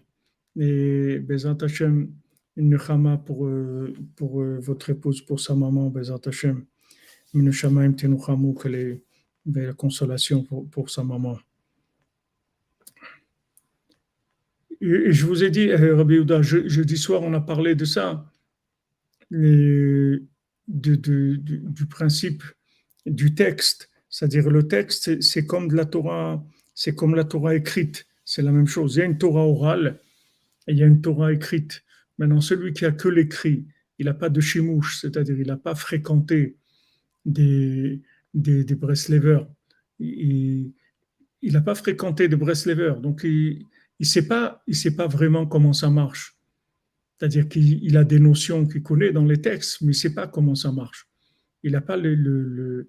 et 0.59 1.19
Bezat 1.19 1.59
Hashem, 1.61 2.11
une 2.57 2.71
nechama 2.71 3.19
pour, 3.19 3.47
euh, 3.47 3.93
pour 4.17 4.41
euh, 4.41 4.59
votre 4.61 4.89
épouse, 4.89 5.21
pour 5.21 5.39
sa 5.39 5.55
maman, 5.55 5.91
Bezat 5.91 6.21
Hashem, 6.25 6.65
une 7.35 7.53
shamaim 7.53 7.93
tenuchamu, 7.93 8.55
que 8.55 8.99
la 9.45 9.75
consolation 9.75 10.43
pour, 10.43 10.71
pour 10.71 10.89
sa 10.89 11.05
maman. 11.05 11.39
Je 14.81 15.27
vous 15.27 15.45
ai 15.45 15.51
dit, 15.51 15.69
euh, 15.69 15.97
Rabbi 15.97 16.21
Ouda, 16.21 16.41
jeudi 16.41 16.97
soir, 16.97 17.21
on 17.21 17.35
a 17.35 17.43
parlé 17.43 17.75
de 17.75 17.85
ça, 17.85 18.25
de, 19.31 20.23
du 20.67 21.87
principe 21.91 22.43
du 23.05 23.35
texte. 23.35 23.91
C'est-à-dire 24.09 24.49
le 24.49 24.67
texte, 24.67 25.21
c'est 25.21 25.45
comme 25.45 25.75
la 25.75 25.85
Torah, 25.85 26.43
c'est 26.77 26.95
comme 26.95 27.17
la 27.17 27.25
Torah 27.25 27.57
écrite. 27.57 28.07
C'est 28.25 28.43
la 28.43 28.53
même 28.53 28.67
chose. 28.67 28.95
Il 28.95 28.99
y 28.99 29.03
a 29.03 29.07
une 29.07 29.19
Torah 29.19 29.47
orale 29.47 29.99
et 30.69 30.73
il 30.73 30.79
y 30.79 30.83
a 30.83 30.87
une 30.87 31.01
Torah 31.01 31.33
écrite. 31.33 31.83
Maintenant, 32.19 32.41
celui 32.41 32.73
qui 32.75 32.85
a 32.85 32.93
que 32.93 33.09
l'écrit, 33.09 33.67
il 33.99 34.07
n'a 34.07 34.15
pas 34.15 34.29
de 34.29 34.41
chimouche, 34.41 35.01
c'est-à-dire 35.01 35.41
il 35.41 35.47
n'a 35.47 35.57
pas 35.57 35.75
fréquenté 35.75 36.57
des, 37.25 38.03
des, 38.35 38.65
des. 38.65 38.79
Il 39.99 41.53
n'a 41.53 41.61
pas 41.61 41.75
fréquenté 41.75 42.29
des 42.29 42.37
Breslevers. 42.37 43.01
Donc, 43.01 43.23
il 43.25 43.65
ne 43.99 44.05
sait, 44.05 44.27
pas, 44.27 44.63
il 44.67 44.77
sait 44.77 44.95
pas 44.95 45.07
vraiment 45.07 45.47
comment 45.47 45.73
ça 45.73 45.89
marche. 45.89 46.37
C'est-à-dire 47.19 47.49
qu'il 47.49 47.97
a 47.97 48.05
des 48.05 48.21
notions 48.21 48.67
qu'il 48.67 48.83
connaît 48.83 49.13
dans 49.13 49.25
les 49.25 49.41
textes, 49.41 49.81
mais 49.81 49.87
il 49.87 49.91
ne 49.91 49.95
sait 49.95 50.15
pas 50.15 50.27
comment 50.27 50.55
ça 50.55 50.73
marche. 50.73 51.09
Il 51.63 51.73
n'a 51.73 51.81
pas 51.81 51.97
le, 51.97 52.87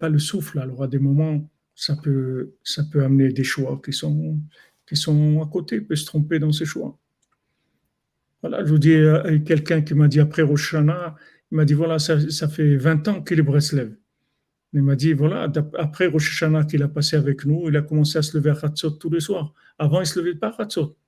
pas 0.00 0.08
le 0.08 0.18
souffle. 0.18 0.58
Alors, 0.58 0.82
à 0.82 0.88
des 0.88 0.98
moments, 0.98 1.48
ça 1.80 1.96
peut, 1.96 2.52
ça 2.62 2.84
peut 2.84 3.02
amener 3.02 3.32
des 3.32 3.42
choix 3.42 3.80
qui 3.82 3.94
sont, 3.94 4.38
qui 4.86 4.96
sont 4.96 5.40
à 5.42 5.46
côté, 5.46 5.80
peut 5.80 5.96
se 5.96 6.04
tromper 6.04 6.38
dans 6.38 6.52
ses 6.52 6.66
choix. 6.66 6.98
Voilà, 8.42 8.62
je 8.66 8.70
vous 8.70 8.78
dis, 8.78 8.92
euh, 8.92 9.38
quelqu'un 9.38 9.80
qui 9.80 9.94
m'a 9.94 10.06
dit 10.06 10.20
après 10.20 10.42
Rosh 10.42 10.74
Hashanah, 10.74 11.16
il 11.50 11.56
m'a 11.56 11.64
dit 11.64 11.72
voilà, 11.72 11.98
ça, 11.98 12.18
fait 12.48 12.76
20 12.76 13.08
ans 13.08 13.22
qu'il 13.22 13.38
est 13.38 13.42
Breslev. 13.42 13.96
Il 14.74 14.82
m'a 14.82 14.94
dit 14.94 15.14
voilà, 15.14 15.50
après 15.78 16.06
Rosh 16.06 16.28
Hashanah 16.32 16.64
qu'il 16.64 16.82
a 16.82 16.88
passé 16.88 17.16
avec 17.16 17.46
nous, 17.46 17.70
il 17.70 17.76
a 17.78 17.82
commencé 17.82 18.18
à 18.18 18.22
se 18.22 18.36
lever 18.36 18.50
à 18.50 18.58
Hatzot 18.62 18.90
tous 18.90 19.08
les 19.08 19.20
soirs. 19.20 19.54
Avant, 19.78 20.00
il 20.00 20.02
ne 20.02 20.04
se 20.04 20.20
levait 20.20 20.34
pas 20.34 20.48
à 20.48 20.62
Hatzot. 20.62 20.98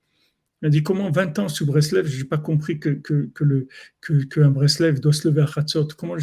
Il 0.61 0.65
m'a 0.65 0.69
dit 0.69 0.81
comment 0.81 1.11
20 1.11 1.37
ans 1.37 1.49
sur 1.49 1.67
Breslev, 1.67 2.07
je 2.07 2.23
n'ai 2.23 2.27
pas 2.27 2.39
compris 2.39 2.79
que, 2.79 2.89
que, 2.89 3.29
que, 4.01 4.47
Breslev 4.47 4.99
doit 4.99 5.13
se 5.13 5.27
lever 5.27 5.43
à 5.43 5.49
Hatzot. 5.55 5.89
Comment. 5.95 6.15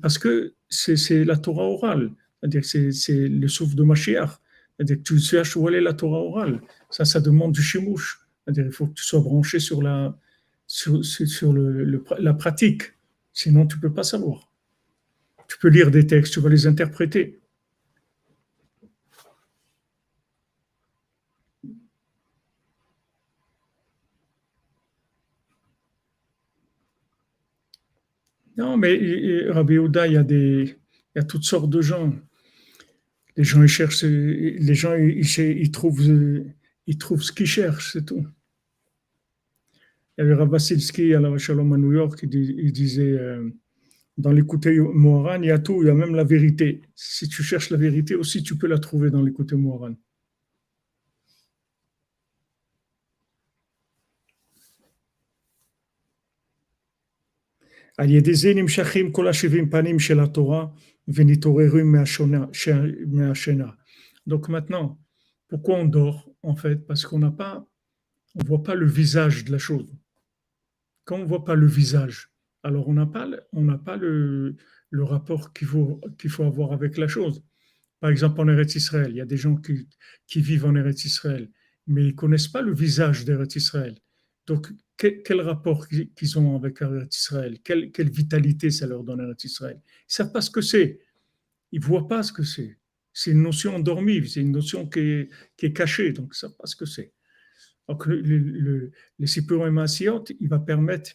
Parce 0.00 0.18
que 0.18 0.54
c'est 0.68 1.24
la 1.24 1.36
Torah 1.36 1.64
orale, 1.64 2.12
c'est-à-dire 2.40 2.64
c'est 2.64 3.28
le 3.28 3.48
souffle 3.48 3.74
de 3.74 3.82
Mashiach. 3.82 4.30
C'est-à-dire 4.76 4.98
que 4.98 5.02
tu 5.02 5.18
cherches 5.18 5.56
où 5.56 5.68
est 5.68 5.80
la 5.80 5.94
Torah 5.94 6.18
orale. 6.18 6.60
Ça, 6.90 7.04
ça 7.04 7.20
demande 7.20 7.52
du 7.52 7.62
chimouche. 7.62 8.20
C'est-à-dire 8.44 8.66
il 8.66 8.72
faut 8.72 8.86
que 8.86 8.94
tu 8.94 9.04
sois 9.04 9.20
branché 9.20 9.58
sur 9.58 9.82
la, 9.82 10.18
sur 10.66 11.52
le, 11.52 12.04
la 12.18 12.34
pratique. 12.34 12.82
Sinon, 13.32 13.66
tu 13.66 13.76
ne 13.76 13.82
peux 13.82 13.92
pas 13.92 14.02
savoir. 14.02 14.50
Tu 15.48 15.58
peux 15.58 15.68
lire 15.68 15.90
des 15.90 16.06
textes, 16.06 16.34
tu 16.34 16.40
vas 16.40 16.48
les 16.48 16.66
interpréter. 16.66 17.40
Non, 28.56 28.76
mais 28.78 28.98
Rabbi 29.50 29.78
Ouda, 29.78 30.06
il 30.06 30.14
y 30.14 30.16
a 30.16 30.22
des, 30.22 30.78
il 31.16 31.20
y 31.20 31.22
a 31.22 31.24
toutes 31.24 31.44
sortes 31.44 31.70
de 31.70 31.80
gens. 31.80 32.14
Les 33.38 33.44
gens, 33.44 33.62
ils 33.62 33.68
cherchent, 33.68 34.02
les 34.04 34.74
gens, 34.74 34.94
ils, 34.94 35.70
trouvent, 35.70 36.44
ils 36.86 36.98
trouvent 36.98 37.22
ce 37.22 37.32
qu'ils 37.32 37.46
cherchent, 37.46 37.94
c'est 37.94 38.04
tout. 38.04 38.26
Il 40.16 40.20
y 40.20 40.24
avait 40.24 40.34
Rabasilski 40.34 41.14
à 41.14 41.20
la 41.20 41.36
Shalom 41.38 41.72
à 41.72 41.78
New 41.78 41.92
York, 41.92 42.20
il, 42.22 42.70
disait 42.72 43.12
euh, 43.12 43.48
dans 44.18 44.30
l'écouté 44.30 44.78
Moharan, 44.78 45.40
il 45.40 45.48
y 45.48 45.50
a 45.50 45.58
tout, 45.58 45.82
il 45.82 45.86
y 45.86 45.90
a 45.90 45.94
même 45.94 46.14
la 46.14 46.24
vérité. 46.24 46.82
Si 46.94 47.28
tu 47.28 47.42
cherches 47.42 47.70
la 47.70 47.78
vérité 47.78 48.14
aussi, 48.14 48.42
tu 48.42 48.56
peux 48.56 48.66
la 48.66 48.78
trouver 48.78 49.10
dans 49.10 49.22
l'écouté 49.22 49.56
Moharan. 49.56 49.94
על 57.97 58.09
ידי 58.09 58.33
זה 58.33 58.53
נמשכים 58.55 59.11
כל 59.11 59.27
השבעים 59.27 59.69
פנים 59.69 59.99
של 59.99 60.19
התורה 60.19 60.65
ונתעוררים 61.07 61.95
מהשינה. 63.07 63.67
Donc 64.29 64.49
maintenant, 64.49 64.99
pourquoi 65.49 65.75
on 65.79 65.85
dort 65.85 66.29
en 66.43 66.55
fait 66.55 66.77
Parce 66.87 67.05
qu'on 67.05 67.19
n'a 67.19 67.31
pas, 67.31 67.67
on 68.35 68.43
voit 68.43 68.63
pas 68.63 68.75
le 68.75 68.85
visage 68.85 69.45
de 69.45 69.51
la 69.51 69.57
chose. 69.57 69.89
Quand 71.05 71.17
on 71.17 71.25
voit 71.25 71.43
pas 71.43 71.55
le 71.55 71.67
visage, 71.67 72.31
alors 72.63 72.87
on 72.87 72.93
n'a 72.93 73.07
pas, 73.07 73.27
on 73.51 73.63
n'a 73.63 73.77
pas 73.77 73.97
le, 73.97 74.55
le 74.91 75.03
rapport 75.03 75.53
qu'il 75.53 75.67
faut, 75.67 75.99
qu'il 76.19 76.29
faut 76.29 76.43
avoir 76.43 76.71
avec 76.71 76.97
la 76.97 77.07
chose. 77.07 77.43
Par 77.99 78.09
exemple, 78.09 78.39
en 78.41 78.47
Eretz 78.47 78.75
Israël, 78.75 79.11
il 79.11 79.17
y 79.17 79.21
a 79.21 79.25
des 79.25 79.37
gens 79.37 79.55
qui, 79.55 79.87
qui 80.27 80.41
vivent 80.41 80.65
en 80.65 80.75
Eretz 80.75 81.05
Israël, 81.05 81.49
mais 81.87 82.05
ils 82.07 82.15
connaissent 82.15 82.47
pas 82.47 82.61
le 82.61 82.73
visage 82.73 83.25
d'Eretz 83.25 83.55
Israël. 83.55 83.97
Donc, 84.47 84.71
quel, 84.96 85.40
rapport 85.40 85.88
qu'ils 85.88 86.38
ont 86.38 86.56
avec 86.56 86.80
Eretz 86.80 87.16
Israël? 87.16 87.58
Quelle, 87.62 88.10
vitalité 88.10 88.70
ça 88.70 88.86
leur 88.86 89.04
donne 89.04 89.20
Eretz 89.20 89.44
Israël? 89.44 89.80
Ils 89.84 90.14
savent 90.14 90.32
pas 90.32 90.40
ce 90.40 90.50
que 90.50 90.60
c'est. 90.60 91.00
Ils 91.72 91.80
voient 91.80 92.08
pas 92.08 92.22
ce 92.22 92.32
que 92.32 92.42
c'est. 92.42 92.78
C'est 93.12 93.30
une 93.30 93.42
notion 93.42 93.74
endormie, 93.74 94.28
c'est 94.28 94.40
une 94.40 94.52
notion 94.52 94.88
qui 94.88 95.00
est, 95.00 95.72
cachée, 95.72 96.12
donc 96.12 96.32
ils 96.34 96.38
savent 96.38 96.56
pas 96.56 96.66
ce 96.66 96.76
que 96.76 96.86
c'est. 96.86 97.12
Donc, 97.88 98.06
le, 98.06 98.20
le, 98.20 98.38
le, 98.38 98.92
il 100.40 100.48
va 100.48 100.58
permettre 100.58 101.10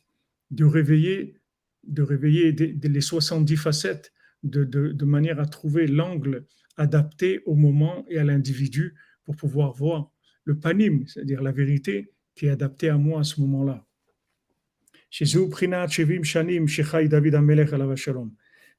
de 0.52 0.66
réveiller, 0.66 1.36
de 1.84 2.02
réveiller 2.02 2.52
les 2.54 3.02
70 3.02 3.58
facettes 3.58 4.14
de, 4.44 4.64
de 4.64 5.06
manière 5.06 5.40
à 5.40 5.46
trouver 5.46 5.88
l'angle 5.88 6.46
adapté 6.78 7.42
au 7.46 7.56
moment 7.56 8.06
et 8.10 8.18
à 8.18 8.24
l'individu 8.24 8.96
pour 9.24 9.36
pouvoir 9.36 9.74
voir 9.74 10.12
le 10.46 10.60
panim, 10.60 11.06
c'est-à-dire 11.08 11.42
la 11.42 11.52
vérité 11.52 12.12
qui 12.42 12.48
est 12.48 12.50
adaptée 12.50 12.90
à 12.90 12.98
moi 12.98 13.20
à 13.20 13.24
ce 13.24 13.40
moment-là. 13.42 13.86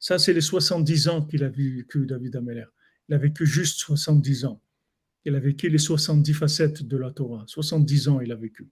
Ça, 0.00 0.18
c'est 0.18 0.32
les 0.32 0.40
70 0.40 1.06
ans 1.06 1.24
qu'il 1.24 1.44
a 1.44 1.48
vécu, 1.48 2.04
David 2.04 2.34
Ameler. 2.34 2.64
Il 3.08 3.14
a 3.14 3.18
vécu 3.18 3.46
juste 3.46 3.78
70 3.78 4.46
ans. 4.46 4.60
Il 5.24 5.36
a 5.36 5.38
vécu 5.38 5.68
les 5.68 5.78
70 5.78 6.34
facettes 6.34 6.82
de 6.82 6.96
la 6.96 7.12
Torah. 7.12 7.44
70 7.46 8.08
ans, 8.08 8.20
il 8.20 8.32
a 8.32 8.34
vécu. 8.34 8.68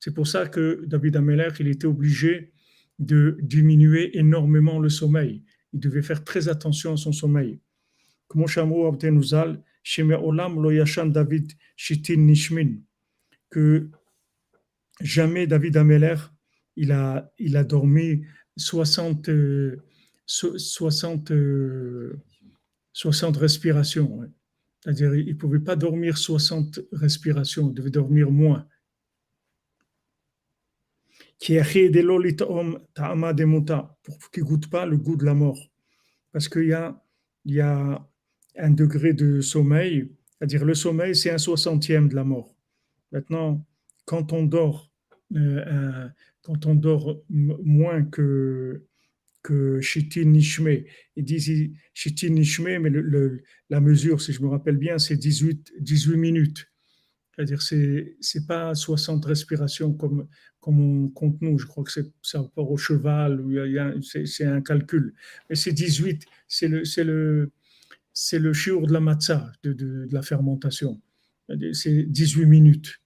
C'est 0.00 0.12
pour 0.12 0.26
ça 0.26 0.48
que 0.48 0.84
David 0.86 1.14
Ameler, 1.14 1.50
il 1.60 1.68
était 1.68 1.86
obligé 1.86 2.52
de 2.98 3.38
diminuer 3.40 4.18
énormément 4.18 4.80
le 4.80 4.88
sommeil. 4.88 5.44
Il 5.72 5.78
devait 5.78 6.02
faire 6.02 6.24
très 6.24 6.48
attention 6.48 6.94
à 6.94 6.96
son 6.96 7.12
sommeil. 7.12 7.60
Que 13.50 13.90
jamais 15.00 15.46
David 15.46 15.76
Ameler, 15.76 16.16
il 16.76 16.92
a, 16.92 17.30
dormi 17.64 18.24
60, 18.56 19.30
60, 20.26 21.32
60 22.92 23.36
respirations. 23.36 24.20
C'est-à-dire, 24.80 25.14
il 25.14 25.28
ne 25.28 25.34
pouvait 25.34 25.60
pas 25.60 25.76
dormir 25.76 26.18
60 26.18 26.80
respirations, 26.92 27.68
il 27.68 27.74
devait 27.74 27.90
dormir 27.90 28.30
moins. 28.30 28.66
Pour 34.02 34.30
qu'il 34.30 34.44
ne 34.44 34.48
goûte 34.48 34.70
pas 34.70 34.86
le 34.86 34.96
goût 34.96 35.16
de 35.16 35.24
la 35.24 35.34
mort. 35.34 35.58
Parce 36.30 36.48
qu'il 36.48 36.62
il 37.44 37.54
y 37.54 37.60
a 37.60 38.08
un 38.56 38.70
degré 38.70 39.12
de 39.12 39.40
sommeil, 39.40 40.10
c'est-à-dire 40.38 40.64
le 40.64 40.74
sommeil, 40.74 41.14
c'est 41.14 41.30
un 41.30 41.38
soixantième 41.38 42.08
de 42.08 42.14
la 42.14 42.24
mort. 42.24 42.54
Maintenant, 43.12 43.64
quand 44.04 44.32
on 44.32 44.44
dort, 44.44 44.90
euh, 45.36 46.08
quand 46.42 46.66
on 46.66 46.74
dort 46.74 47.22
moins 47.30 48.02
que 48.04 48.84
que 49.42 49.80
Shitin 49.80 50.24
Nishme. 50.24 50.84
Ils 51.16 51.24
disent 51.24 51.70
Shitin 51.94 52.30
Nishme, 52.30 52.78
mais 52.78 52.90
la 53.70 53.80
mesure, 53.80 54.20
si 54.20 54.32
je 54.32 54.42
me 54.42 54.48
rappelle 54.48 54.76
bien, 54.76 54.98
c'est 54.98 55.16
18, 55.16 55.72
18 55.80 56.16
minutes. 56.16 56.68
C'est-à-dire, 57.34 57.62
c'est 57.62 58.16
c'est 58.20 58.46
pas 58.46 58.74
60 58.74 59.24
respirations 59.24 59.94
comme, 59.94 60.28
comme 60.60 60.80
on 60.80 61.08
compte 61.08 61.40
nous. 61.40 61.58
Je 61.58 61.66
crois 61.66 61.82
que 61.82 61.90
c'est 61.90 62.12
ça 62.22 62.42
rapport 62.42 62.70
au 62.70 62.76
cheval, 62.76 63.42
c'est 64.04 64.44
un 64.44 64.60
calcul. 64.60 65.14
Mais 65.48 65.56
c'est 65.56 65.72
18, 65.72 66.24
c'est 66.46 66.68
le, 66.68 66.84
c'est 66.84 67.04
le, 67.04 67.50
c'est 68.14 68.38
le 68.38 68.52
chiour 68.52 68.86
de 68.86 68.92
la 68.92 69.00
matzah, 69.00 69.52
de, 69.62 69.72
de, 69.72 70.06
de 70.06 70.14
la 70.14 70.22
fermentation. 70.22 71.00
C'est 71.72 72.04
18 72.04 72.46
minutes. 72.46 73.02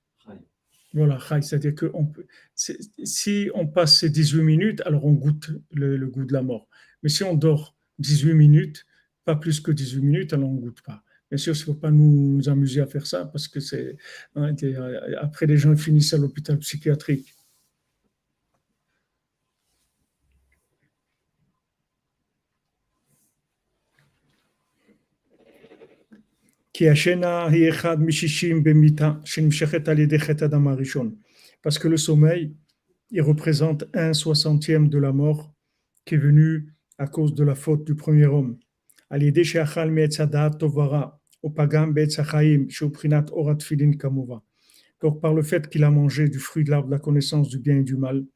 Voilà, 0.96 1.18
c'est-à-dire 1.42 1.74
que 1.74 1.90
on 1.92 2.07
peut, 2.07 2.24
si 2.54 3.50
on 3.54 3.66
passe 3.66 3.98
ces 4.00 4.09
18 4.09 4.42
minutes, 4.42 4.82
alors 4.86 5.04
on 5.04 5.12
goûte 5.12 5.50
le, 5.72 6.07
goût 6.07 6.24
de 6.24 6.32
la 6.32 6.40
mort. 6.40 6.68
Mais 7.02 7.11
si 7.11 7.22
on 7.22 7.34
dort 7.34 7.76
18 7.98 8.32
minutes, 8.32 8.86
pas 9.26 9.36
plus 9.36 9.61
que 9.61 9.70
18 9.72 10.00
minutes, 10.00 10.32
alors 10.32 10.48
on 10.48 10.54
ne 10.54 10.61
goûte 10.61 10.80
pas. 10.80 11.02
Bien 11.30 11.36
sûr, 11.36 11.54
il 11.54 11.59
ne 11.59 11.64
faut 11.64 11.74
pas 11.74 11.90
nous, 11.90 12.48
amuser 12.48 12.80
à 12.80 12.86
faire 12.86 13.07
ça 13.07 13.26
parce 13.26 13.46
que 13.46 13.61
c'est 13.61 13.98
hein, 14.36 14.54
après 15.20 15.44
les 15.44 15.59
gens 15.59 15.76
finissent 15.76 16.14
à 16.14 16.18
l'hôpital 16.18 16.59
psychiatrique. 16.61 17.34
Parce 31.62 31.78
que 31.78 31.88
le 31.88 31.96
sommeil, 31.96 32.54
il 33.10 33.22
représente 33.22 33.84
un 33.94 34.12
soixantième 34.12 34.88
de 34.88 34.98
la 34.98 35.12
mort 35.12 35.54
qui 36.04 36.16
est 36.16 36.18
venue 36.18 36.74
à 36.98 37.06
cause 37.06 37.34
de 37.34 37.44
la 37.44 37.54
faute 37.54 37.84
du 37.84 37.94
premier 37.94 38.26
homme. 38.26 38.58
Donc 45.00 45.20
par 45.20 45.34
le 45.34 45.42
fait 45.42 45.68
qu'il 45.68 45.84
a 45.84 45.90
mangé 45.90 46.28
du 46.28 46.38
fruit 46.38 46.64
de 46.64 46.70
l'arbre 46.70 46.88
de 46.88 46.92
la 46.92 46.98
connaissance 46.98 47.48
du 47.48 47.58
bien 47.58 47.78
et 47.78 47.84
du 47.84 47.96
mal, 47.96 48.26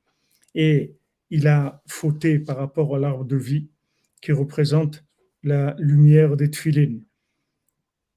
et 0.54 0.96
il 1.28 1.46
a 1.46 1.82
fauté 1.86 2.38
par 2.38 2.56
rapport 2.56 2.96
à 2.96 2.98
l'arbre 2.98 3.24
de 3.24 3.36
vie 3.36 3.68
qui 4.22 4.32
représente 4.32 5.04
la 5.42 5.76
lumière 5.78 6.36
des 6.36 6.50
tfilines. 6.50 7.02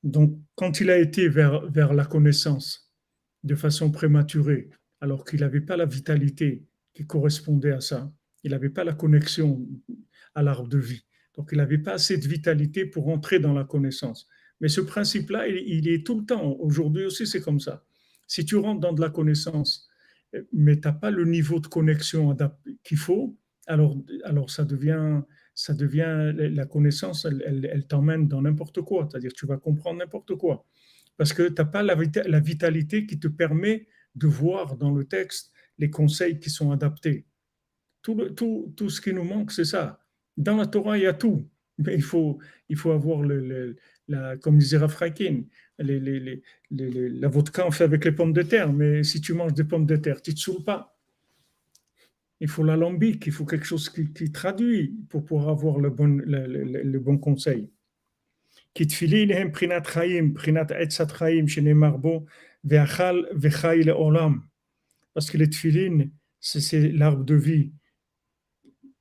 Donc, 0.03 0.37
quand 0.55 0.81
il 0.81 0.89
a 0.89 0.97
été 0.97 1.29
vers, 1.29 1.65
vers 1.67 1.93
la 1.93 2.05
connaissance 2.05 2.93
de 3.43 3.55
façon 3.55 3.91
prématurée, 3.91 4.69
alors 5.01 5.25
qu'il 5.25 5.39
n'avait 5.39 5.61
pas 5.61 5.77
la 5.77 5.85
vitalité 5.85 6.65
qui 6.93 7.05
correspondait 7.05 7.71
à 7.71 7.81
ça, 7.81 8.11
il 8.43 8.51
n'avait 8.51 8.69
pas 8.69 8.83
la 8.83 8.93
connexion 8.93 9.65
à 10.35 10.43
l'arbre 10.43 10.67
de 10.67 10.77
vie. 10.77 11.05
Donc, 11.35 11.49
il 11.51 11.57
n'avait 11.57 11.77
pas 11.77 11.93
assez 11.93 12.17
de 12.17 12.27
vitalité 12.27 12.85
pour 12.85 13.07
entrer 13.07 13.39
dans 13.39 13.53
la 13.53 13.63
connaissance. 13.63 14.27
Mais 14.59 14.67
ce 14.67 14.81
principe-là, 14.81 15.47
il, 15.47 15.87
est 15.87 16.05
tout 16.05 16.19
le 16.19 16.25
temps. 16.25 16.55
Aujourd'hui 16.59 17.05
aussi, 17.05 17.25
c'est 17.25 17.41
comme 17.41 17.59
ça. 17.59 17.83
Si 18.27 18.45
tu 18.45 18.55
rentres 18.55 18.79
dans 18.79 18.93
de 18.93 19.01
la 19.01 19.09
connaissance, 19.09 19.89
mais 20.51 20.79
tu 20.79 20.87
n'as 20.87 20.93
pas 20.93 21.11
le 21.11 21.25
niveau 21.25 21.59
de 21.59 21.67
connexion 21.67 22.35
qu'il 22.83 22.97
faut, 22.97 23.37
alors, 23.67 23.97
alors 24.23 24.49
ça 24.49 24.65
devient 24.65 25.21
ça 25.55 25.73
devient 25.73 26.33
la 26.35 26.65
connaissance, 26.65 27.25
elle, 27.25 27.85
t'emmène 27.87 28.27
dans 28.27 28.41
n'importe 28.41 28.81
quoi. 28.81 29.07
C'est-à-dire, 29.09 29.33
tu 29.33 29.45
vas 29.45 29.57
comprendre 29.57 29.99
n'importe 29.99 30.35
quoi. 30.35 30.65
Parce 31.17 31.33
que 31.33 31.43
tu 31.43 31.55
n'as 31.57 31.65
pas 31.65 31.83
la, 31.83 31.95
vitalité 32.39 33.05
qui 33.05 33.19
te 33.19 33.27
permet 33.27 33.87
de 34.15 34.27
voir 34.27 34.77
dans 34.77 34.91
le 34.91 35.05
texte 35.05 35.51
les 35.77 35.89
conseils 35.89 36.39
qui 36.39 36.49
sont 36.49 36.71
adaptés. 36.71 37.25
Tout, 38.01 38.29
tout, 38.31 38.73
tout 38.75 38.89
ce 38.89 38.99
qui 38.99 39.13
nous 39.13 39.23
manque, 39.23 39.51
c'est 39.51 39.65
ça. 39.65 39.99
Dans 40.37 40.57
la 40.57 40.65
Torah, 40.65 40.97
il 40.97 41.03
y 41.03 41.07
a 41.07 41.13
tout. 41.13 41.47
Mais 41.77 41.95
il 41.95 42.03
faut, 42.03 42.39
il 42.69 42.77
faut 42.77 42.91
avoir, 42.91 43.21
le, 43.21 43.75
la, 44.07 44.37
comme 44.37 44.57
disait 44.57 44.77
Rafrakin, 44.77 45.43
la 45.79 47.27
vodka, 47.27 47.65
on 47.65 47.71
fait 47.71 47.83
avec 47.83 48.05
les 48.05 48.11
pommes 48.11 48.33
de 48.33 48.41
terre. 48.41 48.73
Mais 48.73 49.03
si 49.03 49.21
tu 49.21 49.33
manges 49.33 49.53
des 49.53 49.63
pommes 49.63 49.85
de 49.85 49.95
terre, 49.95 50.21
tu 50.21 50.31
ne 50.31 50.35
te 50.35 50.39
saoules 50.39 50.63
pas 50.63 50.92
il 52.43 52.49
faut 52.49 52.63
l'alambic, 52.63 53.25
il 53.25 53.31
faut 53.31 53.45
quelque 53.45 53.65
chose 53.65 53.89
qui, 53.89 54.29
traduit 54.33 54.93
pour 55.07 55.23
pouvoir 55.23 55.47
avoir 55.47 55.79
le 55.79 55.89
bon, 55.89 56.21
le, 56.25 56.99
bon 56.99 57.17
conseil. 57.17 57.69
Parce 58.73 58.89
que 65.31 65.37
les 65.37 65.49
tfilin, 65.49 66.09
c'est 66.41 66.91
l'arbre 66.91 67.23
de 67.23 67.35
vie. 67.35 67.71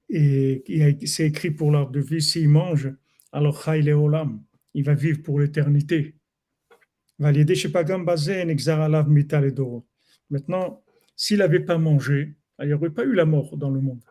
Et 0.08 0.62
c'est 1.06 1.26
écrit 1.26 1.50
pour 1.50 1.72
l'arbre 1.72 1.90
de 1.90 2.00
vie, 2.00 2.22
s'il 2.22 2.48
mange, 2.48 2.92
alors 3.32 3.60
il 3.74 4.84
va 4.84 4.94
vivre 4.94 5.20
pour 5.20 5.40
l'éternité. 5.40 6.14
Maintenant, 10.30 10.84
s'il 11.16 11.38
n'avait 11.38 11.64
pas 11.64 11.78
mangé, 11.78 12.36
il 12.60 12.66
n'y 12.66 12.72
aurait 12.72 12.90
pas 12.90 13.04
eu 13.04 13.14
la 13.14 13.24
mort 13.24 13.56
dans 13.56 13.70
le 13.70 13.80
monde. 13.80 14.02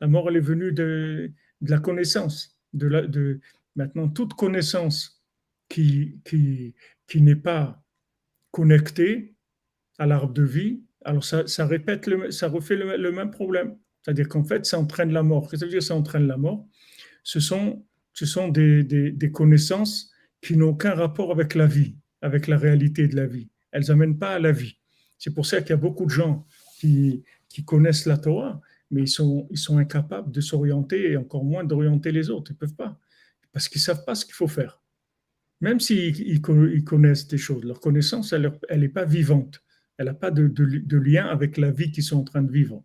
La 0.00 0.06
mort, 0.06 0.28
elle 0.28 0.36
est 0.36 0.40
venue 0.40 0.72
de, 0.72 1.32
la 1.60 1.78
connaissance. 1.78 2.58
De, 2.72 3.40
Maintenant, 3.76 4.08
toute 4.08 4.34
connaissance 4.34 5.24
qui, 5.68 6.20
n'est 7.14 7.36
pas 7.36 7.82
connectée 8.50 9.36
à 9.98 10.06
l'arbre 10.06 10.32
de 10.32 10.42
vie, 10.42 10.82
alors 11.04 11.24
ça, 11.24 11.66
répète, 11.66 12.08
ça 12.30 12.48
refait 12.48 12.76
le, 12.76 13.12
même 13.12 13.30
problème. 13.30 13.76
C'est-à-dire 14.02 14.28
qu'en 14.28 14.44
fait, 14.44 14.66
ça 14.66 14.78
entraîne 14.78 15.12
la 15.12 15.22
mort. 15.22 15.48
Qu'est-ce 15.48 15.52
que 15.52 15.58
ça 15.58 15.66
veut 15.66 15.70
dire 15.70 15.82
ça 15.82 15.94
entraîne 15.94 16.26
la 16.26 16.36
mort? 16.36 16.66
Ce 17.22 17.40
sont, 17.40 17.84
ce 18.14 18.26
sont 18.26 18.48
des, 18.48 18.82
des, 18.82 19.12
des 19.12 19.30
connaissances 19.30 20.10
qui 20.40 20.56
n'ont 20.56 20.70
aucun 20.70 20.94
rapport 20.94 21.30
avec 21.30 21.54
la 21.54 21.66
vie, 21.66 21.96
avec 22.22 22.46
la 22.46 22.56
réalité 22.56 23.06
de 23.06 23.16
la 23.16 23.26
vie. 23.26 23.48
Elles 23.70 23.86
n'amènent 23.88 24.18
pas 24.18 24.34
à 24.34 24.38
la 24.38 24.52
vie. 24.52 24.78
C'est 25.18 25.34
pour 25.34 25.46
ça 25.46 25.60
qu'il 25.60 25.70
y 25.70 25.72
a 25.74 25.76
beaucoup 25.76 26.04
de 26.04 26.10
gens 26.10 26.46
qui, 26.78 27.64
connaissent 27.64 28.06
la 28.06 28.18
Torah, 28.18 28.60
mais 28.90 29.02
ils 29.02 29.08
sont, 29.08 29.46
ils 29.50 29.58
sont 29.58 29.78
incapables 29.78 30.30
de 30.30 30.40
s'orienter 30.40 31.12
et 31.12 31.16
encore 31.16 31.44
moins 31.44 31.64
d'orienter 31.64 32.12
les 32.12 32.30
autres. 32.30 32.52
Ils 32.52 32.54
ne 32.54 32.58
peuvent 32.58 32.76
pas, 32.76 32.98
parce 33.52 33.68
qu'ils 33.68 33.80
ne 33.80 33.84
savent 33.84 34.04
pas 34.04 34.14
ce 34.14 34.24
qu'il 34.24 34.34
faut 34.34 34.48
faire. 34.48 34.80
Même 35.60 35.80
s'ils 35.80 36.20
ils 36.20 36.84
connaissent 36.84 37.26
des 37.26 37.38
choses, 37.38 37.64
leur 37.64 37.80
connaissance, 37.80 38.32
elle 38.32 38.80
n'est 38.80 38.88
pas 38.88 39.04
vivante. 39.04 39.62
Elle 39.96 40.06
n'a 40.06 40.14
pas 40.14 40.30
de, 40.30 40.46
de, 40.46 40.96
lien 40.96 41.26
avec 41.26 41.56
la 41.56 41.72
vie 41.72 41.90
qu'ils 41.90 42.04
sont 42.04 42.18
en 42.18 42.24
train 42.24 42.42
de 42.42 42.52
vivre. 42.52 42.84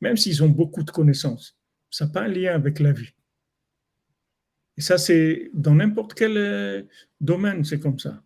Même 0.00 0.16
s'ils 0.16 0.42
ont 0.42 0.48
beaucoup 0.48 0.82
de 0.82 0.90
connaissances, 0.90 1.58
ça 1.90 2.06
n'a 2.06 2.12
pas 2.12 2.22
un 2.22 2.28
lien 2.28 2.54
avec 2.54 2.80
la 2.80 2.92
vie. 2.92 3.12
Et 4.78 4.80
ça, 4.80 4.96
c'est 4.96 5.50
dans 5.52 5.74
n'importe 5.74 6.14
quel 6.14 6.36
euh, 6.36 6.82
domaine, 7.20 7.64
c'est 7.64 7.78
comme 7.78 7.98
ça. 7.98 8.22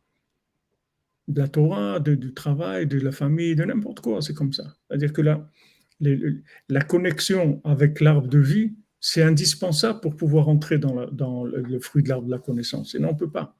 De 1.29 1.41
la 1.41 1.49
Torah, 1.49 2.01
du 2.01 2.33
travail, 2.33 2.87
de 2.87 2.99
la 2.99 3.13
famille, 3.13 3.55
de 3.55 3.65
n'importe 3.65 4.01
quoi, 4.01 4.23
c'est 4.23 4.35
comme 4.35 4.53
ça. 4.53 4.77
C'est-à-dire 4.89 5.13
que 5.13 5.21
là, 5.21 5.49
la 6.69 6.81
connexion 6.81 7.61
avec 7.65 8.01
l'arbre 8.01 8.29
de 8.29 8.39
vie, 8.39 8.75
c'est 9.01 9.23
indispensable 9.23 10.01
pour 10.01 10.17
pouvoir 10.17 10.49
entrer 10.49 10.79
dans, 10.79 11.45
le, 11.45 11.81
fruit 11.81 12.03
de 12.03 12.09
l'arbre 12.09 12.27
de 12.27 12.31
la 12.33 12.39
connaissance. 12.39 12.93
Sinon, 12.93 13.11
on 13.11 13.13
ne 13.13 13.19
peut 13.19 13.31
pas. 13.31 13.57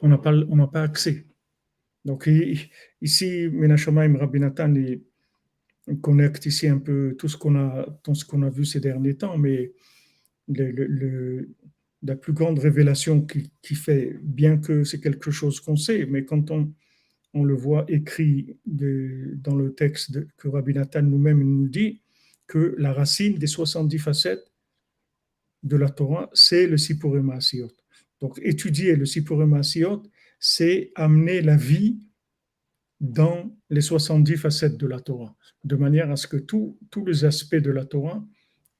On 0.00 0.08
n'a 0.08 0.18
pas, 0.18 0.32
pas 0.72 0.82
accès. 0.82 1.26
Donc 2.04 2.28
ici, 3.00 3.48
Menachamaim 3.52 4.16
Rabbi 4.16 4.40
Nathan, 4.40 4.74
connecte 6.00 6.46
ici 6.46 6.68
un 6.68 6.78
peu 6.78 7.14
tout 7.18 7.28
ce 7.28 7.36
qu'on 7.36 7.56
a, 7.56 7.86
tout 8.02 8.12
a 8.42 8.50
vu 8.50 8.64
ces 8.64 8.80
derniers 8.80 9.16
temps, 9.16 9.36
mais 9.38 9.72
la 10.48 12.16
plus 12.16 12.32
grande 12.32 12.58
révélation 12.58 13.24
qui 13.24 13.74
fait, 13.74 14.16
bien 14.22 14.58
que 14.58 14.84
c'est 14.84 15.00
quelque 15.00 15.30
chose 15.30 15.60
qu'on 15.60 15.76
sait, 15.76 16.06
mais 16.06 16.24
quand 16.24 16.50
on, 16.50 16.72
on 17.34 17.44
le 17.44 17.54
voit 17.54 17.84
écrit 17.88 18.56
dans 18.66 19.56
le 19.56 19.74
texte 19.74 20.18
que 20.36 20.48
Rabbi 20.48 20.74
Nathan 20.74 21.02
nous-mêmes 21.02 21.42
nous 21.42 21.68
dit, 21.68 22.02
que 22.46 22.74
la 22.76 22.92
racine 22.92 23.38
des 23.38 23.46
70 23.46 23.98
facettes 23.98 24.52
de 25.62 25.76
la 25.76 25.88
Torah, 25.88 26.28
c'est 26.34 26.66
le 26.66 26.76
Sipurim 26.76 27.30
Asiyot. 27.30 27.70
Donc, 28.20 28.38
étudier 28.42 28.94
le 28.94 29.06
Sipurim 29.06 29.54
Asiyot, 29.54 30.02
c'est 30.38 30.92
amener 30.94 31.40
la 31.40 31.56
vie 31.56 31.98
dans 33.00 33.56
les 33.70 33.80
70 33.80 34.36
facettes 34.36 34.76
de 34.76 34.86
la 34.86 35.00
Torah, 35.00 35.34
de 35.64 35.76
manière 35.76 36.10
à 36.10 36.16
ce 36.16 36.26
que 36.26 36.36
tous 36.36 36.78
les 37.06 37.24
aspects 37.24 37.56
de 37.56 37.70
la 37.70 37.84
Torah 37.86 38.22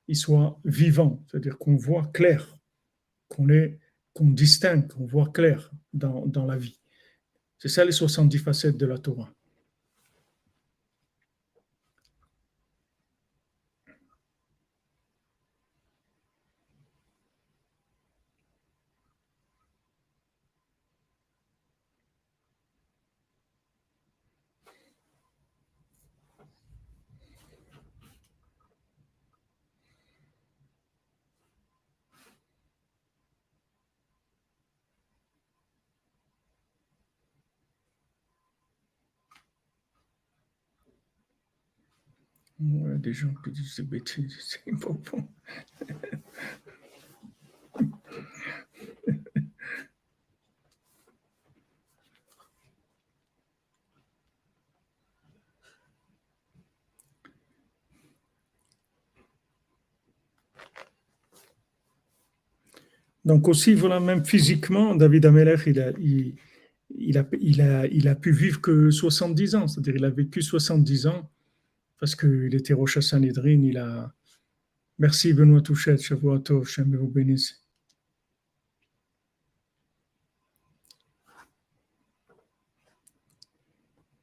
ils 0.08 0.16
soient 0.16 0.60
vivants, 0.64 1.24
c'est-à-dire 1.30 1.56
qu'on 1.56 1.76
voit 1.76 2.10
clair, 2.12 2.58
qu'on 3.28 3.46
qu'on 4.12 4.30
distingue, 4.30 4.88
qu'on 4.88 5.06
voit 5.06 5.30
clair 5.32 5.72
dans 5.94 6.44
la 6.46 6.58
vie. 6.58 6.81
C'est 7.62 7.68
ça 7.68 7.84
les 7.84 7.92
70 7.92 8.38
facettes 8.38 8.76
de 8.76 8.86
la 8.86 8.98
Torah. 8.98 9.32
Ouais, 42.60 42.91
des 43.02 43.12
gens 43.12 43.34
qui 43.44 43.50
disent 43.50 43.74
c'est 43.74 43.86
bêtises, 43.88 44.36
c'est 44.64 44.78
pas 44.80 44.90
bon. 44.90 45.28
Donc 63.24 63.48
aussi, 63.48 63.74
voilà, 63.74 64.00
même 64.00 64.24
physiquement, 64.24 64.94
David 64.96 65.26
Ameller, 65.26 65.56
il 65.66 65.80
a, 65.80 65.92
il, 65.98 66.34
il, 66.90 67.18
a, 67.18 67.26
il, 67.40 67.60
a, 67.60 67.86
il 67.86 68.08
a 68.08 68.14
pu 68.16 68.32
vivre 68.32 68.60
que 68.60 68.90
70 68.90 69.54
ans, 69.54 69.68
c'est-à-dire 69.68 69.96
il 69.96 70.04
a 70.04 70.10
vécu 70.10 70.42
70 70.42 71.06
ans 71.06 71.31
parce 72.02 72.16
qu'il 72.16 72.52
était 72.56 72.72
Rocha 72.72 73.00
Sanhedrin, 73.00 73.62
il 73.62 73.78
a. 73.78 74.12
Merci 74.98 75.32
Benoît 75.32 75.60
Touchette, 75.60 76.02
Shavuot 76.02 76.64
Shem 76.64 76.96
vous 76.96 77.06
bénisse. 77.06 77.62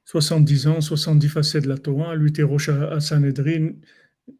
70 0.03 0.67
ans, 0.67 0.81
70 0.81 1.29
facettes 1.29 1.63
de 1.63 1.69
la 1.69 1.77
Torah, 1.77 2.17
lui 2.17 2.31
était 2.31 2.43
Roche 2.43 2.67
à 2.67 2.99
Sanhedrin, 2.99 3.75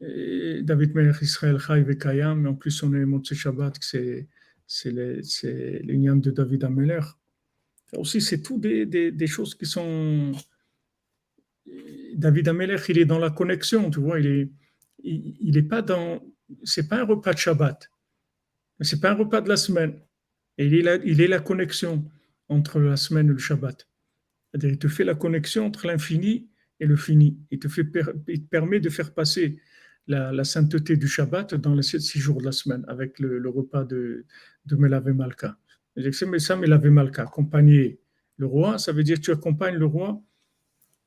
David 0.02 0.94
Melech 0.94 1.22
Israël 1.22 1.60
Chai 1.60 1.82
Vekayam, 1.82 2.42
mais 2.42 2.50
en 2.50 2.56
plus 2.56 2.84
on 2.84 2.94
est 2.94 3.06
Motse 3.06 3.34
Shabbat, 3.34 3.78
c'est 3.80 4.92
l'igname 4.92 6.20
de 6.20 6.32
David 6.32 6.66
Ameler. 6.66 7.00
Aussi, 7.96 8.20
c'est 8.20 8.42
tout 8.42 8.60
des, 8.60 8.86
des, 8.86 9.28
choses 9.28 9.56
qui 9.56 9.66
sont. 9.66 10.34
David 12.20 12.50
Ameler, 12.50 12.78
il 12.90 12.98
est 12.98 13.06
dans 13.06 13.20
la 13.20 13.30
connexion, 13.30 13.90
tu 13.90 14.00
vois, 14.00 14.20
il 14.20 14.28
est, 14.28 14.52
il, 15.04 15.58
est 15.58 15.64
pas 15.64 15.82
dans. 15.82 16.22
C'est 16.64 16.88
pas 16.88 17.00
un 17.02 17.06
repas 17.06 17.34
de 17.34 17.38
Shabbat, 17.38 17.90
c'est 18.82 19.00
pas 19.00 19.12
un 19.12 19.16
repas 19.16 19.42
de 19.42 19.50
la 19.50 19.58
semaine. 19.58 20.00
Il 20.58 20.76
est 20.76 20.82
la, 20.82 20.96
il 20.98 21.22
est 21.22 21.28
la 21.28 21.40
connexion 21.40 22.06
entre 22.50 22.80
la 22.80 22.98
semaine 22.98 23.28
et 23.28 23.34
le 23.34 23.38
Shabbat. 23.38 23.88
C'est-à-dire, 24.52 24.72
il 24.72 24.80
te 24.80 24.88
fait 24.88 25.06
la 25.06 25.16
connexion 25.16 25.66
entre 25.66 25.88
l'infini 25.88 26.50
et 26.80 26.86
le 26.86 26.98
fini. 26.98 27.38
Il 27.52 27.60
te, 27.60 27.68
fait, 27.68 27.88
il 28.28 28.44
te 28.44 28.50
permet 28.50 28.80
de 28.80 28.90
faire 28.90 29.14
passer 29.14 29.62
la, 30.08 30.44
sainteté 30.44 30.98
du 30.98 31.08
Shabbat 31.08 31.56
dans 31.56 31.76
les 31.76 31.84
six 31.84 32.20
jours 32.20 32.40
de 32.40 32.46
la 32.46 32.52
semaine 32.52 32.84
avec 32.88 33.20
le, 33.20 33.48
repas 33.50 33.86
de, 33.86 34.26
de 34.66 34.76
Melave 34.76 35.14
Malka. 35.14 35.58
C'est 35.96 36.40
ça, 36.40 36.56
Melave 36.56 36.88
Malka, 36.88 37.24
accompagner 37.24 38.00
le 38.38 38.46
roi, 38.46 38.78
ça 38.80 38.92
veut 38.92 39.04
dire 39.04 39.18
que 39.18 39.22
tu 39.22 39.32
accompagnes 39.32 39.76
le 39.76 39.86
roi 39.86 40.22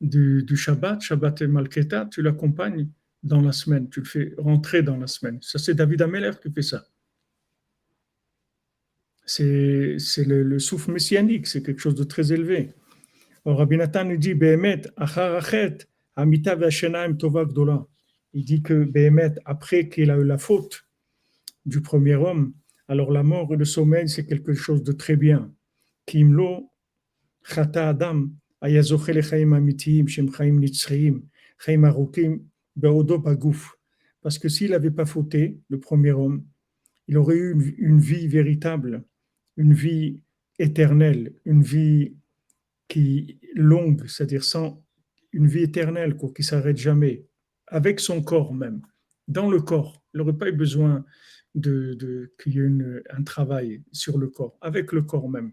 du, 0.03 0.57
Shabbat, 0.57 1.01
Shabbat 1.01 1.43
et 1.43 1.47
Malketa, 1.47 2.07
tu 2.07 2.23
l'accompagnes 2.23 2.89
dans 3.23 3.41
la 3.41 3.53
semaine, 3.53 3.89
tu 3.89 4.01
le 4.01 4.07
fais 4.07 4.35
rentrer 4.37 4.83
dans 4.83 4.97
la 4.97 5.07
semaine. 5.07 5.39
Ça, 5.41 5.59
c'est 5.59 5.75
David 5.75 6.03
Ameller 6.03 6.33
qui 6.43 6.51
fait 6.53 6.63
ça. 6.63 6.85
C'est 9.25 9.97
le, 10.27 10.43
le 10.43 10.59
souffle 10.59 10.93
messianique, 10.93 11.47
c'est 11.47 11.63
quelque 11.63 11.81
chose 11.81 11.95
de 11.95 12.05
très 12.05 12.33
élevé. 12.33 12.75
Rabbi 13.45 13.77
Nathan 13.77 14.05
nous 14.05 14.17
dit, 14.17 14.35
Il 18.35 18.45
dit 18.45 18.63
que 18.63 18.85
Behemet, 18.85 19.35
après 19.45 19.89
qu'il 19.89 20.11
a 20.11 20.17
eu 20.17 20.25
la 20.25 20.39
faute 20.39 20.85
du 21.65 21.81
premier 21.81 22.17
homme, 22.17 22.53
alors 22.89 23.13
la 23.13 23.23
mort 23.23 23.53
et 23.55 23.57
le 23.57 23.65
sommeil, 23.65 24.09
c'est 24.09 24.27
quelque 24.27 24.55
chose 24.55 24.83
de 24.83 24.93
très 24.93 25.17
bien. 25.17 25.53
Kimlo, 26.07 26.71
Chata 27.45 27.89
Adam, 27.89 28.29
Bagouf. 33.19 33.77
Parce 34.21 34.39
que 34.39 34.49
s'il 34.49 34.71
n'avait 34.71 34.93
pas 34.93 35.05
fauté, 35.05 35.59
le 35.69 35.81
premier 35.81 36.13
homme, 36.13 36.45
il 37.09 37.19
aurait 37.19 37.37
eu 37.37 37.75
une 37.79 37.99
vie 37.99 38.29
véritable, 38.29 39.05
une 39.57 39.73
vie 39.73 40.21
éternelle, 40.61 41.35
une 41.45 41.63
vie 41.63 42.15
qui 42.87 43.41
longue, 43.55 44.07
c'est-à-dire 44.07 44.45
sans 44.45 44.85
une 45.33 45.49
vie 45.49 45.63
éternelle, 45.63 46.17
quoi, 46.17 46.31
qui 46.33 46.45
s'arrête 46.45 46.77
jamais, 46.77 47.27
avec 47.67 47.99
son 47.99 48.23
corps 48.23 48.55
même, 48.55 48.83
dans 49.27 49.51
le 49.51 49.61
corps. 49.61 50.05
Il 50.15 50.19
n'aurait 50.19 50.37
pas 50.37 50.51
eu 50.51 50.53
besoin 50.53 51.05
de, 51.57 51.95
de 51.95 52.33
qu'il 52.41 52.55
y 52.55 52.61
ait 52.61 53.03
un 53.11 53.23
travail 53.25 53.83
sur 53.91 54.19
le 54.19 54.29
corps, 54.29 54.57
avec 54.61 54.93
le 54.93 55.03
corps 55.03 55.29
même. 55.29 55.53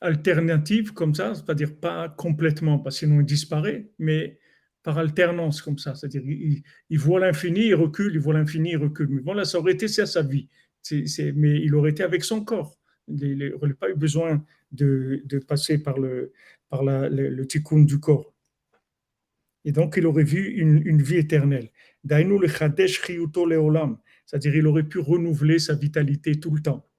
alternative, 0.00 0.92
comme 0.92 1.14
ça, 1.14 1.34
c'est-à-dire 1.34 1.76
pas 1.76 2.08
complètement, 2.08 2.78
parce 2.78 2.96
que 2.96 3.06
sinon 3.06 3.20
il 3.20 3.26
disparaît, 3.26 3.90
mais 3.98 4.38
par 4.82 4.98
alternance, 4.98 5.60
comme 5.60 5.78
ça. 5.78 5.94
C'est-à-dire 5.94 6.22
il, 6.24 6.98
voit 6.98 7.20
l'infini, 7.20 7.66
il 7.66 7.74
recule, 7.74 8.14
il 8.14 8.20
voit 8.20 8.34
l'infini, 8.34 8.70
il 8.70 8.78
recule. 8.78 9.08
Mais 9.10 9.20
bon, 9.20 9.34
là, 9.34 9.44
ça 9.44 9.58
aurait 9.58 9.72
été 9.72 9.88
sa 9.88 10.22
vie. 10.22 10.48
mais 11.34 11.60
il 11.60 11.74
aurait 11.74 11.90
été 11.90 12.02
avec 12.02 12.24
son 12.24 12.44
corps. 12.44 12.78
Il 13.08 13.38
n'aurait 13.38 13.74
pas 13.74 13.90
eu 13.90 13.94
besoin 13.94 14.44
de, 14.72 15.22
passer 15.46 15.82
par 15.82 15.98
le, 15.98 16.32
par 16.68 16.82
le, 16.84 17.08
le 17.08 17.46
tikkun 17.46 17.80
du 17.80 18.00
corps. 18.00 18.32
Et 19.64 19.72
donc, 19.72 19.94
il 19.96 20.06
aurait 20.06 20.24
vu 20.24 20.48
une, 20.48 21.02
vie 21.02 21.16
éternelle. 21.16 21.68
C'est-à-dire, 24.24 24.56
il 24.56 24.66
aurait 24.66 24.84
pu 24.84 24.98
renouveler 24.98 25.58
sa 25.58 25.74
vitalité 25.74 26.40
tout 26.40 26.50
le 26.54 26.62
temps. 26.62 26.89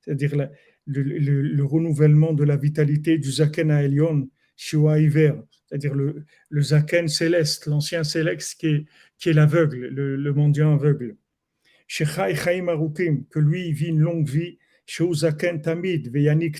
C'est-à-dire 0.00 0.48
le, 0.86 1.62
renouvellement 1.64 2.32
de 2.32 2.44
la 2.44 2.56
vitalité 2.56 3.18
du 3.18 3.30
Zaken 3.30 3.70
Aelion, 3.70 4.30
c'est-à-dire 4.56 5.94
le, 5.94 6.24
Zaken 6.62 7.08
céleste, 7.08 7.66
l'ancien 7.66 8.04
céleste 8.04 8.60
qui 8.60 8.86
est, 9.28 9.32
l'aveugle, 9.32 9.88
le, 9.88 10.32
mendiant 10.32 10.74
aveugle. 10.74 11.16
Que 11.88 13.38
lui 13.38 13.72
vit 13.72 13.88
une 13.88 14.00
longue 14.00 14.28
vie, 14.28 14.58
Zaken 14.86 15.60
Tamid, 15.60 16.12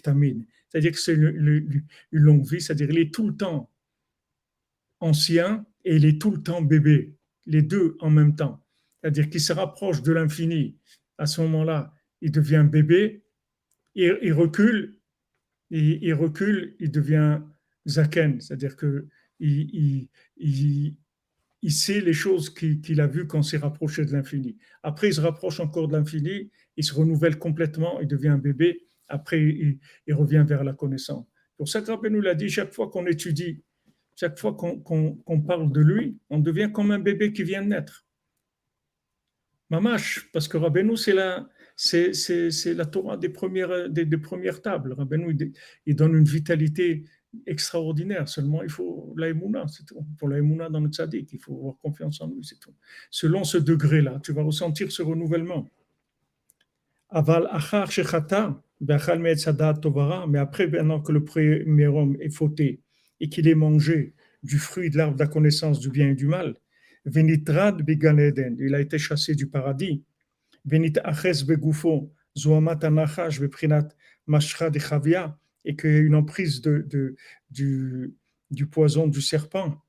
Tamid 0.03 0.47
c'est-à-dire 0.69 0.93
que 0.93 0.99
c'est 0.99 1.15
une 1.15 1.85
longue 2.11 2.47
vie, 2.47 2.61
c'est-à-dire 2.61 2.91
il 2.91 2.99
est 2.99 3.15
tout 3.15 3.29
le 3.29 3.37
temps 3.37 3.71
ancien 5.01 5.65
et 5.85 5.97
il 5.97 6.05
est 6.05 6.21
tout 6.21 6.31
le 6.31 6.43
temps 6.43 6.61
bébé, 6.61 7.15
les 7.47 7.63
deux 7.63 7.97
en 8.01 8.11
même 8.11 8.35
temps. 8.35 8.66
C'est-à-dire 9.01 9.31
qu'il 9.31 9.41
se 9.41 9.53
rapproche 9.53 10.03
de 10.03 10.13
l'infini. 10.13 10.79
À 11.19 11.27
ce 11.27 11.41
moment-là, 11.43 11.95
il 12.21 12.31
devient 12.31 12.67
bébé, 12.69 13.25
il, 13.95 14.33
recule, 14.33 14.99
il, 15.71 16.15
recule, 16.15 16.77
il 16.81 16.91
devient 16.91 17.41
zaken, 17.87 18.41
c'est-à-dire 18.41 18.77
que 18.77 19.09
il, 19.39 20.09
il, 20.37 21.73
sait 21.73 22.01
les 22.01 22.13
choses 22.13 22.51
qu'il 22.51 23.01
a 23.01 23.07
vues 23.07 23.27
quand 23.27 23.41
il 23.41 23.45
s'est 23.45 23.57
rapproché 23.57 24.05
de 24.05 24.13
l'infini. 24.13 24.57
Après, 24.83 25.09
il 25.09 25.15
se 25.15 25.21
rapproche 25.21 25.61
encore 25.61 25.89
de 25.89 25.97
l'infini, 25.97 26.51
il 26.77 26.85
se 26.85 26.95
renouvelle 26.95 27.39
complètement, 27.39 28.01
il 28.01 28.09
devient 28.09 28.39
bébé, 28.41 28.87
après, 29.09 29.41
il, 29.43 30.15
revient 30.15 30.45
vers 30.47 30.65
la 30.65 30.73
connaissance. 30.73 31.27
Pour 31.57 31.69
ça 31.69 31.83
nous 32.11 32.21
l'a 32.21 32.35
dit, 32.35 32.49
chaque 32.49 32.73
fois 32.73 32.91
qu'on 32.91 33.07
étudie, 33.07 33.63
chaque 34.15 34.39
fois 34.39 34.55
qu'on 34.55 35.43
parle 35.47 35.73
de 35.73 35.81
lui, 35.81 36.19
on 36.31 36.39
devient 36.39 36.71
comme 36.73 36.91
un 36.91 36.99
bébé 36.99 37.33
qui 37.33 37.45
vient 37.45 37.63
de 37.63 37.69
naître. 37.69 38.06
Mamash, 39.71 40.31
parce 40.33 40.49
que 40.49 40.57
Rabbeinu, 40.57 40.97
c'est 40.97 41.15
la, 41.15 42.87
Torah 42.87 43.17
des 43.17 43.29
premières, 43.29 44.63
tables. 44.63 44.93
Rabbeinu, 44.93 45.37
il, 45.87 45.97
donne 45.97 46.15
une 46.15 46.25
vitalité 46.25 47.05
extraordinaire. 47.47 48.29
Seulement, 48.29 48.63
il 48.63 48.71
faut 48.71 49.13
l'aïmouna, 49.17 49.67
c'est 49.69 49.85
tout. 49.85 50.07
Pour 50.19 50.29
l'aïmouna 50.29 50.69
dans 50.69 50.81
le 50.81 50.89
tzaddik, 50.89 51.33
il 51.33 51.41
faut 51.41 51.57
avoir 51.57 51.79
confiance 51.79 52.21
en 52.21 52.29
lui, 52.29 52.45
c'est. 52.45 52.57
Selon 53.11 53.45
ce 53.45 53.59
degré-là, 53.59 54.21
tu 54.23 54.33
vas 54.33 54.43
ressentir 54.43 54.93
ce 54.93 55.03
renouvellement. 55.03 55.69
Aval 57.09 57.49
achar 57.51 57.91
shechata, 57.91 58.63
mais 58.81 58.95
après, 60.39 60.67
maintenant 60.67 61.01
que 61.01 61.13
le 61.13 61.25
premier 61.25 61.87
homme 61.87 62.17
est 62.21 62.31
fauté 62.31 62.83
et 63.21 63.29
qu'il 63.29 63.49
ait 63.49 63.55
mangé 63.55 64.15
du 64.43 64.59
fruit 64.59 64.91
de 64.91 64.99
l'arbre 64.99 65.15
de 65.15 65.21
la 65.21 65.27
connaissance 65.27 65.81
du 65.81 65.89
bien 65.91 66.11
et 66.11 66.15
du 66.15 66.27
mal, 66.27 66.57
Venitrad 67.07 67.89
Eden, 67.89 68.57
il 68.59 68.75
a 68.75 68.81
été 68.81 68.99
chassé 68.99 69.35
du 69.37 69.47
paradis. 69.47 70.03
Venit 70.65 70.93
Aches 71.05 71.45
Begufo, 71.45 72.13
Zoamat 72.37 72.81
Anachash 72.83 73.41
Beprinat 73.41 73.89
Mashra 74.27 74.71
de 74.71 74.81
Chavia, 74.81 75.39
et 75.65 75.77
qu'il 75.77 75.93
y 75.93 75.95
a 75.95 75.99
une 76.01 76.17
emprise 76.17 76.61
de, 76.61 76.85
de, 76.89 77.15
du, 77.49 78.13
du 78.51 78.67
poison 78.67 79.07
du 79.07 79.23
serpent. 79.23 79.81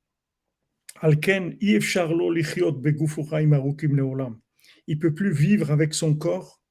Alken, 1.01 1.57
Yves 1.59 1.81
Charlo 1.81 2.31
Lichiot 2.31 2.73
Begufo 2.73 3.25
Chaim 3.27 3.51
Arukim 3.51 3.95
Leolam. 3.95 4.39
Il 4.85 4.99
peut 4.99 5.13
plus 5.13 5.31
vivre 5.31 5.71
avec 5.71 5.95
son 5.95 6.15
corps 6.15 6.61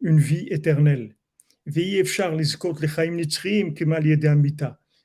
une 0.00 0.18
vie 0.18 0.48
éternelle. 0.50 1.16
Et 1.66 2.02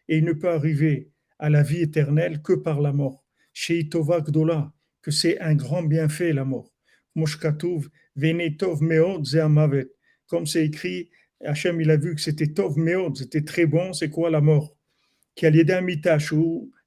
il 0.09 0.25
ne 0.25 0.33
peut 0.33 0.49
arriver 0.49 1.11
à 1.37 1.49
la 1.49 1.63
vie 1.63 1.81
éternelle 1.81 2.41
que 2.41 2.53
par 2.53 2.81
la 2.81 2.91
mort. 2.91 3.23
Chez 3.53 3.79
Itova 3.79 4.21
Gdola, 4.21 4.73
que 5.01 5.11
c'est 5.11 5.39
un 5.39 5.55
grand 5.55 5.83
bienfait 5.83 6.33
la 6.33 6.45
mort. 6.45 6.73
Moshkatouv, 7.15 7.89
Venetov 8.15 8.81
Meod 8.81 9.25
Zeamavet. 9.25 9.89
Comme 10.27 10.45
c'est 10.45 10.65
écrit, 10.65 11.09
Hachem 11.43 11.81
il 11.81 11.89
a 11.89 11.97
vu 11.97 12.15
que 12.15 12.21
c'était 12.21 12.47
Tov 12.47 12.77
Meod, 12.77 13.17
c'était 13.17 13.43
très 13.43 13.65
bon, 13.65 13.93
c'est 13.93 14.09
quoi 14.09 14.29
la 14.29 14.41
mort? 14.41 14.75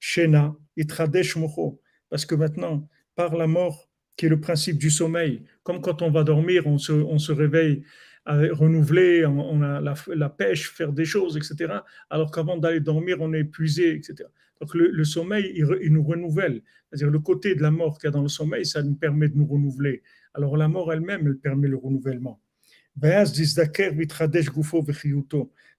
Shena, 0.01 0.57
Itradesh 0.77 1.37
Mocho. 1.37 1.81
Parce 2.11 2.27
que 2.27 2.35
maintenant, 2.35 2.89
par 3.15 3.37
la 3.37 3.47
mort, 3.47 3.89
qui 4.17 4.27
est 4.27 4.29
le 4.29 4.41
principe 4.41 4.79
du 4.79 4.91
sommeil, 4.91 5.45
comme 5.63 5.81
quand 5.81 6.03
on 6.03 6.11
va 6.11 6.23
dormir, 6.23 6.67
on 6.67 6.77
se, 6.77 6.93
on 6.93 7.19
se 7.19 7.33
réveille 7.33 7.85
renouveler, 8.27 9.27
on, 9.27 9.63
a 9.63 9.81
la, 9.81 10.29
pêche, 10.29 10.71
faire 10.71 10.93
des 10.93 11.05
choses, 11.05 11.37
etc. 11.37 11.81
Alors 12.09 12.31
qu'avant 12.31 12.57
d'aller 12.57 12.81
dormir, 12.81 13.17
on 13.21 13.33
est 13.33 13.41
épuisé, 13.41 13.95
etc. 13.95 14.29
Donc 14.63 14.75
le, 14.75 15.03
sommeil, 15.03 15.53
il, 15.57 15.93
nous 15.93 16.05
renouvelle. 16.05 16.63
C'est-à-dire 16.89 17.11
le 17.11 17.19
côté 17.19 17.57
de 17.57 17.63
la 17.63 17.73
mort 17.73 17.99
qu'il 17.99 18.07
y 18.07 18.11
a 18.11 18.13
dans 18.13 18.23
le 18.23 18.29
sommeil, 18.29 18.65
ça 18.65 18.81
nous 18.81 18.95
permet 18.95 19.29
de 19.29 19.37
nous 19.37 19.45
renouveler. 19.45 20.05
Alors 20.35 20.57
la 20.57 20.69
mort 20.69 20.93
elle-même, 20.93 21.27
elle 21.27 21.39
permet 21.39 21.67
le 21.67 21.77
renouvellement. 21.77 22.41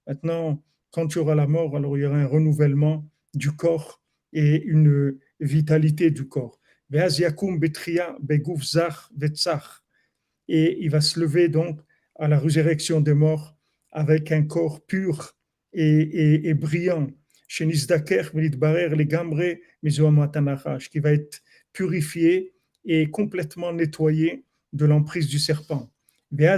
Maintenant, 0.05 0.61
quand 0.91 1.07
tu 1.07 1.17
auras 1.17 1.35
la 1.35 1.47
mort, 1.47 1.77
alors 1.77 1.97
il 1.97 2.01
y 2.01 2.05
aura 2.05 2.17
un 2.17 2.25
renouvellement 2.25 3.09
du 3.33 3.53
corps 3.53 4.03
et 4.33 4.61
une 4.63 5.17
vitalité 5.39 6.11
du 6.11 6.27
corps. 6.27 6.59
Et 10.49 10.77
il 10.81 10.89
va 10.89 10.99
se 10.99 11.19
lever 11.21 11.47
donc 11.47 11.79
à 12.15 12.27
la 12.27 12.37
résurrection 12.37 12.99
des 12.99 13.13
morts 13.13 13.55
avec 13.91 14.29
un 14.33 14.43
corps 14.43 14.85
pur 14.85 15.37
et, 15.71 16.49
et, 16.49 16.53
brillant. 16.53 17.07
Qui 20.89 20.99
va 20.99 21.11
être 21.11 21.41
purifié 21.71 22.53
et 22.85 23.09
complètement 23.09 23.73
nettoyé 23.73 24.45
de 24.73 24.85
l'emprise 24.85 25.27
du 25.27 25.39
serpent. 25.39 25.91
Et 26.39 26.47
à 26.47 26.57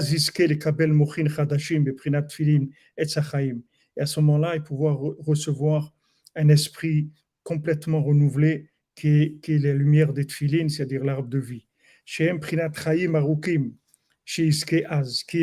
ce 4.06 4.20
moment-là, 4.20 4.56
il 4.56 4.64
pouvoir 4.64 4.98
recevoir 5.00 5.94
un 6.36 6.50
esprit 6.50 7.12
complètement 7.44 8.02
renouvelé 8.02 8.70
qui 8.96 9.08
est, 9.08 9.42
qui 9.42 9.54
est 9.54 9.60
la 9.60 9.74
lumière 9.74 10.14
des 10.14 10.26
tfilines, 10.26 10.70
c'est-à-dire 10.70 11.04
l'arbre 11.04 11.28
de 11.30 11.40
vie. 11.40 11.68
Qui 12.06 12.24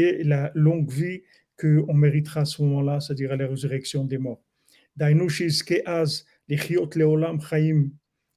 est 0.01 0.25
la 0.25 0.51
longue 0.55 0.91
vie 0.91 1.23
qu'on 1.59 1.95
méritera 1.95 2.41
à 2.41 2.45
ce 2.45 2.63
moment-là, 2.63 3.01
c'est-à-dire 3.01 3.33
à 3.33 3.37
la 3.37 3.47
résurrection 3.47 4.05
des 4.05 4.19
morts. 4.19 4.43
Dainu 4.97 5.29
Az, 5.87 6.25
les 6.49 6.57
Chiot 6.57 6.91
Leolam 6.95 7.41
Chaim 7.41 7.91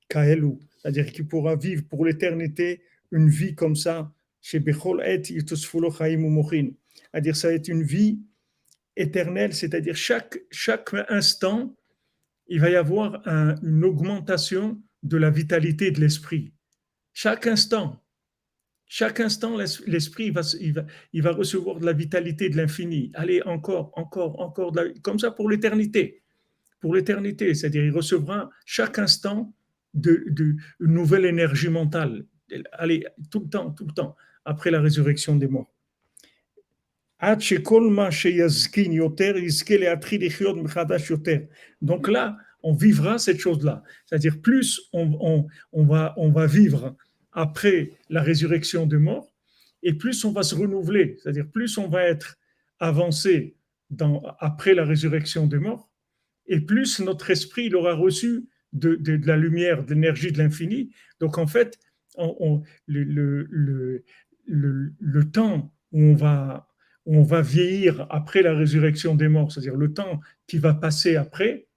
Kaelu, 0.10 0.58
c'est-à-dire 0.78 1.12
qu'il 1.12 1.28
pourra 1.28 1.56
vivre 1.56 1.84
pour 1.90 2.06
l'éternité 2.06 2.82
une 3.12 3.30
vie 3.30 3.56
comme 3.56 3.76
ça, 3.76 4.12
chez 4.42 4.58
Et 4.58 5.24
Chaim 5.24 6.20
Umochin. 6.20 6.72
C'est-à-dire 7.12 7.36
ça 7.36 7.48
va 7.48 7.54
être 7.56 7.68
une 7.68 7.84
vie 7.84 8.20
éternelle, 8.96 9.54
c'est-à-dire 9.54 9.96
chaque, 9.96 10.40
chaque 10.52 10.94
instant, 11.10 11.76
il 12.48 12.60
va 12.60 12.70
y 12.70 12.76
avoir 12.76 13.22
une 13.64 13.84
augmentation 13.84 14.82
de 15.04 15.18
la 15.18 15.30
vitalité 15.30 15.92
de 15.92 16.00
l'esprit. 16.00 16.54
Chaque 17.14 17.48
instant, 17.48 18.04
chaque 18.88 19.20
instant, 19.20 19.58
l'esprit 19.88 20.30
va, 20.30 20.42
il 20.60 20.74
va, 20.74 20.86
il 21.12 21.22
va 21.24 21.32
recevoir 21.32 21.80
de 21.80 21.86
la 21.86 21.94
vitalité 21.94 22.50
de 22.50 22.58
l'infini. 22.58 23.12
Allez, 23.16 23.42
encore, 23.44 23.92
encore, 23.96 24.40
encore, 24.40 24.74
comme 25.02 25.18
ça 25.18 25.32
pour 25.32 25.50
l'éternité. 25.50 26.24
Pour 26.86 26.94
l'éternité, 26.94 27.56
c'est-à-dire 27.56 27.84
il 27.84 27.90
recevra 27.90 28.52
chaque 28.64 29.00
instant 29.00 29.52
de, 29.96 30.24
une 30.80 30.94
nouvelle 30.94 31.26
énergie 31.26 31.70
mentale. 31.70 32.28
Allez, 32.74 33.08
tout 33.32 33.40
le 33.40 33.50
temps, 33.50 33.72
tout 33.72 33.88
le 33.88 33.92
temps, 33.92 34.16
après 34.46 34.70
la 34.70 34.80
résurrection 34.80 35.36
des 35.36 35.48
morts. 35.48 35.74
Donc 41.82 42.08
là, 42.08 42.38
on 42.62 42.74
vivra 42.76 43.18
cette 43.18 43.40
chose-là. 43.40 43.82
C'est-à-dire, 44.06 44.40
plus 44.40 44.80
on, 44.94 45.48
va, 45.74 46.14
on 46.18 46.30
va 46.30 46.46
vivre 46.46 46.96
après 47.32 47.94
la 48.12 48.22
résurrection 48.22 48.86
des 48.86 49.00
morts, 49.00 49.34
et 49.82 49.94
plus 49.94 50.24
on 50.24 50.32
va 50.32 50.44
se 50.44 50.54
renouveler. 50.54 51.18
C'est-à-dire, 51.18 51.48
plus 51.52 51.80
on 51.80 51.88
va 51.88 52.04
être 52.04 52.38
avancé 52.78 53.56
dans, 53.90 54.22
après 54.38 54.76
la 54.76 54.86
résurrection 54.86 55.48
des 55.48 55.58
morts, 55.58 55.90
et 56.48 56.60
plus 56.60 57.00
notre 57.00 57.30
esprit 57.32 57.66
il 57.66 57.76
aura 57.76 57.94
reçu 57.94 58.48
de, 58.74 59.20
la 59.26 59.38
lumière, 59.38 59.86
de 59.86 59.94
l'énergie 59.94 60.32
de 60.32 60.38
l'infini. 60.38 60.92
Donc, 61.20 61.38
en 61.38 61.48
fait, 61.48 61.80
le, 62.88 63.48
le, 64.46 65.32
temps 65.32 65.74
où 65.92 66.02
on 66.02 66.16
va 66.16 66.68
on 67.06 67.22
va 67.22 67.42
vieillir 67.42 68.08
après 68.10 68.42
la 68.42 68.56
résurrection 68.56 69.16
des 69.16 69.28
morts, 69.28 69.52
c'est-à-dire 69.52 69.76
le 69.76 69.94
temps 69.94 70.20
qui 70.48 70.58
va 70.58 70.74
passer 70.74 71.16
après, 71.16 71.68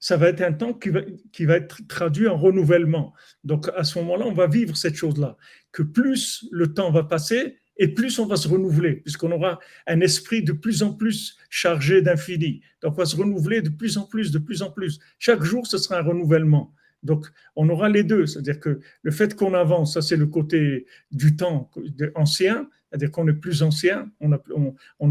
ça 0.00 0.16
va 0.16 0.28
être 0.28 0.42
un 0.42 0.52
temps 0.52 0.74
qui 0.74 0.90
va, 0.90 1.00
qui 1.32 1.44
va 1.44 1.56
être 1.56 1.86
traduit 1.86 2.28
en 2.28 2.36
renouvellement. 2.36 3.14
Donc 3.44 3.70
à 3.76 3.84
ce 3.84 3.98
moment-là, 4.00 4.26
on 4.26 4.34
va 4.34 4.46
vivre 4.48 4.76
cette 4.76 4.96
chose-là, 4.96 5.36
que 5.72 5.82
plus 5.82 6.46
le 6.50 6.74
temps 6.74 6.90
va 6.90 7.04
passer 7.04 7.58
et 7.76 7.88
plus 7.88 8.18
on 8.18 8.26
va 8.26 8.36
se 8.36 8.48
renouveler, 8.48 8.96
puisqu'on 8.96 9.32
aura 9.32 9.58
un 9.86 10.00
esprit 10.00 10.42
de 10.42 10.52
plus 10.52 10.82
en 10.82 10.92
plus 10.92 11.36
chargé 11.50 12.02
d'infini. 12.02 12.60
Donc 12.82 12.94
on 12.94 12.98
va 12.98 13.06
se 13.06 13.16
renouveler 13.16 13.62
de 13.62 13.70
plus 13.70 13.96
en 13.98 14.06
plus, 14.06 14.30
de 14.30 14.38
plus 14.38 14.62
en 14.62 14.70
plus. 14.70 15.00
Chaque 15.18 15.42
jour, 15.42 15.66
ce 15.66 15.78
sera 15.78 15.98
un 15.98 16.02
renouvellement. 16.02 16.74
Donc, 17.04 17.26
on 17.54 17.68
aura 17.68 17.88
les 17.88 18.02
deux, 18.02 18.26
c'est-à-dire 18.26 18.58
que 18.58 18.80
le 19.02 19.10
fait 19.10 19.36
qu'on 19.36 19.52
avance, 19.52 19.94
ça 19.94 20.02
c'est 20.02 20.16
le 20.16 20.26
côté 20.26 20.86
du 21.12 21.36
temps 21.36 21.70
ancien, 22.14 22.68
c'est-à-dire 22.88 23.10
qu'on 23.10 23.28
est 23.28 23.34
plus 23.34 23.62
ancien, 23.62 24.10
on 24.20 24.32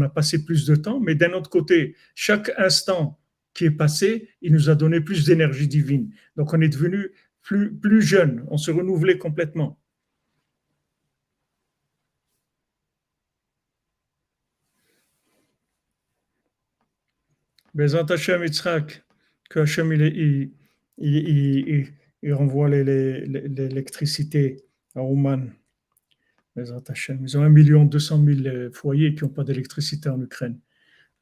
a, 0.00 0.08
passé 0.08 0.44
plus 0.44 0.66
de 0.66 0.74
temps, 0.74 1.00
mais 1.00 1.14
d'un 1.14 1.32
autre 1.32 1.50
côté, 1.50 1.94
chaque 2.14 2.50
instant 2.58 3.20
qui 3.54 3.66
est 3.66 3.70
passé, 3.70 4.28
il 4.42 4.52
nous 4.52 4.68
a 4.70 4.74
donné 4.74 5.00
plus 5.00 5.24
d'énergie 5.24 5.68
divine. 5.68 6.10
Donc, 6.36 6.52
on 6.52 6.60
est 6.60 6.68
devenu 6.68 7.10
plus, 7.42 7.72
plus 7.72 8.02
jeune, 8.02 8.44
on 8.48 8.56
se 8.56 8.72
renouvelait 8.72 9.18
complètement. 9.18 9.78
Bezant 17.74 18.06
Hashem 18.06 18.44
que 19.50 19.60
Hashem 19.60 19.92
il, 20.96 21.92
renvoie 22.32 22.68
l'électricité 22.68 24.64
à 24.94 25.02
Ouman. 25.02 25.52
Ils 26.56 27.36
ont 27.36 27.42
1 27.42 27.48
million 27.48 27.84
200 27.84 28.24
000 28.24 28.70
foyers 28.72 29.14
qui 29.16 29.24
n'ont 29.24 29.30
pas 29.30 29.42
d'électricité 29.42 30.08
en 30.08 30.22
Ukraine 30.22 30.60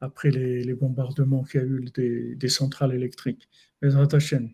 après 0.01 0.31
les, 0.31 0.75
bombardements 0.75 1.43
qu'il 1.45 1.61
y 1.61 1.65
a 1.65 1.67
eu 1.67 2.37
des, 2.37 2.49
centrales 2.49 2.95
électriques. 2.95 3.49
Bezrat 3.81 4.09
Hashem. 4.13 4.53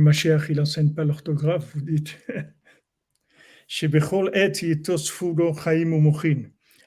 Le 0.00 0.04
Mashiach, 0.04 0.48
il 0.48 0.56
n'enseigne 0.56 0.94
pas 0.94 1.04
l'orthographe, 1.04 1.72
vous 1.74 1.82
dites. 1.82 2.18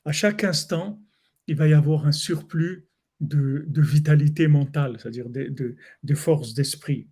À 0.05 0.11
chaque 0.11 0.43
instant, 0.43 0.99
il 1.45 1.55
va 1.55 1.67
y 1.67 1.73
avoir 1.73 2.07
un 2.07 2.11
surplus 2.11 2.87
de, 3.21 3.67
vitalité 3.77 4.47
mentale, 4.47 4.97
c'est-à-dire 4.97 5.29
de, 5.29 6.15
force 6.15 6.55
d'esprit. 6.55 7.07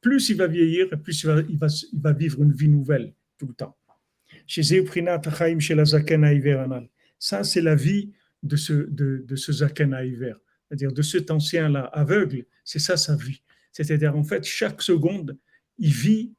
Plus 0.00 0.28
il 0.30 0.36
va 0.36 0.46
vieillir, 0.46 0.86
plus 1.02 1.22
il 1.24 1.26
va, 1.26 1.40
il 1.40 1.58
va, 1.58 1.66
il 1.92 2.00
va 2.00 2.12
vivre 2.12 2.44
une 2.44 2.52
vie 2.52 2.68
nouvelle 2.68 3.12
tout 3.38 3.48
le 3.48 3.54
temps. 3.54 3.76
Ça, 7.18 7.42
c'est 7.42 7.60
la 7.60 7.74
vie 7.74 8.12
de 8.44 8.56
ce, 8.56 8.72
de, 8.72 9.24
de 9.26 9.36
ce 9.36 9.50
Zaken 9.50 9.98
hiver 10.00 10.38
c'est-à-dire 10.74 10.92
de 10.92 11.02
cet 11.02 11.30
ancien-là 11.30 11.84
aveugle, 11.92 12.46
c'est 12.64 12.80
ça 12.80 12.96
sa 12.96 13.14
vie. 13.14 13.42
C'est-à-dire, 13.70 14.16
en 14.16 14.24
fait, 14.24 14.44
chaque 14.44 14.82
seconde, 14.82 15.38
il 15.78 15.92
vit 15.92 16.34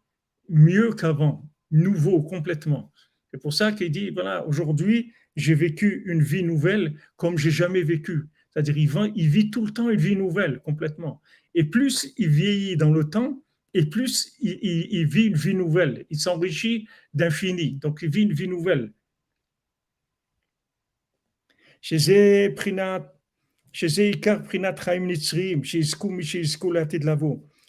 mieux 0.50 0.92
qu'avant, 0.92 1.50
nouveau 1.72 2.22
complètement. 2.22 2.92
C'est 3.32 3.40
pour 3.40 3.54
ça 3.54 3.72
qu'il 3.72 3.92
dit, 3.92 4.10
voilà, 4.10 4.46
aujourd'hui, 4.46 5.14
j'ai 5.38 5.56
vécu 5.56 6.04
une 6.06 6.22
vie 6.22 6.44
nouvelle 6.44 6.98
comme 7.16 7.38
j'ai 7.38 7.50
jamais 7.50 7.82
vécu. 7.82 8.28
C'est-à-dire, 8.50 8.78
il, 8.78 9.14
il 9.16 9.30
vit 9.30 9.52
tout 9.52 9.66
le 9.66 9.72
temps 9.72 9.90
une 9.90 10.00
vie 10.00 10.18
nouvelle 10.18 10.60
complètement. 10.60 11.22
Et 11.54 11.64
plus 11.64 12.14
il 12.18 12.30
vieillit 12.30 12.76
dans 12.76 12.92
le 12.92 13.10
temps, 13.10 13.42
et 13.74 13.86
plus 13.86 14.36
il, 14.42 14.60
il 14.62 15.06
vit 15.06 15.28
une 15.28 15.38
vie 15.38 15.56
nouvelle. 15.56 16.06
Il 16.10 16.20
s'enrichit 16.20 16.90
d'infini. 17.14 17.76
Donc, 17.76 18.00
il 18.02 18.10
vit 18.10 18.24
une 18.24 18.34
vie 18.34 18.50
nouvelle. 18.50 18.92
Chez 21.80 22.50
Prinat 22.50 23.15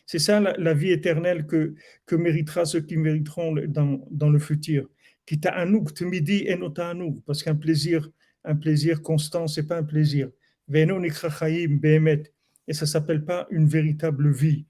c'est 0.07 0.21
ça 0.21 0.41
la, 0.41 0.75
vie 0.75 0.93
éternelle 0.93 1.47
que, 1.47 1.75
que 2.07 2.15
méritera 2.15 2.65
ceux 2.65 2.81
qui 2.81 2.97
mériteront 2.97 3.57
dans, 3.67 4.07
dans 4.11 4.31
le 4.31 4.39
futur. 4.39 4.89
Parce 7.27 7.43
qu'un 7.43 7.57
plaisir, 7.57 8.09
un 8.45 8.55
plaisir 8.55 9.03
constant, 9.03 9.49
c'est 9.49 9.67
pas 9.67 9.79
un 9.79 9.83
plaisir. 9.83 10.31
Et 10.73 10.87
ça 12.73 12.87
s'appelle 12.87 13.25
pas 13.25 13.49
une 13.51 13.67
véritable 13.67 14.31
vie. 14.31 14.67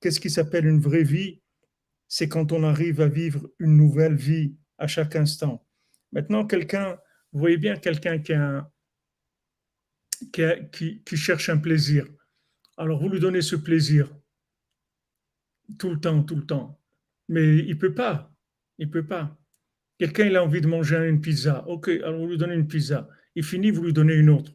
Qu'est-ce 0.00 0.20
qui 0.20 0.30
s'appelle 0.30 0.66
une 0.66 0.80
vraie 0.80 1.02
vie? 1.02 1.40
C'est 2.08 2.28
quand 2.28 2.52
on 2.52 2.62
arrive 2.62 3.00
à 3.00 3.08
vivre 3.08 3.50
une 3.58 3.76
nouvelle 3.76 4.14
vie 4.14 4.54
à 4.78 4.86
chaque 4.86 5.16
instant. 5.16 5.63
Maintenant, 6.14 6.46
quelqu'un, 6.46 6.96
vous 7.32 7.40
voyez 7.40 7.56
bien 7.56 7.76
quelqu'un 7.76 8.18
qui, 10.30 11.16
cherche 11.16 11.48
un 11.48 11.58
plaisir. 11.58 12.06
Alors, 12.76 13.00
vous 13.00 13.08
lui 13.08 13.20
donnez 13.20 13.42
ce 13.42 13.56
plaisir 13.56 14.08
tout 15.78 15.90
le 15.90 15.98
temps, 15.98 16.22
tout 16.22 16.36
le 16.36 16.46
temps. 16.46 16.80
Mais 17.28 17.58
il 17.58 17.70
ne 17.70 17.74
peut 17.74 17.94
pas. 17.94 18.32
Il 18.78 18.86
ne 18.86 18.92
peut 18.92 19.06
pas. 19.06 19.36
Quelqu'un, 19.98 20.26
il 20.26 20.36
a 20.36 20.44
envie 20.44 20.60
de 20.60 20.68
manger 20.68 21.08
une 21.08 21.20
pizza. 21.20 21.66
OK, 21.66 21.88
alors 21.88 22.20
vous 22.20 22.28
lui 22.28 22.38
donnez 22.38 22.54
une 22.54 22.68
pizza. 22.68 23.08
Il 23.34 23.42
finit, 23.42 23.72
vous 23.72 23.82
lui 23.82 23.92
donnez 23.92 24.14
une 24.14 24.30
autre. 24.30 24.52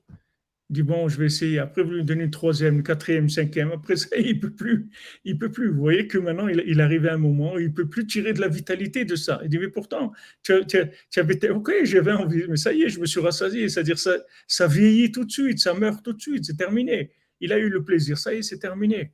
Dit, 0.70 0.84
bon, 0.84 1.10
je 1.10 1.18
vais 1.18 1.26
essayer. 1.26 1.58
Après, 1.58 1.82
vous 1.82 1.92
lui 1.92 2.04
donnez 2.04 2.26
une 2.26 2.32
troisième, 2.32 2.76
une 2.76 2.84
quatrième, 2.84 3.28
cinquième. 3.28 3.72
Après 3.72 3.96
ça, 3.96 4.16
il 4.18 4.40
peut 4.40 4.52
plus. 4.52 4.90
Il 5.26 5.40
peut 5.40 5.52
plus. 5.52 5.70
Vous 5.70 5.80
voyez 5.80 6.08
que 6.08 6.20
maintenant, 6.20 6.48
il, 6.48 6.80
arrive 6.80 7.08
à 7.08 7.16
un 7.16 7.18
moment 7.18 7.56
où 7.56 7.60
il 7.60 7.74
peut 7.74 7.90
plus 7.90 8.06
tirer 8.06 8.34
de 8.34 8.42
la 8.42 8.50
vitalité 8.50 9.04
de 9.04 9.16
ça. 9.16 9.40
Il 9.44 9.50
dit, 9.50 9.58
mais 9.58 9.70
pourtant, 9.70 10.12
tu, 10.44 10.54
tu, 10.68 11.20
avais, 11.20 11.50
OK, 11.50 11.72
j'avais 11.84 12.12
envie, 12.12 12.44
mais 12.48 12.58
ça 12.58 12.72
y 12.72 12.84
est, 12.84 12.90
je 12.90 13.00
me 13.00 13.08
suis 13.08 13.20
rassasié. 13.20 13.68
C'est-à-dire, 13.68 13.98
ça, 13.98 14.16
ça 14.48 14.68
vieillit 14.68 15.12
tout 15.12 15.26
de 15.26 15.32
suite, 15.32 15.60
ça 15.60 15.74
meurt 15.74 16.04
tout 16.04 16.14
de 16.14 16.22
suite, 16.22 16.46
c'est 16.46 16.58
terminé. 16.58 17.12
Il 17.40 17.52
a 17.52 17.58
eu 17.58 17.70
le 17.70 17.84
plaisir, 17.84 18.18
ça 18.20 18.34
y 18.34 18.38
est, 18.38 18.42
c'est 18.44 18.60
terminé. 18.60 19.14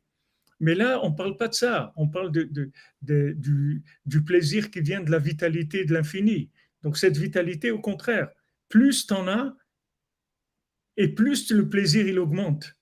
Mais 0.59 0.75
là, 0.75 0.99
on 1.03 1.11
ne 1.11 1.15
parle 1.15 1.37
pas 1.37 1.47
de 1.47 1.53
ça. 1.53 1.93
On 1.95 2.07
parle 2.07 2.31
de, 2.31 2.43
du, 3.01 3.83
du, 4.05 4.23
plaisir 4.23 4.71
qui 4.71 4.81
vient 4.81 5.01
de 5.01 5.11
la 5.11 5.19
vitalité 5.19 5.85
de 5.85 5.93
l'infini. 5.93 6.49
Donc, 6.81 6.97
cette 6.97 7.17
vitalité, 7.17 7.71
au 7.71 7.79
contraire, 7.79 8.29
plus 8.69 9.07
tu 9.07 9.13
en 9.13 9.27
as, 9.27 9.55
et 10.97 11.09
plus 11.09 11.51
le 11.51 11.69
plaisir, 11.69 12.07
il 12.07 12.19
augmente. 12.19 12.75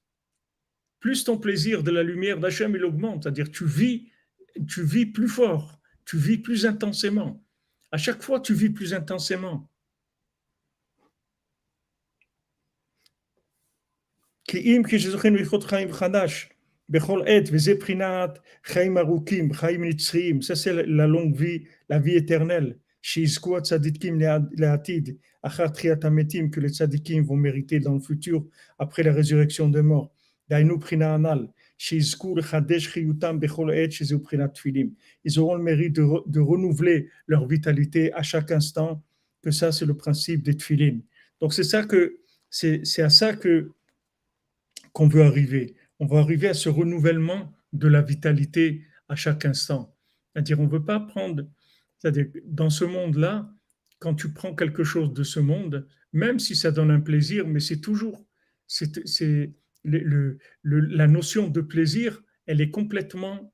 Plus 0.99 1.23
ton 1.23 1.37
plaisir 1.37 1.83
de 1.83 1.91
la 1.91 2.03
lumière 2.03 2.39
d'Hachem, 2.39 2.75
il 2.75 2.85
augmente. 2.85 3.23
C'est-à-dire, 3.23 3.51
tu 3.51 3.65
vis, 3.65 4.09
tu 4.67 4.83
vis 4.83 5.05
plus 5.05 5.27
fort, 5.27 5.79
tu 6.05 6.17
vis 6.17 6.37
plus 6.37 6.65
intensément. 6.65 7.43
À 7.91 7.97
chaque 7.97 8.21
fois, 8.21 8.39
tu 8.39 8.53
vis 8.53 8.69
plus 8.69 8.93
intensément. 8.93 9.69
Ça, 20.41 20.55
c'est 20.55 20.85
la 20.85 21.07
longue 21.07 21.35
vie, 21.35 21.65
la 21.89 21.99
vie 21.99 22.15
éternelle. 22.15 22.77
Que 25.43 26.59
les 26.59 26.69
tzadikim 26.69 27.23
vont 27.23 27.35
mériter 27.35 27.79
dans 27.79 27.93
le 27.93 27.99
futur 27.99 28.45
après 28.79 29.03
la 29.03 29.11
résurrection 29.13 29.69
des 29.69 29.81
morts. 29.81 30.13
Ils 30.49 30.69
auront 35.39 35.55
le 35.55 35.63
mérite 35.63 35.95
de, 35.95 36.39
renouveler 36.39 37.09
leur 37.27 37.47
vitalité 37.47 38.13
à 38.13 38.23
chaque 38.23 38.51
instant, 38.51 39.03
que 39.41 39.51
ça 39.51 39.71
c'est 39.71 39.85
le 39.85 39.95
principe 39.95 40.43
des 40.43 40.55
tfilin. 40.55 40.99
Donc 41.41 41.53
c'est 41.53 41.63
ça 41.63 41.83
que 41.83 42.19
c'est 42.49 43.01
à 43.01 43.09
ça 43.09 43.33
que 43.33 43.71
qu'on 44.93 45.07
veut 45.07 45.23
arriver 45.23 45.75
on 46.03 46.05
va 46.05 46.19
arriver 46.19 46.49
à 46.49 46.53
ce 46.53 46.67
renouvellement 46.67 47.53
de 47.71 47.87
la 47.87 48.01
vitalité 48.01 48.83
à 49.07 49.15
chaque 49.15 49.45
instant. 49.45 49.95
C'est-à-dire, 50.33 50.59
on 50.59 50.63
ne 50.63 50.69
veut 50.69 50.83
pas 50.83 50.99
prendre, 50.99 51.45
c'est-à-dire, 51.97 52.27
dans 52.45 52.69
ce 52.69 52.83
monde-là, 52.83 53.49
quand 54.03 54.15
tu 54.15 54.33
prends 54.33 54.53
quelque 54.53 54.83
chose 54.83 55.13
de 55.13 55.23
ce 55.23 55.39
monde, 55.39 55.87
même 56.11 56.37
si 56.37 56.57
ça 56.57 56.71
donne 56.71 56.91
un 56.91 56.99
plaisir, 56.99 57.47
mais 57.47 57.61
c'est 57.61 57.79
toujours, 57.79 58.27
c'est, 58.67 59.53
la 59.85 61.07
notion 61.07 61.47
de 61.47 61.61
plaisir, 61.61 62.21
elle 62.45 62.59
est 62.59 62.69
complètement 62.69 63.53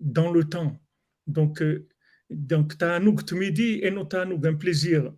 dans 0.00 0.32
le 0.32 0.42
temps. 0.42 0.82
Donc, 1.28 1.62
euh, 1.62 1.86
donc 2.28 2.76
ta'anouk 2.76 3.30
midi 3.30 3.78
et 3.84 3.92
non 3.92 4.04
ta'anouk, 4.04 4.44
un 4.44 4.54
plaisir 4.54 5.14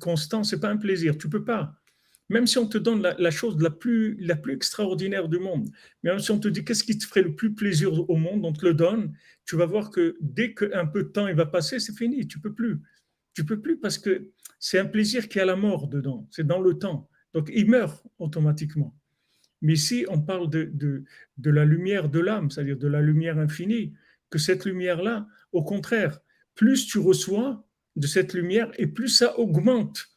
constant, 0.00 0.42
c'est 0.42 0.58
pas 0.58 0.70
un 0.70 0.76
plaisir. 0.76 1.16
Tu 1.16 1.28
peux 1.28 1.44
pas. 1.44 1.76
Même 2.30 2.48
si 2.48 2.58
on 2.58 2.66
te 2.66 2.78
donne 2.78 3.00
la, 3.00 3.30
chose 3.30 3.62
la 3.62 3.70
plus, 3.70 4.16
la 4.18 4.34
plus 4.34 4.54
extraordinaire 4.54 5.28
du 5.28 5.38
monde, 5.38 5.68
même 6.02 6.18
si 6.18 6.32
on 6.32 6.40
te 6.40 6.48
dit 6.48 6.64
qu'est-ce 6.64 6.82
qui 6.82 6.98
te 6.98 7.06
ferait 7.06 7.22
le 7.22 7.36
plus 7.36 7.54
plaisir 7.54 8.10
au 8.10 8.16
monde, 8.16 8.44
on 8.44 8.52
te 8.52 8.66
le 8.66 8.74
donne, 8.74 9.14
tu 9.46 9.54
vas 9.54 9.66
voir 9.66 9.90
que 9.90 10.16
dès 10.20 10.52
qu'un 10.52 10.86
peu 10.86 11.04
de 11.04 11.08
temps 11.08 11.28
il 11.28 11.36
va 11.36 11.46
passer, 11.46 11.78
c'est 11.78 11.96
fini, 11.96 12.26
tu 12.26 12.40
peux 12.40 12.52
plus. 12.52 12.80
Tu 13.38 13.44
peux 13.44 13.60
plus 13.60 13.78
parce 13.78 13.98
que 13.98 14.32
c'est 14.58 14.80
un 14.80 14.84
plaisir 14.84 15.28
qui 15.28 15.38
a 15.38 15.44
la 15.44 15.54
mort 15.54 15.86
dedans, 15.86 16.26
c'est 16.32 16.44
dans 16.44 16.58
le 16.58 16.76
temps. 16.76 17.08
Donc 17.34 17.48
il 17.54 17.70
meurt 17.70 18.04
automatiquement. 18.18 18.96
Mais 19.62 19.74
ici, 19.74 20.04
on 20.08 20.20
parle 20.20 20.50
de, 20.50 20.72
de, 20.74 21.50
la 21.50 21.64
lumière 21.64 22.08
de 22.08 22.18
l'âme, 22.18 22.50
c'est-à-dire 22.50 22.76
de 22.76 22.88
la 22.88 23.00
lumière 23.00 23.38
infinie, 23.38 23.94
que 24.28 24.40
cette 24.40 24.64
lumière-là, 24.64 25.28
au 25.52 25.62
contraire, 25.62 26.18
plus 26.56 26.88
tu 26.88 26.98
reçois 26.98 27.64
de 27.94 28.08
cette 28.08 28.34
lumière 28.34 28.72
et 28.76 28.88
plus 28.88 29.06
ça 29.06 29.38
augmente 29.38 30.08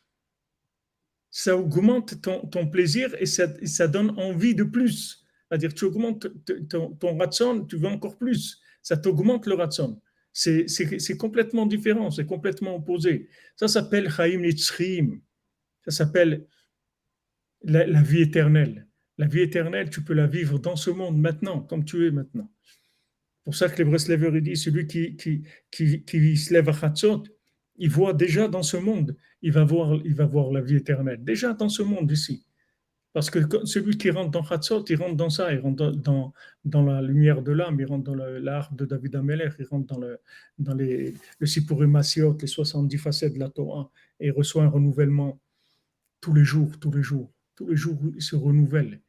ça 1.29 1.55
augmente 1.55 2.23
ton, 2.23 2.67
plaisir 2.71 3.13
et 3.19 3.27
ça, 3.27 3.87
donne 3.87 4.19
envie 4.19 4.55
de 4.55 4.63
plus. 4.63 5.27
C'est-à-dire, 5.47 5.75
tu 5.75 5.85
augmentes 5.85 6.27
ton, 6.69 6.95
ton 6.95 7.19
ratson, 7.19 7.67
tu 7.67 7.77
veux 7.77 7.87
encore 7.87 8.17
plus. 8.17 8.59
Ça 8.81 8.97
t'augmente 8.97 9.45
le 9.45 9.53
ratson. 9.53 10.01
C'est 10.33 11.17
complètement 11.17 11.65
différent, 11.65 12.11
c'est 12.11 12.25
complètement 12.25 12.75
opposé. 12.75 13.27
Ça 13.55 13.67
s'appelle 13.67 14.09
Chaim 14.09 14.39
Nitzrim. 14.39 15.21
Ça 15.85 15.91
s'appelle 15.91 16.45
la, 17.63 18.01
vie 18.01 18.21
éternelle. 18.21 18.87
La 19.17 19.27
vie 19.27 19.41
éternelle, 19.41 19.89
tu 19.89 20.03
peux 20.03 20.13
la 20.13 20.27
vivre 20.27 20.59
dans 20.59 20.75
ce 20.75 20.89
monde 20.89 21.19
maintenant, 21.19 21.61
comme 21.61 21.85
tu 21.85 22.07
es 22.07 22.11
maintenant. 22.11 22.49
pour 23.43 23.55
ça 23.55 23.69
que 23.69 23.77
les 23.77 23.83
Breslever 23.83 24.41
dit 24.41 24.55
celui 24.55 24.87
qui, 24.87 25.17
se 25.71 26.53
lève 26.53 26.69
à 26.69 26.73
Chatzot, 26.73 27.23
il 27.77 27.89
voit 27.89 28.13
déjà 28.13 28.47
dans 28.47 28.63
ce 28.63 28.77
monde, 28.77 29.17
il 29.41 29.51
va 29.51 29.63
voir, 29.63 29.99
il 30.05 30.13
va 30.13 30.25
voir 30.25 30.51
la 30.51 30.61
vie 30.61 30.75
éternelle. 30.75 31.23
Déjà 31.23 31.53
dans 31.53 31.69
ce 31.69 31.81
monde 31.81 32.11
ici. 32.11 32.45
Parce 33.13 33.29
que 33.29 33.39
celui 33.65 33.97
qui 33.97 34.09
rentre 34.09 34.31
dans 34.31 34.41
Hatzot, 34.41 34.85
il 34.87 34.95
rentre 34.95 35.15
dans 35.15 35.29
ça, 35.29 35.51
il 35.53 35.59
rentre 35.59 35.91
dans, 35.91 36.33
dans, 36.63 36.83
la 36.83 37.01
lumière 37.01 37.41
de 37.41 37.51
l'âme, 37.51 37.77
il 37.79 37.85
rentre 37.85 38.05
dans 38.05 38.15
l'art 38.15 38.73
de 38.73 38.85
David 38.85 39.15
Ameller, 39.15 39.49
il 39.59 39.65
rentre 39.65 39.93
dans 39.93 39.99
le, 39.99 40.19
dans 40.57 40.73
les, 40.73 41.13
le 41.39 41.45
Sipurim 41.45 41.97
les 41.97 42.47
70 42.47 42.97
facettes 42.97 43.33
de 43.33 43.39
la 43.39 43.49
Torah, 43.49 43.91
et 44.19 44.27
il 44.27 44.31
reçoit 44.31 44.63
un 44.63 44.69
renouvellement 44.69 45.41
tous 46.21 46.33
les 46.33 46.45
jours, 46.45 46.79
tous 46.79 46.91
les 46.91 47.03
jours. 47.03 47.33
Tous 47.55 47.67
les 47.67 47.75
jours, 47.75 47.99
il 48.15 48.21
se 48.21 48.35
renouvelle. 48.35 49.01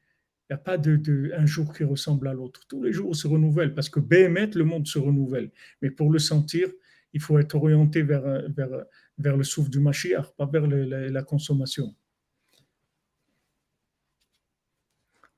Il 0.51 0.55
n'y 0.55 0.55
a 0.55 0.59
pas 0.59 0.79
de, 0.79 1.33
un 1.37 1.47
jour 1.47 1.73
qui 1.73 1.85
ressemble 1.85 2.27
à 2.27 2.35
l'autre. 2.35 2.63
Tous 2.69 2.83
les 2.83 2.93
jours, 2.93 3.11
il 3.13 3.17
se 3.17 3.29
renouvelle, 3.29 3.73
parce 3.73 3.89
que 3.89 4.01
Béhémet, 4.01 4.51
le 4.55 4.65
monde 4.65 4.87
se 4.87 4.99
renouvelle. 4.99 5.53
Mais 5.81 5.91
pour 5.91 6.11
le 6.11 6.19
sentir, 6.19 6.69
il 7.13 7.21
faut 7.21 7.39
être 7.39 7.55
orienté 7.55 8.03
vers, 8.03 8.23
vers, 8.51 8.85
vers 9.19 9.37
le 9.37 9.45
souffle 9.45 9.71
du 9.71 9.79
Mashiach, 9.79 10.35
pas 10.37 10.47
vers 10.47 10.67
la, 10.67 11.23
consommation. 11.23 11.95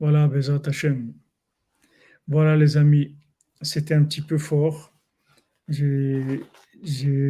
Voilà, 0.05 0.29
Bezat 0.29 0.61
Hashem. 0.67 1.15
Voilà, 2.29 2.59
les 2.59 2.77
amis, 2.77 3.17
c'était 3.63 3.95
un 3.95 4.05
petit 4.05 4.21
peu 4.21 4.37
fort. 4.37 4.93
J'ai 5.67 6.43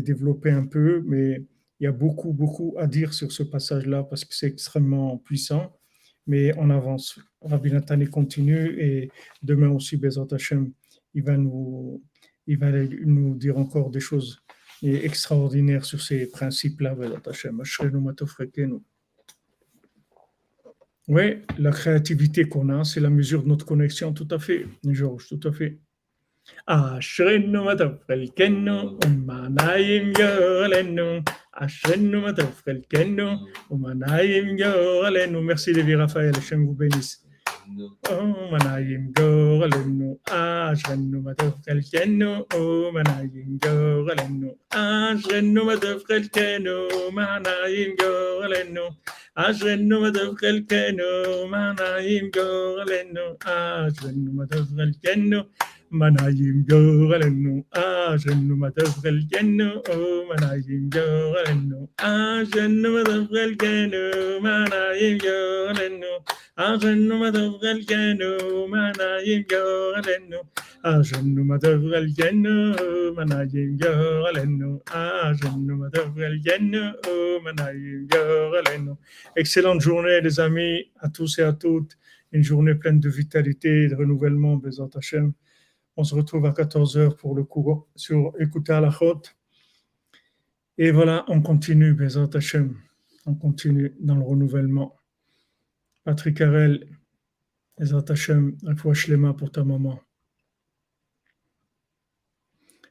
développé 0.03 0.51
un 0.51 0.67
peu, 0.67 1.01
mais 1.07 1.47
il 1.79 1.85
y 1.85 1.87
a 1.87 1.93
beaucoup, 1.93 2.33
beaucoup 2.33 2.75
à 2.77 2.89
dire 2.89 3.15
sur 3.15 3.31
ce 3.31 3.45
passage-là 3.45 4.03
parce 4.03 4.25
que 4.25 4.35
c'est 4.35 4.49
extrêmement 4.49 5.19
puissant. 5.19 5.79
Mais 6.27 6.53
on 6.59 6.69
avance. 6.69 7.21
Rabbi 7.43 7.71
Nathan 7.71 8.05
continue 8.07 8.77
et 8.81 9.09
demain 9.41 9.69
aussi, 9.69 9.97
Bezat 9.97 10.27
Hashem, 10.33 10.73
il 11.15 11.23
va 11.23 11.37
nous, 11.37 12.03
il 12.49 12.59
va 12.59 12.73
nous 12.73 13.37
dire 13.37 13.57
encore 13.57 13.91
des 13.93 14.01
choses 14.01 14.43
extraordinaires 14.83 15.85
sur 15.85 16.03
ces 16.03 16.27
principes-là, 16.27 16.97
Oui, 21.08 21.38
la 21.58 21.72
créativité 21.72 22.46
qu'on 22.46 22.70
a, 22.70 22.84
c'est 22.84 23.00
la 23.00 23.10
mesure 23.10 23.44
de 23.44 23.48
notre 23.48 23.66
connexion, 23.66 24.14
tout 24.14 24.28
à 24.32 24.40
fait, 24.40 24.66
Georges, 24.84 25.28
tout 25.28 25.48
à 25.48 25.52
fait. 25.52 25.80
אשרנו 26.66 27.64
מה 27.64 27.78
טוב 27.78 27.92
חלקנו 28.08 28.98
ומנעים 29.06 30.14
גורלנו 30.14 31.20
אשרנו 31.54 32.22
מה 32.22 32.34
טוב 32.34 32.62
חלקנו 32.66 33.32
ומנעים 33.72 34.58
גורלנו 34.58 35.42
ومن 37.69 38.67
ينقول 38.91 39.75
انه 39.75 40.17
اشغنه 40.29 41.21
ما 41.21 41.33
تفقل 41.33 41.83
كانه 41.93 42.47
ومن 42.55 43.05
ينقول 43.35 44.21
انه 44.21 44.57
اشغنه 44.73 45.65
ما 45.65 45.75
تفقل 45.75 46.25
كانه 46.27 46.89
معنا 47.13 47.67
ينقول 47.67 48.55
انه 48.55 48.91
اشغنه 49.37 50.01
ما 50.01 50.11
تفقل 50.11 50.59
كانه 50.59 51.47
معنا 51.47 51.99
ينقول 51.99 52.93
انه 52.93 53.37
اشغنه 53.47 54.31
ما 54.33 54.45
تفقل 54.47 54.95
كانه 55.03 55.45
Manajim 55.95 56.67
Gorelenu, 56.67 57.65
Agenu 57.73 58.57
Matavrelgenu, 58.57 59.69
Manajim 60.29 60.91
Gorelenu, 60.91 61.89
Agenu 61.99 62.89
Matavrelgenu, 62.95 64.41
Manajim 64.43 65.19
Gorelenu, 65.19 66.11
Agenu 66.57 67.15
Matavrelgenu, 67.23 68.31
Manajim 68.69 69.45
Gorelenu, 69.47 70.41
Agenu 70.83 71.45
Matavrelgenu, 71.45 72.55
Manajim 73.15 73.77
Gorelenu, 73.79 74.81
Agenu 74.91 75.75
Matavrelgenu, 75.77 76.83
Manajim 77.45 78.09
Gorelenu. 78.09 78.95
Excellente 79.37 79.81
journée, 79.81 80.21
les 80.21 80.41
amis, 80.41 80.91
à 80.99 81.09
tous 81.09 81.39
et 81.39 81.43
à 81.43 81.53
toutes. 81.53 81.97
Une 82.33 82.43
journée 82.43 82.75
pleine 82.75 82.99
de 82.99 83.09
vitalité 83.09 83.87
de 83.87 83.95
renouvellement, 83.95 84.57
Bézant 84.57 84.91
Hachem. 84.97 85.33
On 85.97 86.03
se 86.03 86.15
retrouve 86.15 86.45
à 86.47 86.51
14h 86.51 87.17
pour 87.17 87.35
le 87.37 87.45
cours 87.45 87.89
sur 87.95 88.33
Écouter 88.41 88.73
à 88.73 88.81
la 88.81 88.91
Chôte. 88.91 89.37
Et 90.77 90.91
voilà, 90.91 91.25
on 91.29 91.41
continue, 91.41 91.95
Bézat 91.95 92.31
Hachem. 92.35 92.77
On 93.27 93.35
continue 93.35 93.95
dans 94.01 94.17
le 94.17 94.25
renouvellement. 94.25 94.97
Patrick 96.03 96.41
Harel, 96.41 96.85
Bézat 97.79 98.05
Hachem, 98.09 98.57
Shlema 98.93 99.35
pour 99.35 99.53
ta 99.53 99.63
maman. 99.63 100.01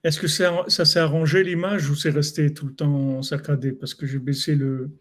Est-ce 0.05 0.19
que 0.19 0.27
ça, 0.27 0.65
s'est 0.69 0.99
arrangé 0.99 1.43
l'image 1.43 1.89
ou 1.89 1.95
c'est 1.95 2.09
resté 2.09 2.53
tout 2.53 2.67
le 2.67 2.75
temps 2.75 3.21
saccadé? 3.21 3.73
Parce 3.73 3.93
que 3.93 4.05
j'ai 4.05 4.19
baissé 4.19 4.55
le, 4.55 4.97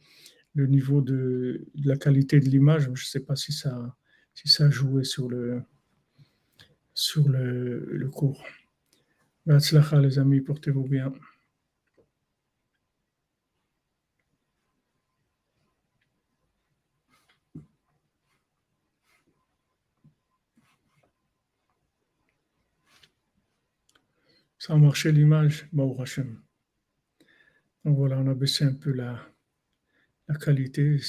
le 0.55 0.67
niveau 0.67 1.01
de, 1.01 1.67
de, 1.75 1.89
la 1.89 1.97
qualité 1.97 2.41
de 2.41 2.49
l'image. 2.49 2.85
Je 2.85 2.91
ne 2.91 2.97
sais 2.97 3.21
pas 3.21 3.37
si 3.37 3.53
ça, 3.53 3.97
si 4.35 4.49
ça 4.49 4.67
a 4.67 4.71
joué 4.71 5.05
sur 5.05 5.29
le, 5.29 5.63
sur 7.03 7.29
le, 7.29 8.09
cours. 8.13 8.45
les 9.47 10.19
amis, 10.21 10.41
portez-vous 10.41 10.85
bien. 10.85 11.13
Ça 24.59 24.75
a 24.75 24.77
marché 24.77 25.11
l'image, 25.11 25.67
bon 25.73 26.01
Hachem. 26.01 26.41
Donc 27.85 27.97
voilà, 27.97 28.19
on 28.19 28.29
a 28.29 28.35
baissé 28.35 28.65
un 28.65 28.75
peu 28.75 28.93
la, 28.93 29.29
la 30.29 30.37
qualité. 30.37 31.01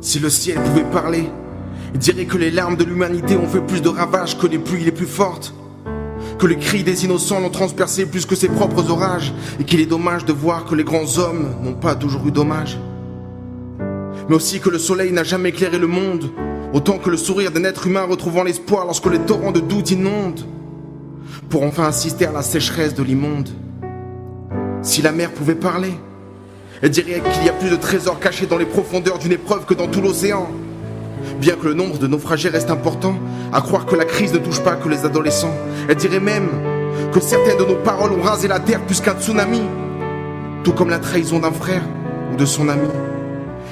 Si 0.00 0.18
le 0.18 0.30
ciel 0.30 0.58
pouvait 0.62 0.84
parler, 0.84 1.28
il 1.92 1.98
dirait 1.98 2.24
que 2.24 2.38
les 2.38 2.50
larmes 2.50 2.76
de 2.76 2.84
l'humanité 2.84 3.36
ont 3.36 3.46
fait 3.46 3.60
plus 3.60 3.82
de 3.82 3.88
ravages 3.88 4.38
que 4.38 4.46
les 4.46 4.58
pluies 4.58 4.84
les 4.84 4.92
plus 4.92 5.06
fortes. 5.06 5.54
Que 6.38 6.46
les 6.46 6.56
cris 6.56 6.82
des 6.82 7.04
innocents 7.04 7.40
l'ont 7.40 7.50
transpercé 7.50 8.06
plus 8.06 8.24
que 8.24 8.34
ses 8.34 8.48
propres 8.48 8.90
orages. 8.90 9.34
Et 9.58 9.64
qu'il 9.64 9.80
est 9.80 9.86
dommage 9.86 10.24
de 10.24 10.32
voir 10.32 10.64
que 10.64 10.74
les 10.74 10.84
grands 10.84 11.18
hommes 11.18 11.54
n'ont 11.62 11.74
pas 11.74 11.94
toujours 11.94 12.26
eu 12.26 12.30
dommage. 12.30 12.78
Mais 14.28 14.34
aussi 14.34 14.60
que 14.60 14.70
le 14.70 14.78
soleil 14.78 15.12
n'a 15.12 15.24
jamais 15.24 15.50
éclairé 15.50 15.78
le 15.78 15.86
monde. 15.86 16.30
Autant 16.72 16.98
que 16.98 17.10
le 17.10 17.16
sourire 17.16 17.50
d'un 17.50 17.64
être 17.64 17.86
humain 17.86 18.04
retrouvant 18.04 18.44
l'espoir 18.44 18.86
lorsque 18.86 19.06
les 19.06 19.18
torrents 19.18 19.52
de 19.52 19.60
doute 19.60 19.90
inondent. 19.90 20.46
Pour 21.50 21.62
enfin 21.62 21.84
assister 21.84 22.26
à 22.26 22.32
la 22.32 22.42
sécheresse 22.42 22.94
de 22.94 23.02
l'immonde. 23.02 23.50
Si 24.82 25.02
la 25.02 25.12
mer 25.12 25.32
pouvait 25.32 25.54
parler, 25.54 25.92
elle 26.82 26.90
dirait 26.90 27.20
qu'il 27.32 27.44
y 27.44 27.48
a 27.48 27.52
plus 27.52 27.70
de 27.70 27.76
trésors 27.76 28.18
cachés 28.18 28.46
dans 28.46 28.56
les 28.56 28.64
profondeurs 28.64 29.18
d'une 29.18 29.32
épreuve 29.32 29.66
que 29.66 29.74
dans 29.74 29.86
tout 29.86 30.00
l'océan. 30.00 30.48
Bien 31.38 31.54
que 31.56 31.66
le 31.66 31.74
nombre 31.74 31.98
de 31.98 32.06
naufragés 32.06 32.48
reste 32.48 32.70
important, 32.70 33.14
à 33.52 33.60
croire 33.60 33.84
que 33.84 33.94
la 33.94 34.06
crise 34.06 34.32
ne 34.32 34.38
touche 34.38 34.60
pas 34.60 34.76
que 34.76 34.88
les 34.88 35.04
adolescents. 35.04 35.54
Elle 35.88 35.96
dirait 35.96 36.20
même 36.20 36.48
que 37.12 37.20
certaines 37.20 37.58
de 37.58 37.64
nos 37.64 37.76
paroles 37.76 38.12
ont 38.12 38.22
rasé 38.22 38.48
la 38.48 38.60
terre 38.60 38.80
plus 38.86 39.00
qu'un 39.00 39.14
tsunami. 39.14 39.60
Tout 40.64 40.72
comme 40.72 40.88
la 40.88 40.98
trahison 40.98 41.38
d'un 41.38 41.52
frère 41.52 41.82
ou 42.32 42.36
de 42.36 42.46
son 42.46 42.68
ami. 42.68 42.88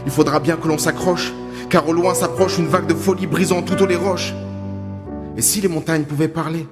Il 0.05 0.13
faudra 0.13 0.41
bien 0.41 0.57
que 0.57 0.69
l'on 0.69 0.79
s'accroche, 0.79 1.33
car 1.71 1.89
au 1.89 1.93
loin 1.93 2.15
s'approche 2.15 2.59
une 2.59 2.67
vague 2.67 2.87
de 2.87 2.95
folie 2.95 3.27
brisant 3.27 3.63
toutes 3.63 3.89
les 3.89 3.97
roches. 3.97 4.35
Et 5.37 5.43
si 5.43 5.61
les 5.61 5.69
montagnes 5.69 6.05
pouvaient 6.05 6.29
parler? 6.29 6.67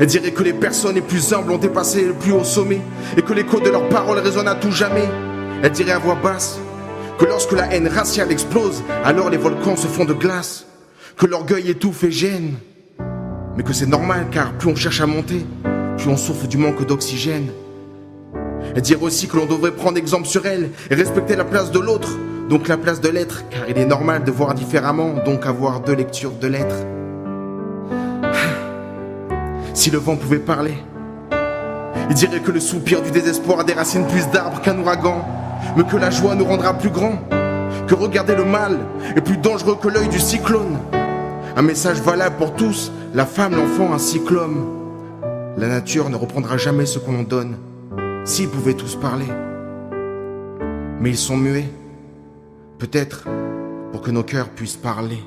Elle 0.00 0.06
dirait 0.06 0.32
que 0.32 0.42
les 0.42 0.52
personnes 0.52 0.96
les 0.96 1.00
plus 1.00 1.32
humbles 1.32 1.52
ont 1.52 1.58
dépassé 1.58 2.04
le 2.04 2.14
plus 2.14 2.32
haut 2.32 2.44
sommet 2.44 2.80
et 3.16 3.22
que 3.22 3.32
l'écho 3.32 3.60
de 3.60 3.70
leurs 3.70 3.88
paroles 3.88 4.18
résonne 4.18 4.48
à 4.48 4.54
tout 4.54 4.72
jamais. 4.72 5.08
Elle 5.62 5.70
dirait 5.70 5.92
à 5.92 5.98
voix 5.98 6.16
basse 6.16 6.58
que 7.18 7.24
lorsque 7.24 7.52
la 7.52 7.72
haine 7.72 7.88
raciale 7.88 8.32
explose, 8.32 8.82
alors 9.04 9.30
les 9.30 9.36
volcans 9.36 9.76
se 9.76 9.86
font 9.86 10.04
de 10.04 10.12
glace, 10.12 10.66
que 11.16 11.26
l'orgueil 11.26 11.70
étouffe 11.70 12.04
et 12.04 12.10
gêne. 12.10 12.54
Mais 13.56 13.62
que 13.62 13.72
c'est 13.72 13.86
normal 13.86 14.26
car 14.32 14.52
plus 14.54 14.70
on 14.70 14.74
cherche 14.74 15.00
à 15.00 15.06
monter, 15.06 15.46
plus 15.98 16.08
on 16.08 16.16
souffre 16.16 16.48
du 16.48 16.56
manque 16.56 16.84
d'oxygène. 16.86 17.50
Elle 18.74 18.82
dirait 18.82 19.02
aussi 19.02 19.28
que 19.28 19.36
l'on 19.36 19.46
devrait 19.46 19.72
prendre 19.72 19.98
exemple 19.98 20.26
sur 20.26 20.46
elle 20.46 20.70
et 20.90 20.94
respecter 20.94 21.36
la 21.36 21.44
place 21.44 21.70
de 21.70 21.78
l'autre, 21.78 22.18
donc 22.48 22.66
la 22.66 22.76
place 22.76 23.00
de 23.00 23.08
l'être, 23.08 23.44
car 23.50 23.68
il 23.68 23.78
est 23.78 23.86
normal 23.86 24.24
de 24.24 24.30
voir 24.30 24.54
différemment, 24.54 25.14
donc 25.24 25.46
avoir 25.46 25.80
deux 25.80 25.94
lectures 25.94 26.32
de 26.32 26.46
l'être. 26.48 26.74
Si 29.74 29.90
le 29.90 29.98
vent 29.98 30.16
pouvait 30.16 30.38
parler, 30.38 30.74
il 32.08 32.14
dirait 32.14 32.40
que 32.40 32.50
le 32.50 32.60
soupir 32.60 33.00
du 33.00 33.10
désespoir 33.10 33.60
a 33.60 33.64
des 33.64 33.74
plus 33.74 34.28
d'arbres 34.32 34.60
qu'un 34.60 34.78
ouragan, 34.78 35.24
mais 35.76 35.84
que 35.84 35.96
la 35.96 36.10
joie 36.10 36.34
nous 36.34 36.44
rendra 36.44 36.74
plus 36.74 36.90
grands, 36.90 37.18
que 37.86 37.94
regarder 37.94 38.34
le 38.34 38.44
mal 38.44 38.78
est 39.16 39.20
plus 39.22 39.38
dangereux 39.38 39.78
que 39.80 39.88
l'œil 39.88 40.08
du 40.08 40.18
cyclone. 40.18 40.78
Un 41.56 41.62
message 41.62 42.00
valable 42.00 42.36
pour 42.36 42.54
tous, 42.54 42.92
la 43.14 43.24
femme, 43.24 43.54
l'enfant 43.54 43.92
ainsi 43.94 44.22
que 44.22 44.34
l'homme. 44.34 44.66
La 45.56 45.68
nature 45.68 46.10
ne 46.10 46.16
reprendra 46.16 46.56
jamais 46.56 46.86
ce 46.86 46.98
qu'on 46.98 47.18
en 47.18 47.22
donne, 47.22 47.56
s'ils 48.24 48.48
pouvaient 48.48 48.74
tous 48.74 48.96
parler. 48.96 49.28
Mais 51.00 51.10
ils 51.10 51.18
sont 51.18 51.36
muets, 51.36 51.68
peut-être 52.78 53.24
pour 53.90 54.02
que 54.02 54.10
nos 54.10 54.22
cœurs 54.22 54.48
puissent 54.48 54.76
parler. 54.76 55.18